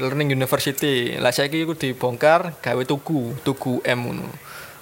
Learning 0.00 0.32
University. 0.32 1.20
Lah 1.20 1.30
saiki 1.30 1.68
iku 1.68 1.76
dibongkar 1.76 2.56
gawe 2.64 2.82
tugu, 2.88 3.36
tugu 3.44 3.84
UM 3.84 3.98
ngono. 4.00 4.28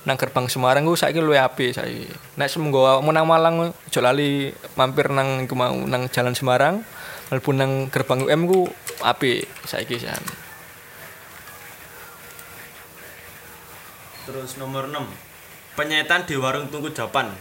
Nang 0.02 0.18
gerbang 0.18 0.46
Semarang 0.46 0.86
ku 0.86 0.94
saiki 0.94 1.18
luwih 1.18 1.42
apik 1.42 1.74
saiki. 1.74 2.06
Nek 2.38 2.46
semenggo 2.46 2.86
awakmu 2.86 3.10
nang 3.10 3.26
Malang 3.26 3.74
aja 3.74 4.00
lali 4.02 4.54
mampir 4.78 5.10
nang 5.10 5.46
iku 5.46 5.58
mau 5.58 5.74
nang 5.74 6.06
Jalan 6.10 6.38
Semarang, 6.38 6.86
mlebu 7.34 7.50
nang 7.54 7.90
gerbang 7.90 8.22
UM 8.22 8.40
ku 8.46 8.60
apik 9.02 9.50
saiki 9.66 9.98
san. 9.98 10.22
Terus 14.22 14.54
nomor 14.54 14.86
6. 14.86 15.02
Penyetan 15.74 16.22
di 16.30 16.38
warung 16.38 16.70
tunggu 16.70 16.94
Japan. 16.94 17.34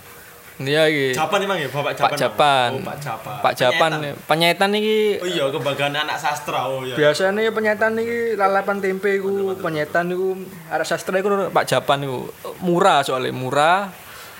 Iya 0.65 0.83
iki. 0.89 1.17
Japan 1.17 1.39
emang 1.45 1.57
ya 1.59 1.69
Bapak 1.69 1.93
Japan. 1.93 2.09
Pak 2.09 2.19
Japan. 2.19 2.69
Oh, 2.71 2.85
Pak 2.85 2.97
Japan. 3.01 3.37
Pak 3.41 3.53
Japan. 3.57 3.91
Penyetan. 4.25 4.69
Iki 4.71 4.99
Oh 5.21 5.29
iya 5.29 5.45
kebanggaan 5.49 5.93
anak 5.95 6.17
sastra. 6.17 6.67
Oh 6.67 6.81
iya. 6.85 6.95
biasanya 6.95 7.49
penyetan 7.51 7.97
iki 7.97 8.35
lalapan 8.39 8.77
tempe 8.81 9.17
iku 9.17 9.57
penyetan 9.59 10.11
iku 10.11 10.37
arek 10.69 10.87
sastra 10.87 11.17
iku 11.19 11.49
Pak 11.53 11.65
Japan 11.67 12.05
iku 12.05 12.29
murah 12.61 13.01
soalnya 13.05 13.33
murah 13.33 13.91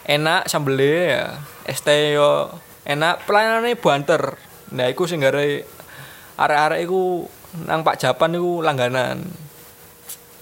enak 0.05 0.49
sambele 0.49 1.13
ya 1.13 1.25
ST 1.69 1.87
yo 2.17 2.49
enak 2.85 3.25
pelayanannya 3.29 3.77
banter 3.77 4.35
nah 4.73 4.87
iku 4.89 5.05
sing 5.05 5.21
gare 5.21 5.67
arek-arek 6.39 6.79
iku 6.87 7.27
nang 7.67 7.83
Pak 7.85 7.99
Japan 7.99 8.33
iku 8.33 8.63
langganan 8.63 9.21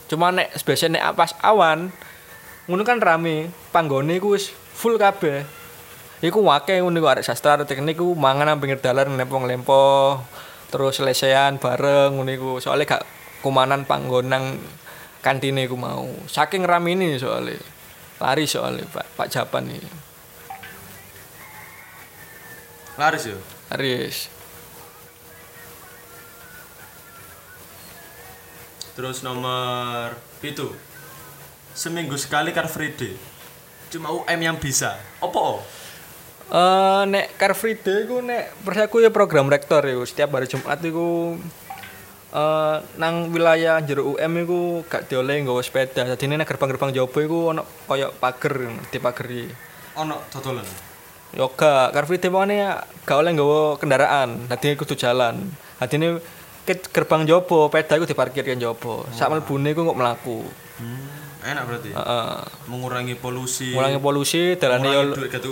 cuma 0.10 0.32
nek 0.34 0.54
biasanya 0.64 1.14
nek 1.14 1.18
pas 1.18 1.34
awan 1.44 1.92
ngono 2.70 2.82
kan 2.86 3.02
rame 3.02 3.50
panggone 3.74 4.22
iku 4.22 4.38
wis 4.38 4.54
full 4.54 4.96
kabeh 5.02 5.44
Iku 6.20 6.44
wake 6.44 6.84
ngono 6.84 7.00
arek 7.08 7.24
sastra 7.24 7.56
arek 7.56 7.72
teknik 7.72 7.96
iku 7.96 8.12
mangan 8.12 8.52
nang 8.52 8.60
pinggir 8.60 8.84
dalan 8.84 9.16
lempong-lempoh 9.16 10.20
terus 10.68 11.00
lesehan 11.00 11.58
bareng 11.58 12.20
ngono 12.20 12.32
iku 12.36 12.50
soalnya 12.60 13.00
gak 13.00 13.04
kumanan 13.40 13.88
panggonan 13.88 14.60
kantine 15.24 15.64
iku 15.64 15.80
mau 15.80 16.06
saking 16.28 16.68
rame 16.68 16.94
ini 16.94 17.16
soalnya 17.16 17.56
lari 18.20 18.44
soalnya 18.44 18.84
Pak 18.92 19.16
Pak 19.16 19.28
Japan 19.32 19.64
nih 19.72 19.80
Laris 23.00 23.32
ya. 23.32 23.40
Aris 23.72 24.28
Terus 29.00 29.24
nomor 29.24 30.20
itu 30.44 30.76
seminggu 31.72 32.20
sekali 32.20 32.52
Car 32.52 32.68
Free 32.68 32.92
Day. 32.92 33.16
Cuma 33.88 34.12
UM 34.12 34.40
yang 34.44 34.60
bisa. 34.60 35.00
Opo? 35.24 35.64
Eh 36.50 37.02
nek 37.06 37.38
Car 37.38 37.54
Free 37.54 37.78
Day 37.78 38.10
iku 38.10 38.26
nek 38.26 38.66
persaku 38.66 39.06
ya 39.06 39.14
program 39.14 39.46
rektor 39.54 39.86
iku 39.86 40.02
setiap 40.02 40.34
hari 40.34 40.50
Jumat 40.50 40.82
iku 40.82 41.38
eh 42.34 42.78
nang 42.98 43.30
wilayah 43.30 43.78
jero 43.86 44.18
UM 44.18 44.34
iku 44.42 44.82
gak 44.90 45.06
dioleh 45.06 45.46
nggawa 45.46 45.62
sepeda. 45.62 46.10
Dadi 46.10 46.26
nek 46.26 46.50
gerbang-gerbang 46.50 46.90
jaba 46.90 47.20
iku 47.22 47.54
ono 47.54 47.62
koyo 47.86 48.10
pager 48.18 48.66
dipageri. 48.90 49.46
Ono 50.02 50.26
dodolan. 50.34 50.66
Yo 51.38 51.54
gak, 51.54 51.94
Car 51.94 52.10
Free 52.10 52.18
Day 52.18 52.34
pokoknya 52.34 52.82
gak 53.06 53.18
oleh 53.22 53.32
nggawa 53.38 53.78
kendaraan, 53.78 54.50
dadi 54.50 54.74
kudu 54.74 54.98
jalan. 54.98 55.54
Dadi 55.78 55.96
ini 56.02 56.18
ke 56.66 56.74
gerbang 56.90 57.30
jopo, 57.30 57.70
peda 57.70 57.94
iku 57.94 58.10
diparkirkan 58.10 58.58
jopo. 58.58 59.06
Sak 59.14 59.30
mlebune 59.30 59.70
iku 59.70 59.86
kok 59.86 60.00
mlaku. 60.02 60.42
Enak 61.50 61.64
berarti. 61.66 61.90
Heeh. 61.98 62.34
Mengurangi 62.70 63.16
polusi. 63.18 63.74
Ngurangi 63.74 63.98
polusi, 63.98 64.54
dalane 64.62 64.88
yo 64.94 65.02
mengurangi 65.10 65.34
gak 65.34 65.44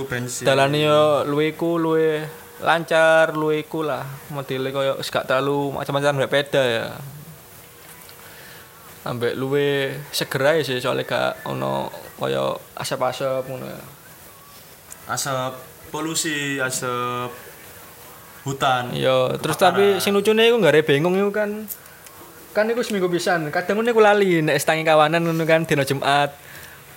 dalane 0.46 0.80
yo 0.86 1.26
luwe 1.26 1.58
iku 1.58 1.82
luwe 1.82 2.22
lancar, 2.62 3.34
luwe 3.34 3.66
iku 3.66 3.82
lah. 3.82 4.06
Modele 4.30 4.70
koyo 4.70 5.02
gak 5.02 5.26
terlalu 5.26 5.74
macam-macam 5.74 6.30
peda 6.30 6.62
ya. 6.62 6.86
Ambek 9.08 9.34
luwe 9.40 9.98
seger 10.14 10.44
ae 10.46 10.62
sih 10.62 10.78
soalnya 10.78 11.08
gak 11.08 11.50
ono 11.50 11.90
koyo 12.22 12.62
asap-asap 12.78 13.50
ngono 13.50 13.66
ya. 13.66 13.82
asap 15.08 15.56
polusi, 15.88 16.60
asap 16.60 17.32
hutan. 18.44 18.92
Iya, 18.92 19.40
terus 19.40 19.56
tapi 19.56 20.04
sing 20.04 20.12
lucune 20.12 20.44
iku 20.46 20.60
gak 20.60 20.84
bingung 20.84 21.16
iku 21.16 21.32
kan 21.32 21.64
kan 22.58 22.66
iku 22.74 22.82
seminggu 22.82 23.06
pisan. 23.06 23.54
Kadang 23.54 23.78
ngono 23.78 23.94
iku 23.94 24.02
lali 24.02 24.42
nek 24.42 24.58
setangi 24.58 24.82
kawanan 24.82 25.22
ngono 25.22 25.46
kan 25.46 25.62
dina 25.62 25.86
Jumat. 25.86 26.34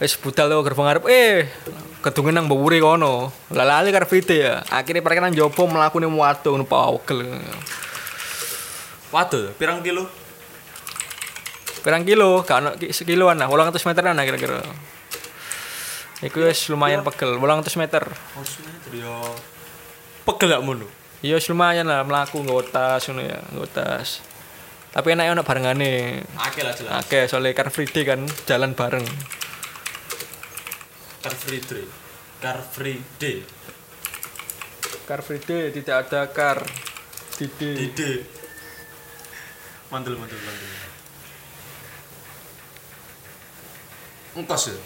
Wis 0.00 0.16
budal 0.16 0.48
lo 0.48 0.64
gerbang 0.64 0.88
ngarep 0.88 1.04
eh 1.12 1.44
kedungen 2.00 2.32
nang 2.32 2.48
mburi 2.48 2.80
kono. 2.80 3.28
Lah 3.52 3.68
lali 3.68 3.92
karep 3.92 4.08
vite 4.08 4.40
ya. 4.40 4.64
Akhirnya 4.72 5.04
parkir 5.04 5.20
nang 5.20 5.36
jopo 5.36 5.68
mlakune 5.68 6.08
watu 6.08 6.56
ngono 6.56 6.64
pawkel. 6.64 7.28
Waduh, 9.12 9.52
pirang 9.61 9.84
kilo? 9.84 10.08
Pirang 11.84 12.08
kilo? 12.08 12.40
Gak 12.46 12.56
ono 12.62 12.70
ki- 12.80 12.94
sekiloan 12.94 13.36
lah, 13.36 13.50
800 13.50 13.84
meteran 13.84 14.14
lah 14.16 14.24
kira-kira. 14.24 14.62
Iku 16.24 16.46
wis 16.46 16.68
lumayan 16.70 17.02
pegel, 17.04 17.36
800 17.36 17.74
meter. 17.80 18.04
Oh, 18.06 18.44
meter 18.44 18.92
yo. 18.96 19.12
Pegel 20.24 20.56
gak 20.56 20.64
mono? 20.64 20.86
Iya 21.20 21.36
lumayan 21.52 21.84
lah 21.84 22.00
mlaku 22.06 22.40
nggawa 22.40 22.64
tas 22.64 23.04
ngono 23.11 23.28
ya, 23.28 23.40
tas. 23.68 24.29
Tapi 24.91 25.07
enak 25.14 25.38
ono 25.38 25.43
barengane. 25.47 26.22
Akeh 26.34 26.66
lah 26.66 26.74
jelas. 26.74 27.07
Oke, 27.07 27.30
soalnya 27.30 27.55
Car 27.55 27.70
Free 27.70 27.86
Day 27.86 28.03
kan 28.03 28.26
jalan 28.47 28.74
bareng. 28.74 29.07
Car 31.20 31.36
free 31.36 31.61
day. 31.61 31.84
Car 32.41 32.59
free 32.64 32.99
day. 33.20 33.45
Car 35.11 35.26
Free 35.26 35.43
Day 35.43 35.74
tidak 35.74 36.07
ada 36.07 36.30
car. 36.30 36.62
Didi. 37.34 37.91
Ide. 37.93 38.22
Mantul 39.91 40.14
mantul 40.14 40.38
mantul. 40.38 40.70
Engkos 44.38 44.70
ya. 44.70 44.78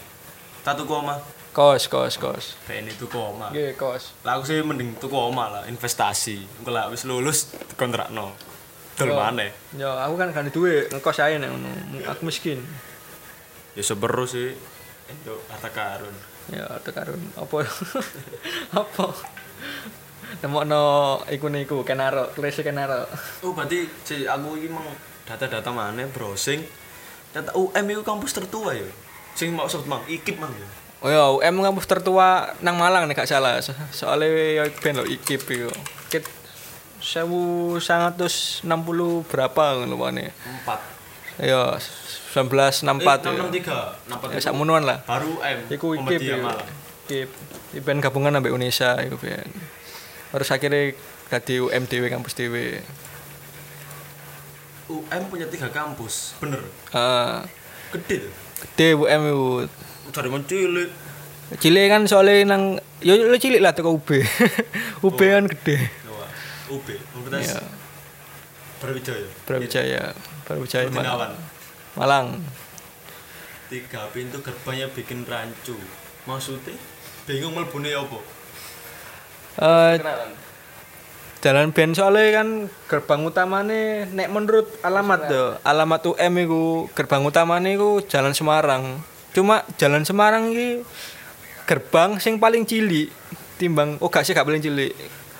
Satu 0.64 0.88
koma. 0.88 1.20
Kos, 1.52 1.92
kos, 1.92 2.16
kos. 2.16 2.56
PN 2.64 2.88
itu 2.88 3.04
koma. 3.06 3.52
Nggih, 3.52 3.76
kos. 3.76 4.16
Lah 4.24 4.40
aku 4.40 4.48
sih 4.48 4.64
mending 4.64 4.96
tuku 4.96 5.12
omah 5.12 5.60
lah, 5.60 5.62
investasi. 5.68 6.40
Engko 6.64 6.72
lah 6.72 6.88
wis 6.88 7.04
lulus 7.04 7.52
kontrakno. 7.76 8.32
Dol 8.94 9.10
Yo. 9.10 9.16
maneh. 9.16 9.50
Ya, 9.74 9.90
aku 10.06 10.14
kan 10.14 10.30
gak 10.30 10.46
ada 10.46 10.50
duit, 10.50 10.86
ngekos 10.86 11.18
aja 11.18 11.34
nek 11.34 11.50
ngono. 11.50 11.70
Aku 12.06 12.22
miskin. 12.24 12.62
Ya 13.74 13.82
seberu 13.82 14.22
sih. 14.24 14.54
Yo 15.22 15.34
harta 15.48 15.68
karun. 15.68 16.14
Ya, 16.46 16.62
ada 16.64 16.90
karun. 16.90 17.18
Apa? 17.34 17.66
Apa? 18.80 19.06
Nemokno 20.40 20.82
iku 21.26 21.46
niku 21.48 21.82
kenaro, 21.82 22.30
klise 22.30 22.62
kenaro. 22.62 23.06
Oh, 23.40 23.50
berarti 23.50 23.86
si 24.02 24.24
aku 24.24 24.54
iki 24.56 24.68
mang 24.68 24.86
data-data 25.24 25.70
maneh 25.70 26.06
browsing. 26.06 26.62
Data 27.30 27.50
UM 27.52 27.84
itu 27.88 28.02
kampus 28.02 28.30
tertua 28.32 28.74
ya. 28.74 28.86
Sing 29.34 29.50
mau 29.50 29.66
sebut 29.66 29.86
mang 29.86 30.02
ikip 30.06 30.38
mang 30.38 30.52
ya. 30.52 30.68
Oh 31.00 31.10
ya, 31.10 31.24
UM 31.30 31.60
kampus 31.60 31.84
tertua 31.84 32.54
nang 32.60 32.78
Malang 32.78 33.04
nek 33.04 33.16
gak 33.16 33.26
salah. 33.26 33.58
So- 33.58 33.74
Soalnya 33.90 34.28
ya 34.30 34.62
ben 34.70 34.94
lo 34.94 35.04
IKIP 35.04 35.44
iku. 35.50 35.70
Kit 36.08 36.24
1960 37.04 38.64
berapa 39.28 39.64
ngono 39.76 39.94
pane. 40.00 40.32
Empat. 40.32 40.80
Ya 41.36 41.76
1964 41.76 42.82
enam 42.88 42.98
ya. 42.98 43.52
tiga, 43.52 43.78
empat 44.08 44.28
Ya 44.32 44.40
sakmonoan 44.40 44.88
lah. 44.88 45.04
Baru 45.04 45.36
UM. 45.36 45.58
Iku 45.68 45.86
IKIP. 46.00 46.40
IKIP. 47.04 47.30
Iben 47.76 48.00
gabungan 48.00 48.32
ambek 48.32 48.56
Indonesia 48.56 48.96
iku 49.04 49.20
ben. 49.20 49.44
Terus 50.32 50.48
akhirnya 50.48 50.96
dadi 51.28 51.60
UM 51.60 51.84
dhewe 51.84 52.08
kampus 52.08 52.32
dhewe. 52.32 52.80
UM 54.88 55.22
punya 55.28 55.48
tiga 55.48 55.68
kampus, 55.68 56.36
bener. 56.40 56.60
Ah, 56.92 57.44
Gede 57.92 58.28
tuh. 58.28 58.32
gede 58.64 58.88
UM 58.96 59.20
iku. 59.28 59.48
Dari 60.14 60.28
cilik. 60.48 60.90
Cilik 61.60 61.86
kan 61.92 62.02
soalnya 62.08 62.56
nang 62.56 62.80
yo 63.04 63.14
yo 63.14 63.36
cilik 63.36 63.60
lah 63.60 63.76
teko 63.76 63.92
UB. 64.00 64.08
UB 65.04 65.18
kan 65.36 65.44
gede. 65.50 66.03
UB, 66.70 66.86
Universitas 67.18 67.60
Iya. 67.60 67.84
Brawijaya. 68.80 69.28
Brawijaya, 69.48 70.02
Brawijaya. 70.44 70.88
Malang. 70.92 71.34
Malang. 71.96 72.26
Tiga 73.72 74.08
pintu 74.12 74.44
gerbangnya 74.44 74.92
bikin 74.92 75.24
rancu. 75.24 75.76
Maksudnya 76.28 76.76
bingung 77.24 77.56
melbune 77.56 77.92
apa? 77.96 78.18
Eh 79.54 79.94
Kenalan. 80.00 80.30
Jalan 81.44 81.76
Ben 81.76 81.92
soalnya 81.92 82.40
kan 82.40 82.48
gerbang 82.88 83.20
utamane 83.28 84.08
nek 84.16 84.32
menurut 84.32 84.64
alamat 84.80 85.20
tuh, 85.28 85.48
alamat 85.60 86.00
UM 86.08 86.34
iku 86.40 86.64
gerbang 86.96 87.20
utamane 87.20 87.76
iku 87.76 88.00
Jalan 88.00 88.32
Semarang. 88.32 89.04
Cuma 89.36 89.60
Jalan 89.76 90.08
Semarang 90.08 90.48
iki 90.48 90.80
gerbang 91.68 92.16
sing 92.16 92.40
paling 92.40 92.64
cilik 92.64 93.12
timbang 93.60 94.00
oh 94.00 94.08
gak 94.08 94.24
sih 94.24 94.32
gak 94.32 94.48
paling 94.48 94.64
cilik. 94.64 94.92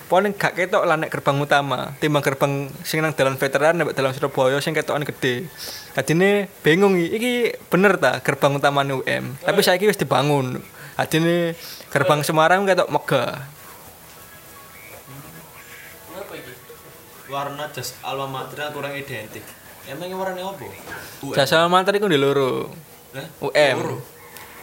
Paling 0.04 0.36
gak 0.36 0.52
ketok 0.52 0.84
lah 0.84 1.00
nek 1.00 1.08
gerbang 1.08 1.40
utama 1.40 1.96
timbang 1.96 2.20
gerbang 2.20 2.68
sing 2.84 3.00
nang 3.00 3.16
dalan 3.16 3.40
veteran 3.40 3.80
nek 3.80 3.96
dalam 3.96 4.12
Surabaya 4.12 4.60
sing 4.60 4.76
ketokan 4.76 5.02
gede. 5.02 5.48
Adine 5.96 6.52
bingung 6.60 7.00
iki, 7.00 7.08
iki 7.16 7.32
bener 7.72 7.96
ta 7.96 8.20
gerbang 8.20 8.60
utamane 8.60 9.00
UM. 9.00 9.24
Tapi 9.40 9.60
saiki 9.64 9.88
wis 9.88 9.96
dibangun. 9.96 10.60
Adine 11.00 11.56
gerbang 11.88 12.20
Semarang 12.20 12.68
ketok 12.68 12.92
megah. 12.92 13.48
Warna 17.32 17.66
jas 17.72 17.96
alma 18.04 18.28
mater 18.44 18.68
kurang 18.76 18.92
identik. 18.92 19.42
Emangnya 19.84 20.16
warnanya 20.16 20.52
apa? 20.52 20.64
UM. 21.20 21.36
Jasa 21.36 21.68
mantar 21.68 21.96
iku 21.96 22.08
di 22.08 22.20
loro. 22.20 22.72
UM. 23.40 23.78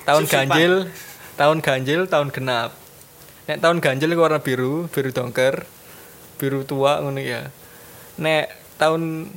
Tahun 0.02 0.24
ganjil, 0.26 0.90
tahun 1.38 1.58
ganjil, 1.62 2.10
tahun 2.10 2.34
genap. 2.34 2.81
Nek 3.50 3.58
tahun 3.58 3.78
ganjil 3.82 4.14
warna 4.14 4.38
biru, 4.38 4.86
biru 4.92 5.10
dongker, 5.10 5.66
biru 6.38 6.62
tua 6.66 7.02
ngono 7.02 7.18
ya. 7.18 7.50
Nek 8.22 8.78
tahun 8.78 9.34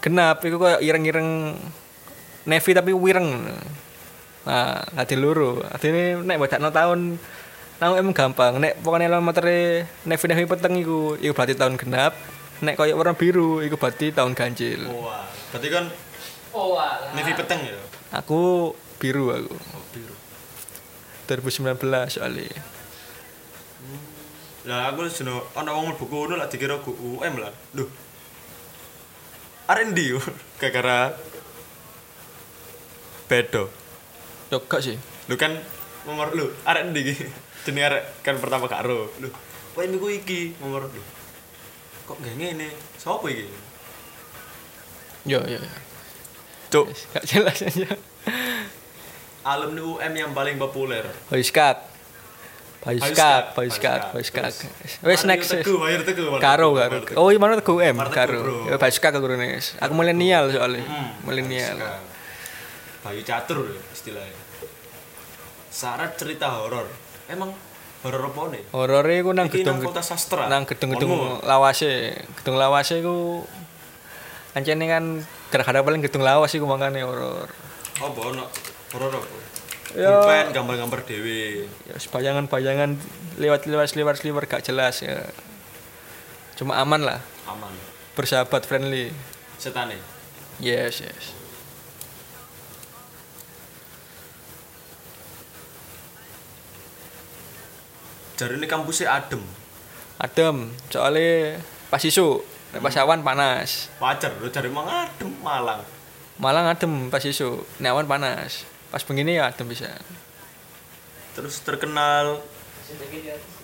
genap 0.00 0.44
iku 0.44 0.56
koyo 0.56 0.78
ireng-ireng 0.80 1.56
navy 2.48 2.70
tapi 2.72 2.92
wireng. 2.92 3.48
Nah, 4.48 4.84
ade 4.96 5.16
loro. 5.16 5.60
Adine 5.68 6.20
nek 6.24 6.40
bodakno 6.40 6.68
tahun 6.72 7.00
nang 7.80 7.92
emang 7.96 8.12
gampang. 8.12 8.60
Nek 8.60 8.80
pokoknya 8.84 9.12
lo 9.12 9.24
materi 9.24 9.84
navy 10.04 10.24
navy 10.28 10.44
peteng 10.44 10.74
iku, 10.76 11.16
iku 11.20 11.32
berarti 11.32 11.54
tahun 11.56 11.80
genap. 11.80 12.12
Nek 12.60 12.76
koyo 12.76 12.96
warna 12.96 13.16
biru 13.16 13.64
iku 13.64 13.80
berarti 13.80 14.12
tahun 14.12 14.36
ganjil. 14.36 14.88
Wah, 14.92 15.24
berarti 15.52 15.68
kan 15.72 15.86
Oh, 16.50 16.74
navy 17.14 17.30
peteng 17.38 17.62
ya? 17.62 17.78
Aku 18.10 18.74
biru 18.98 19.30
aku. 19.30 19.54
Oh, 19.54 19.84
biru. 19.94 20.14
2019 21.30 21.78
soalnya. 22.10 22.50
Lah 24.68 24.92
aku 24.92 25.08
jono 25.08 25.48
ana 25.56 25.72
wong 25.72 25.94
mlebu 25.94 26.04
kono 26.04 26.34
lah 26.36 26.48
dikira 26.52 26.76
ku 26.84 26.92
UM 26.92 27.34
lah. 27.40 27.52
Duh. 27.72 27.88
R&D 29.70 29.98
yo. 30.04 30.20
gara-gara 30.60 31.16
bedo. 33.30 33.70
Yo 34.52 34.58
gak 34.66 34.82
sih. 34.84 34.98
Lu 35.30 35.38
kan 35.40 35.56
nomor 36.04 36.34
lu 36.36 36.52
R&D 36.66 36.96
iki. 37.00 37.14
Jenenge 37.64 37.86
arek 37.92 38.04
kan 38.24 38.36
pertama 38.40 38.68
gak 38.68 38.84
ro. 38.84 39.08
Lu, 39.20 39.28
kowe 39.72 39.84
niku 39.88 40.08
iki 40.12 40.56
nomor 40.60 40.88
lu. 40.92 41.02
Kok 42.04 42.18
gak 42.20 42.36
ngene? 42.36 42.68
Sopo 43.00 43.28
iki? 43.32 43.46
Yo 45.24 45.40
yo. 45.48 45.56
yo. 45.60 45.72
Cuk, 46.70 46.86
Gak 47.16 47.24
jelas 47.26 47.58
aja. 47.66 47.90
alumni 49.42 49.80
UM 49.80 50.12
yang 50.12 50.30
paling 50.36 50.60
populer. 50.60 51.02
Baiskat. 52.80 53.52
Baiskat, 53.52 53.52
Baiskat, 53.52 54.00
Baiskat. 54.16 54.44
Baiskat. 54.56 55.04
Wes 55.04 55.20
Mario 55.20 55.30
next. 55.36 55.48
Teguh, 55.52 55.78
Teguh, 56.00 56.26
Karo, 56.40 56.72
karo. 56.72 56.96
Oh, 57.20 57.28
iya 57.28 57.36
mana 57.36 57.60
teguh 57.60 57.76
M, 57.84 57.96
karo. 58.08 58.64
Ya 58.72 58.80
Baiskat 58.80 59.12
aku 59.12 59.28
Nes. 59.36 59.76
Aku 59.76 59.92
milenial 59.92 60.48
soalnya. 60.48 60.80
Hmm, 60.88 61.28
Milenial. 61.28 61.76
Baiskat. 61.76 62.08
Bayu 63.00 63.24
catur 63.24 63.64
ya 63.64 63.80
istilahnya. 63.96 64.36
Syarat 65.72 66.20
cerita 66.20 66.52
horor. 66.52 66.84
Emang 67.32 67.56
horor 68.04 68.28
apa 68.28 68.40
nih? 68.52 68.62
Horore 68.76 69.14
iku 69.24 69.30
nang 69.32 69.48
gedung 69.48 69.80
Fakultas 69.80 70.12
Sastra. 70.12 70.52
nang 70.52 70.68
gedung-gedung 70.68 71.40
lawase. 71.40 72.12
Gedung 72.40 72.60
lawase 72.60 73.00
iku 73.00 73.44
ancene 74.52 74.84
kan 74.84 75.04
gara-gara 75.48 75.80
paling 75.80 76.04
gedung 76.04 76.20
lawas 76.20 76.52
iku 76.52 76.68
makane 76.68 77.00
horor. 77.00 77.48
Apa 78.00 78.20
ono? 78.20 78.44
Horor 78.92 79.12
apa? 79.16 79.28
ya, 79.96 80.08
pulpen 80.20 80.46
gambar-gambar 80.54 81.00
dewi. 81.06 81.66
Ya 81.88 81.96
bayangan-bayangan 81.98 82.98
lewat-lewat-lewat-lewat 83.38 84.44
gak 84.46 84.64
jelas 84.66 85.02
ya. 85.02 85.30
Cuma 86.58 86.78
aman 86.78 87.02
lah. 87.02 87.20
Aman. 87.48 87.72
Bersahabat 88.14 88.68
friendly. 88.68 89.14
Setane 89.60 90.20
yes 90.60 91.00
yes. 91.00 91.24
Jari 98.36 98.56
ini 98.56 98.64
kampusnya 98.68 99.20
adem. 99.20 99.44
Adem. 100.16 100.72
Soalnya 100.88 101.60
pas 101.92 102.00
isu 102.00 102.40
hmm. 102.40 102.80
pas 102.80 102.96
awan 103.00 103.20
panas. 103.20 103.92
Wajar 104.00 104.32
lo 104.40 104.48
cari 104.48 104.72
mang 104.72 104.88
adem 104.88 105.28
malang. 105.44 105.84
Malang 106.40 106.72
adem 106.72 107.12
pas 107.12 107.20
isu 107.20 107.60
nek 107.80 107.92
awan 107.92 108.08
panas. 108.08 108.64
Pas 108.90 109.02
begini 109.06 109.38
ya 109.38 109.54
adem 109.54 109.70
bisa. 109.70 109.86
Terus 111.38 111.62
terkenal 111.62 112.42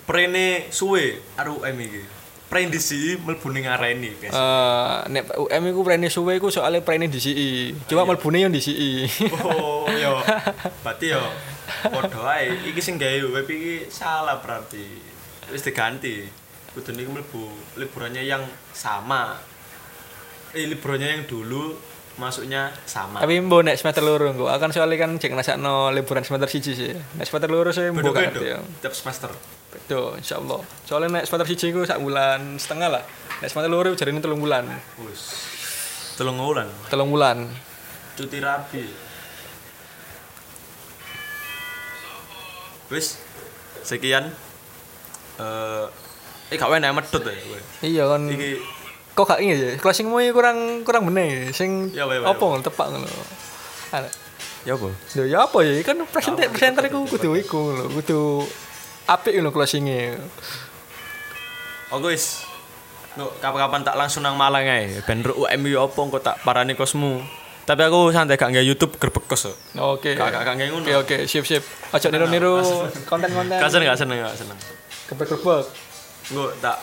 prene 0.06 0.70
suwe 0.70 1.18
RUM 1.34 1.78
iki. 1.82 2.02
Prendisi 2.46 3.18
mlebu 3.18 3.50
ning 3.50 3.66
areni, 3.66 4.14
guys. 4.22 4.30
Eh, 4.30 4.94
nek 5.10 5.34
UM 5.34 5.62
iku 5.66 5.82
prene 5.82 6.06
suwe 6.06 6.38
iku 6.38 6.46
soalnya 6.46 6.78
prene 6.78 7.10
DCI. 7.10 7.74
Cuma 7.90 8.06
mlebune 8.06 8.46
yo 8.46 8.48
DCI. 8.54 9.10
Oh, 9.42 9.90
yo. 9.90 10.22
Berarti 10.86 11.10
yo 11.10 11.26
padha 11.82 12.38
ae. 12.38 12.70
Iki 12.70 12.78
sing 12.78 12.94
gawe 13.02 13.34
web 13.34 13.50
iki 13.50 13.90
salah 13.90 14.38
berarti. 14.38 14.86
Wis 15.50 15.66
diganti. 15.66 16.22
Kudune 16.70 17.02
iku 17.02 17.10
mlebu 17.18 17.42
liburannya 17.82 18.22
yang 18.22 18.46
sama. 18.70 19.42
Eh 20.54 20.70
liburannya 20.70 21.18
yang 21.18 21.22
dulu 21.26 21.74
masuknya 22.16 22.72
sama. 22.88 23.20
Tapi 23.20 23.40
mbok 23.44 23.60
nek 23.60 23.76
semester 23.76 24.00
loro 24.00 24.32
engko 24.32 24.48
akan 24.48 24.72
soalnya 24.72 24.96
kan 25.04 25.20
jek 25.20 25.36
ngrasakno 25.36 25.92
liburan 25.92 26.24
semester 26.24 26.48
siji 26.48 26.72
sih. 26.72 26.92
Nek 26.92 27.26
semester 27.28 27.48
loro 27.52 27.70
sih 27.70 27.92
mbok 27.92 28.16
ngerti 28.16 28.46
ya. 28.46 28.58
tiap 28.80 28.96
semester. 28.96 29.28
Betul, 29.68 30.16
insyaallah. 30.16 30.60
Soalnya 30.88 31.20
nek 31.20 31.24
semester 31.28 31.48
siji 31.52 31.66
iku 31.70 31.84
sak 31.84 32.00
bulan 32.00 32.56
setengah 32.56 32.88
lah. 32.88 33.02
Nek 33.44 33.48
semester 33.52 33.68
loro 33.68 33.92
jarine 33.92 34.24
telung 34.24 34.40
bulan. 34.40 34.64
Wis. 35.04 35.52
Telung 36.16 36.40
wulan 36.40 36.64
Telung 36.88 37.12
bulan. 37.12 37.44
cuti 38.16 38.40
rabi. 38.40 38.88
Wis. 42.88 43.20
Sekian 43.84 44.32
eh 45.36 45.86
eh 46.48 46.56
gak 46.56 46.72
enak 46.72 46.96
medhot 46.96 47.22
ya. 47.22 47.34
Iya 47.84 48.04
kan. 48.08 48.24
Iki 48.30 48.50
Kok 49.16 49.24
gak 49.24 49.40
ini 49.40 49.56
ya? 49.56 49.70
Closingmu 49.80 50.20
kurang 50.36 50.84
kurang 50.84 51.08
bener. 51.08 51.48
Sing 51.56 51.88
Ya, 51.96 52.04
ya, 52.04 52.20
ya, 52.20 52.28
apa 52.28 52.42
ngono 52.44 52.60
tepak 52.60 52.92
ngono. 52.92 53.08
Ya 54.68 54.76
apa? 54.76 54.92
Lho 54.92 55.24
ya 55.24 55.38
apa 55.48 55.58
ya? 55.64 55.80
Kan 55.80 56.04
presenter 56.04 56.52
presenter 56.52 56.84
iku 56.92 57.08
kudu 57.08 57.32
iku 57.40 57.72
lho, 57.72 57.84
kudu 57.96 58.44
apik 59.08 59.40
lho 59.40 59.48
closingnya. 59.48 60.20
Oke 61.88 62.12
wis. 62.12 62.44
Kok 63.16 63.40
kapan-kapan 63.40 63.80
tak 63.88 63.96
langsung 63.96 64.20
nang 64.20 64.36
Malang 64.36 64.68
ae. 64.68 65.00
Ben 65.08 65.24
UM 65.24 65.60
yo 65.64 65.88
apa 65.88 65.96
kok 65.96 66.20
tak 66.20 66.36
parani 66.44 66.76
kosmu. 66.76 67.24
Tapi 67.66 67.82
aku 67.82 68.12
santai 68.12 68.36
gak 68.36 68.52
nggak 68.52 68.66
YouTube 68.68 68.94
gerbek 69.00 69.24
kos. 69.26 69.48
kok. 69.48 69.56
Oke. 69.80 70.12
Gak 70.12 70.28
gak 70.28 70.42
gak 70.44 70.54
nggak 70.60 70.68
ngono. 70.76 70.84
Oke 70.84 70.92
oke, 71.00 71.16
sip 71.24 71.48
sip. 71.48 71.64
Aja 71.90 72.12
niru-niru 72.12 72.60
konten-konten. 73.08 73.56
Gak 73.56 73.72
seneng 73.72 73.88
gak 73.88 73.98
seneng 73.98 74.18
gak 74.20 74.36
seneng. 74.36 74.58
Gebek-gebek. 75.08 75.64
Gue 76.36 76.50
tak 76.60 76.76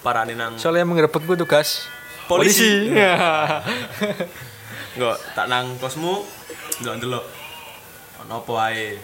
parani 0.00 0.36
nang 0.36 0.56
Soalnya 0.56 0.88
menggerebek 0.88 1.24
gue 1.24 1.36
tugas 1.40 1.88
Polisi. 2.30 2.94
Polisi. 2.94 2.94
Gue 4.98 5.14
tak 5.34 5.50
nang 5.50 5.74
kosmu. 5.82 6.22
Delok-delok. 6.78 7.24
Ono 8.26 8.34
apa 8.42 8.52
ae. 8.70 8.94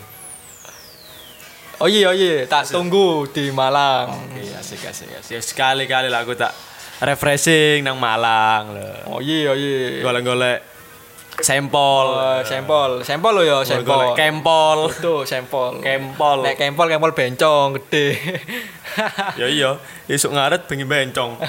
oh 1.83 1.89
iya 1.91 2.09
oh 2.09 2.17
iya, 2.17 2.47
tak 2.47 2.71
tunggu 2.71 3.27
di 3.29 3.51
Malang. 3.51 4.31
Oke, 4.31 4.47
asik 4.55 4.87
asik 4.87 5.11
asik. 5.13 5.37
Ya, 5.37 5.41
Sekali-kali 5.43 6.07
lah 6.07 6.23
aku 6.23 6.39
tak 6.39 6.55
refreshing 7.03 7.83
nang 7.83 7.99
Malang 7.99 8.79
lho. 8.79 8.89
Oh 9.11 9.19
iya 9.19 9.51
oh 9.51 9.59
iya. 9.59 10.07
Golek-golek 10.07 10.76
sampel. 11.43 12.07
Oh, 12.17 12.41
sampel, 12.45 13.05
sampel 13.05 13.33
lo 13.37 13.43
ya, 13.45 13.59
sampel. 13.65 13.85
Golek 13.85 14.17
kempol. 14.17 14.89
Tuh, 14.97 15.25
sampel. 15.29 15.81
Kempol. 15.85 16.45
Nek 16.45 16.57
kempol 16.57 16.89
kempol 16.89 17.13
bencong 17.13 17.77
gede. 17.81 18.07
Ya 19.37 19.45
iya, 19.45 19.77
esuk 20.09 20.33
ngaret 20.33 20.65
bengi 20.65 20.89
bencong. 20.89 21.37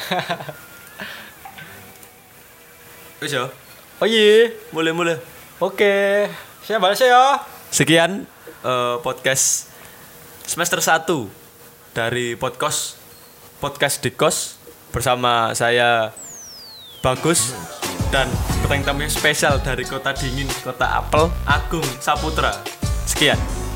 Wis 3.23 3.31
ya, 3.31 3.47
oh 4.03 4.03
iya. 4.03 4.51
mulai-mulai. 4.75 5.15
Oke. 5.63 6.27
Saya 6.67 6.83
balas 6.83 6.99
ya. 6.99 7.39
Sekian 7.71 8.27
eh, 8.67 8.95
podcast 8.99 9.71
semester 10.43 10.83
1 10.83 11.07
dari 11.95 12.35
podcast 12.35 12.99
podcast 13.63 14.03
Dikos 14.03 14.59
bersama 14.91 15.55
saya 15.55 16.11
Bagus 17.01 17.55
dan 18.09 18.27
petang 18.63 18.83
tamu 18.83 19.07
spesial 19.11 19.59
dari 19.59 19.83
kota 19.83 20.15
dingin, 20.15 20.47
kota 20.63 20.87
apel, 21.03 21.27
Agung 21.43 21.85
Saputra. 21.99 22.55
Sekian. 23.07 23.66